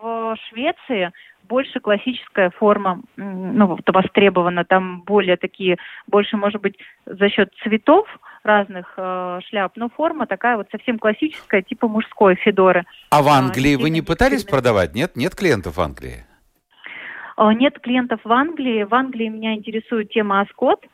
в 0.00 0.36
Швеции 0.48 1.10
больше 1.48 1.80
классическая 1.80 2.50
форма, 2.50 3.02
ну, 3.16 3.78
востребована, 3.86 4.64
там 4.64 5.02
более 5.02 5.36
такие, 5.36 5.76
больше, 6.06 6.36
может 6.36 6.62
быть, 6.62 6.78
за 7.04 7.28
счет 7.28 7.52
цветов, 7.62 8.06
разных 8.44 8.94
э, 8.96 9.40
шляп, 9.48 9.72
но 9.76 9.88
форма 9.88 10.26
такая 10.26 10.56
вот 10.56 10.68
совсем 10.70 10.98
классическая, 10.98 11.62
типа 11.62 11.88
мужской 11.88 12.34
Федоры. 12.36 12.84
А 13.10 13.22
в 13.22 13.28
а, 13.28 13.38
Англии 13.38 13.76
а, 13.76 13.78
вы 13.78 13.90
не 13.90 14.02
пытались 14.02 14.44
продавать? 14.44 14.94
Нет? 14.94 15.16
Нет 15.16 15.34
клиентов 15.34 15.76
в 15.76 15.80
Англии? 15.80 16.24
Э, 17.36 17.52
нет 17.52 17.78
клиентов 17.80 18.20
в 18.24 18.32
Англии. 18.32 18.84
В 18.84 18.94
Англии 18.94 19.28
меня 19.28 19.54
интересует 19.54 20.10
тема 20.10 20.40
Аскот. 20.40 20.84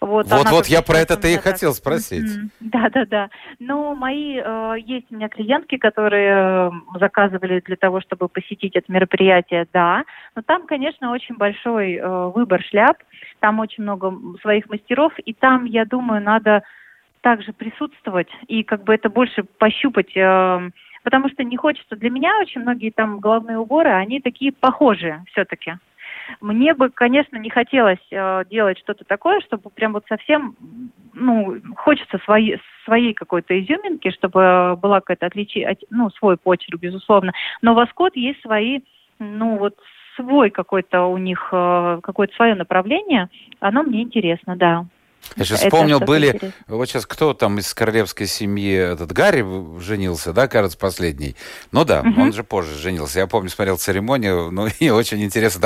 Вот, 0.00 0.26
вот, 0.28 0.48
вот 0.50 0.66
я 0.66 0.80
про 0.80 0.98
это-то 0.98 1.26
и 1.26 1.34
так... 1.34 1.42
хотел 1.42 1.74
спросить. 1.74 2.30
Да, 2.60 2.88
да, 2.88 3.04
да. 3.04 3.30
Но 3.58 3.96
мои 3.96 4.38
э, 4.38 4.74
есть 4.78 5.06
у 5.10 5.16
меня 5.16 5.28
клиентки, 5.28 5.76
которые 5.76 6.70
э, 6.70 6.98
заказывали 7.00 7.60
для 7.66 7.74
того, 7.74 8.00
чтобы 8.00 8.28
посетить 8.28 8.76
это 8.76 8.92
мероприятие, 8.92 9.66
да. 9.72 10.04
Но 10.36 10.42
там, 10.42 10.66
конечно, 10.68 11.10
очень 11.10 11.36
большой 11.36 11.94
э, 11.96 12.28
выбор 12.28 12.62
шляп, 12.62 12.98
там 13.40 13.58
очень 13.58 13.82
много 13.82 14.14
своих 14.40 14.68
мастеров, 14.68 15.12
и 15.18 15.32
там, 15.34 15.64
я 15.64 15.84
думаю, 15.84 16.22
надо 16.22 16.62
также 17.20 17.52
присутствовать 17.52 18.28
и 18.46 18.62
как 18.62 18.84
бы 18.84 18.94
это 18.94 19.08
больше 19.08 19.44
пощупать, 19.44 20.16
э, 20.16 20.70
потому 21.02 21.28
что 21.28 21.44
не 21.44 21.56
хочется. 21.56 21.96
Для 21.96 22.10
меня 22.10 22.38
очень 22.40 22.60
многие 22.60 22.90
там 22.90 23.20
головные 23.20 23.58
уборы, 23.58 23.90
они 23.90 24.20
такие 24.20 24.52
похожие 24.52 25.24
все-таки. 25.32 25.74
Мне 26.40 26.74
бы, 26.74 26.90
конечно, 26.90 27.36
не 27.36 27.50
хотелось 27.50 28.04
э, 28.10 28.44
делать 28.50 28.78
что-то 28.78 29.04
такое, 29.04 29.40
чтобы 29.40 29.70
прям 29.70 29.94
вот 29.94 30.04
совсем, 30.08 30.56
ну, 31.14 31.56
хочется 31.76 32.18
свои, 32.24 32.56
своей 32.84 33.14
какой-то 33.14 33.58
изюминки, 33.58 34.10
чтобы 34.10 34.76
была 34.76 35.00
какая-то 35.00 35.26
отличие, 35.26 35.76
ну, 35.90 36.10
свой 36.10 36.36
почерк, 36.36 36.80
безусловно. 36.80 37.32
Но 37.62 37.74
в 37.74 37.78
Аскот 37.78 38.14
есть 38.16 38.40
свои, 38.42 38.80
ну, 39.18 39.56
вот 39.56 39.74
свой 40.16 40.50
какой-то 40.50 41.06
у 41.06 41.16
них, 41.16 41.48
э, 41.52 42.00
какое-то 42.02 42.34
свое 42.34 42.54
направление, 42.54 43.28
оно 43.60 43.82
мне 43.82 44.02
интересно, 44.02 44.56
да. 44.56 44.84
Я 45.36 45.44
сейчас 45.44 45.60
вспомнил, 45.60 46.00
были... 46.00 46.28
Интересно. 46.28 46.52
Вот 46.66 46.88
сейчас 46.88 47.06
кто 47.06 47.32
там 47.34 47.58
из 47.58 47.72
королевской 47.74 48.26
семьи, 48.26 48.72
этот 48.72 49.12
Гарри 49.12 49.44
женился, 49.80 50.32
да, 50.32 50.48
кажется, 50.48 50.78
последний? 50.78 51.36
Ну 51.70 51.84
да, 51.84 52.00
угу. 52.00 52.22
он 52.22 52.32
же 52.32 52.42
позже 52.44 52.74
женился. 52.74 53.20
Я 53.20 53.26
помню, 53.26 53.50
смотрел 53.50 53.78
церемонию, 53.78 54.50
ну 54.50 54.66
и 54.78 54.90
очень 54.90 55.22
интересно 55.22 55.60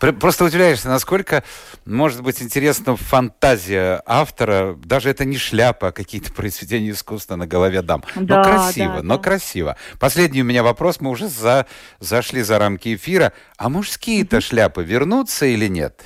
там. 0.00 0.14
Просто 0.14 0.44
удивляешься, 0.44 0.88
насколько 0.88 1.44
может 1.84 2.22
быть 2.22 2.42
интересна 2.42 2.96
фантазия 2.96 4.02
автора. 4.06 4.76
Даже 4.84 5.10
это 5.10 5.24
не 5.24 5.36
шляпа, 5.36 5.88
а 5.88 5.92
какие-то 5.92 6.32
произведения 6.36 6.90
искусства 6.90 7.36
на 7.36 7.46
голове 7.46 7.82
дам. 7.82 8.02
Да, 8.14 8.38
но 8.38 8.44
красиво, 8.44 8.96
да, 8.96 9.02
но 9.02 9.16
да. 9.16 9.22
красиво. 9.22 9.76
Последний 9.98 10.42
у 10.42 10.44
меня 10.44 10.62
вопрос, 10.62 11.00
мы 11.00 11.10
уже 11.10 11.28
за... 11.28 11.66
зашли 12.00 12.42
за 12.42 12.58
рамки 12.58 12.94
эфира. 12.94 13.32
А 13.56 13.68
мужские-то 13.68 14.36
угу. 14.36 14.42
шляпы 14.42 14.84
вернутся 14.84 15.46
или 15.46 15.66
нет? 15.66 16.02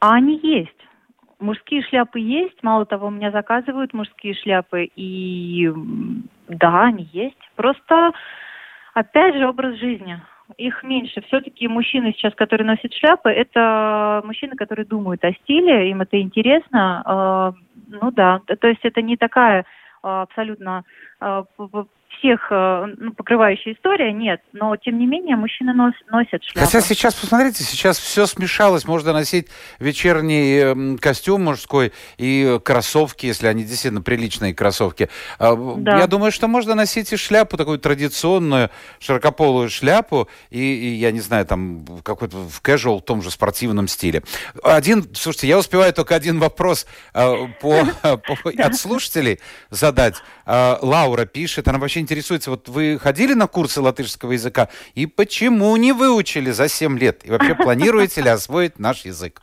А 0.00 0.14
они 0.14 0.40
есть. 0.42 0.79
Мужские 1.40 1.82
шляпы 1.82 2.20
есть, 2.20 2.62
мало 2.62 2.84
того, 2.84 3.06
у 3.06 3.10
меня 3.10 3.30
заказывают 3.30 3.94
мужские 3.94 4.34
шляпы, 4.34 4.90
и 4.94 5.72
да, 6.48 6.84
они 6.84 7.08
есть. 7.12 7.38
Просто, 7.56 8.12
опять 8.92 9.34
же, 9.36 9.48
образ 9.48 9.76
жизни. 9.78 10.20
Их 10.58 10.82
меньше. 10.82 11.22
Все-таки 11.22 11.66
мужчины 11.66 12.12
сейчас, 12.12 12.34
которые 12.34 12.66
носят 12.66 12.92
шляпы, 12.92 13.30
это 13.30 14.20
мужчины, 14.24 14.54
которые 14.56 14.84
думают 14.84 15.24
о 15.24 15.32
стиле, 15.32 15.90
им 15.90 16.02
это 16.02 16.20
интересно. 16.20 17.02
А, 17.06 17.54
ну 17.88 18.10
да, 18.10 18.40
то 18.46 18.68
есть 18.68 18.80
это 18.82 19.00
не 19.00 19.16
такая 19.16 19.64
а, 20.02 20.22
абсолютно 20.22 20.84
а, 21.20 21.44
всех 22.18 22.48
э, 22.50 22.86
ну, 22.98 23.12
покрывающая 23.12 23.72
история, 23.74 24.12
нет. 24.12 24.40
Но, 24.52 24.76
тем 24.76 24.98
не 24.98 25.06
менее, 25.06 25.36
мужчины 25.36 25.72
нос, 25.72 25.94
носят 26.10 26.42
шляпы. 26.44 26.66
Хотя 26.66 26.80
сейчас, 26.80 27.14
посмотрите, 27.14 27.62
сейчас 27.64 27.98
все 27.98 28.26
смешалось. 28.26 28.84
Можно 28.84 29.12
носить 29.12 29.48
вечерний 29.78 30.58
эм, 30.58 30.98
костюм 30.98 31.44
мужской 31.44 31.92
и 32.18 32.58
кроссовки, 32.64 33.26
если 33.26 33.46
они 33.46 33.64
действительно 33.64 34.02
приличные 34.02 34.54
кроссовки. 34.54 35.08
А, 35.38 35.56
да. 35.56 35.98
Я 35.98 36.06
думаю, 36.06 36.32
что 36.32 36.48
можно 36.48 36.74
носить 36.74 37.12
и 37.12 37.16
шляпу, 37.16 37.56
такую 37.56 37.78
традиционную, 37.78 38.70
широкополую 38.98 39.70
шляпу, 39.70 40.28
и, 40.50 40.58
и 40.58 40.94
я 40.94 41.12
не 41.12 41.20
знаю, 41.20 41.46
там, 41.46 41.84
какой-то 42.02 42.36
в 42.36 42.60
casual, 42.62 42.98
в 42.98 43.04
том 43.04 43.22
же 43.22 43.30
спортивном 43.30 43.88
стиле. 43.88 44.22
Один, 44.62 45.04
слушайте, 45.14 45.48
я 45.48 45.58
успеваю 45.58 45.92
только 45.92 46.14
один 46.14 46.38
вопрос 46.38 46.86
э, 47.14 47.46
по, 47.60 47.86
от 48.58 48.76
слушателей 48.76 49.40
задать. 49.70 50.16
Э, 50.46 50.76
Лаура 50.82 51.24
пишет, 51.24 51.68
она 51.68 51.78
вообще 51.78 51.99
интересуется, 52.00 52.50
вот 52.50 52.68
вы 52.68 52.98
ходили 52.98 53.34
на 53.34 53.46
курсы 53.46 53.80
латышского 53.80 54.32
языка, 54.32 54.68
и 54.94 55.06
почему 55.06 55.76
не 55.76 55.92
выучили 55.92 56.50
за 56.50 56.68
7 56.68 56.98
лет? 56.98 57.24
И 57.24 57.30
вообще 57.30 57.54
планируете 57.62 58.22
ли 58.22 58.28
освоить 58.28 58.78
наш 58.78 59.04
язык? 59.04 59.40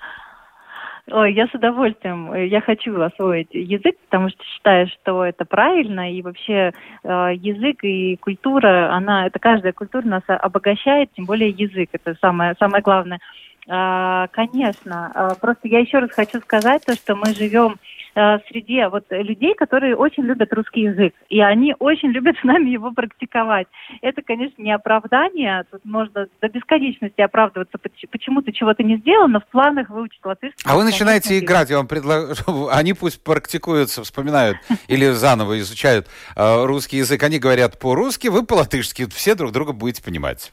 Ой, 1.09 1.33
я 1.33 1.47
с 1.47 1.53
удовольствием. 1.53 2.33
Я 2.33 2.59
хочу 2.59 2.99
освоить 3.01 3.47
язык, 3.53 3.95
потому 4.09 4.29
что 4.29 4.43
считаю, 4.43 4.87
что 4.87 5.23
это 5.23 5.45
правильно. 5.45 6.13
И 6.13 6.21
вообще 6.21 6.73
э, 7.03 7.09
язык 7.35 7.81
и 7.83 8.17
культура, 8.17 8.93
она, 8.93 9.25
это 9.27 9.39
каждая 9.39 9.71
культура 9.71 10.05
нас 10.05 10.23
обогащает, 10.27 11.09
тем 11.13 11.23
более 11.23 11.49
язык. 11.49 11.89
Это 11.93 12.17
самое, 12.19 12.55
самое 12.59 12.83
главное. 12.83 13.19
Э, 13.67 14.27
конечно. 14.31 15.11
Э, 15.13 15.29
просто 15.39 15.67
я 15.67 15.79
еще 15.79 15.99
раз 15.99 16.11
хочу 16.11 16.39
сказать 16.39 16.85
то, 16.85 16.93
что 16.95 17.15
мы 17.15 17.33
живем 17.33 17.77
Э, 18.19 18.39
среди 18.49 18.83
вот 18.89 19.03
людей, 19.11 19.53
которые 19.53 19.95
очень 19.95 20.23
любят 20.23 20.51
русский 20.51 20.81
язык, 20.81 21.13
и 21.29 21.39
они 21.39 21.75
очень 21.77 22.09
любят 22.09 22.35
с 22.41 22.43
нами 22.43 22.71
его 22.71 22.91
практиковать. 22.91 23.67
Это, 24.01 24.23
конечно, 24.23 24.59
не 24.59 24.71
оправдание, 24.71 25.63
тут 25.69 25.85
можно 25.85 26.25
до 26.41 26.49
бесконечности 26.49 27.21
оправдываться, 27.21 27.77
почему 28.09 28.41
ты 28.41 28.53
чего-то 28.53 28.81
не 28.81 28.97
сделал, 28.97 29.27
но 29.27 29.39
в 29.39 29.45
планах 29.45 29.91
выучить 29.91 30.25
латышский. 30.25 30.63
А 30.65 30.75
вы 30.75 30.83
начинаете 30.83 31.27
конечно, 31.29 31.45
играть, 31.45 31.69
я 31.69 31.77
вам 31.77 31.87
предлагаю, 31.87 32.33
они 32.71 32.93
пусть 32.93 33.23
практикуются, 33.23 34.01
вспоминают 34.01 34.57
или 34.87 35.11
заново 35.11 35.59
изучают 35.59 36.07
русский 36.35 36.97
язык, 36.97 37.21
они 37.21 37.37
говорят 37.37 37.79
по-русски, 37.79 38.29
вы 38.29 38.43
по-латышски, 38.47 39.07
все 39.11 39.35
друг 39.35 39.51
друга 39.51 39.73
будете 39.73 40.03
понимать. 40.03 40.51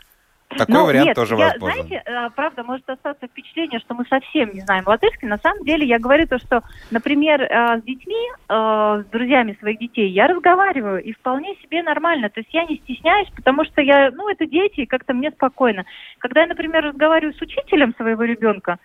Такой 0.51 0.75
ну, 0.75 0.87
вариант 0.87 1.07
нет, 1.07 1.17
тоже 1.17 1.37
я, 1.37 1.49
возможен. 1.49 1.87
Знаете, 1.87 2.03
э, 2.05 2.31
правда, 2.37 2.63
может 2.63 2.89
остаться 2.89 3.27
впечатление, 3.27 3.81
что 3.81 3.95
мы 3.95 4.05
совсем 4.07 4.53
не 4.53 4.61
знаем 4.61 4.85
латышский. 4.87 5.27
На 5.27 5.39
самом 5.39 5.65
деле 5.65 5.87
я 5.87 5.99
говорю 5.99 6.27
то, 6.27 6.39
что, 6.39 6.63
например, 6.91 7.43
э, 7.43 7.81
с 7.81 7.83
детьми, 7.83 8.31
э, 8.49 8.53
с 8.53 9.11
друзьями 9.11 9.57
своих 9.59 9.79
детей 9.79 10.11
я 10.11 10.29
разговариваю, 10.29 11.03
и 11.03 11.13
вполне 11.13 11.57
себе 11.57 11.83
нормально. 11.83 12.29
То 12.31 12.41
есть 12.41 12.53
я 12.55 12.65
не 12.65 12.77
стесняюсь, 12.77 13.29
потому 13.35 13.65
что 13.65 13.81
я, 13.81 14.11
ну, 14.13 14.29
это 14.29 14.47
дети, 14.47 14.81
и 14.81 14.87
как-то 14.87 15.13
мне 15.13 15.31
спокойно. 15.31 15.85
Когда 16.19 16.43
я, 16.43 16.47
например, 16.47 16.85
разговариваю 16.85 17.35
с 17.35 17.41
учителем 17.41 17.95
своего 17.97 18.23
ребенка, 18.23 18.79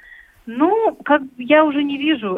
Ну, 0.52 0.95
как 1.06 1.22
я 1.38 1.64
уже 1.64 1.84
не 1.84 2.00
вижу. 2.00 2.36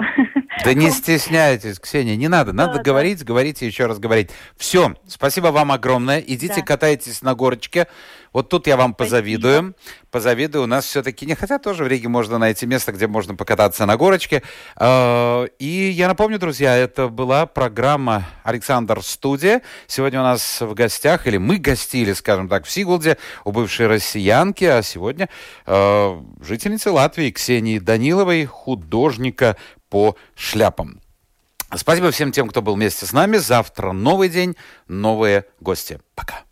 Да 0.65 0.73
не 0.73 0.89
стесняйтесь, 0.91 1.79
Ксения, 1.79 2.17
не 2.17 2.27
надо. 2.27 2.51
Надо 2.51 2.73
Да, 2.79 2.83
говорить, 2.83 3.23
говорить 3.23 3.61
и 3.61 3.65
еще 3.65 3.85
раз 3.85 3.99
говорить. 3.99 4.31
Все, 4.57 4.95
спасибо 5.07 5.47
вам 5.47 5.71
огромное. 5.71 6.19
Идите 6.19 6.55
Да. 6.57 6.61
катайтесь 6.61 7.21
на 7.21 7.35
горочке. 7.35 7.87
Вот 8.33 8.49
тут 8.49 8.67
я 8.67 8.75
вам 8.75 8.91
Спасибо. 8.93 9.15
позавидую. 9.17 9.75
Позавидую. 10.11 10.65
У 10.65 10.67
нас 10.67 10.85
все-таки 10.85 11.25
не 11.25 11.35
хотя 11.35 11.57
тоже 11.57 11.85
в 11.85 11.87
Риге 11.87 12.09
можно 12.09 12.37
найти 12.37 12.65
место, 12.65 12.91
где 12.91 13.07
можно 13.07 13.33
покататься 13.33 13.85
на 13.85 13.95
горочке. 13.95 14.43
Э, 14.75 15.47
И 15.57 15.89
я 15.89 16.09
напомню, 16.09 16.37
друзья, 16.37 16.75
это 16.75 17.07
была 17.07 17.45
программа 17.45 18.27
Александр 18.43 19.01
Студия. 19.03 19.61
Сегодня 19.87 20.19
у 20.19 20.23
нас 20.23 20.59
в 20.59 20.73
гостях, 20.73 21.27
или 21.27 21.37
мы 21.37 21.57
гостили, 21.57 22.11
скажем 22.11 22.49
так, 22.49 22.65
в 22.65 22.71
Сигулде 22.71 23.17
у 23.45 23.53
бывшей 23.53 23.87
россиянки, 23.87 24.65
а 24.65 24.81
сегодня 24.81 25.29
э, 25.65 26.21
жительницы 26.41 26.91
Латвии 26.91 27.31
Ксении 27.31 27.79
Даниловой, 27.79 28.43
художника 28.45 29.55
по 29.89 30.17
шляпам. 30.35 30.99
Спасибо 31.73 32.11
всем 32.11 32.33
тем, 32.33 32.49
кто 32.49 32.61
был 32.61 32.75
вместе 32.75 33.05
с 33.05 33.13
нами. 33.13 33.37
Завтра 33.37 33.93
новый 33.93 34.27
день, 34.27 34.57
новые 34.89 35.45
гости. 35.61 36.01
Пока. 36.15 36.43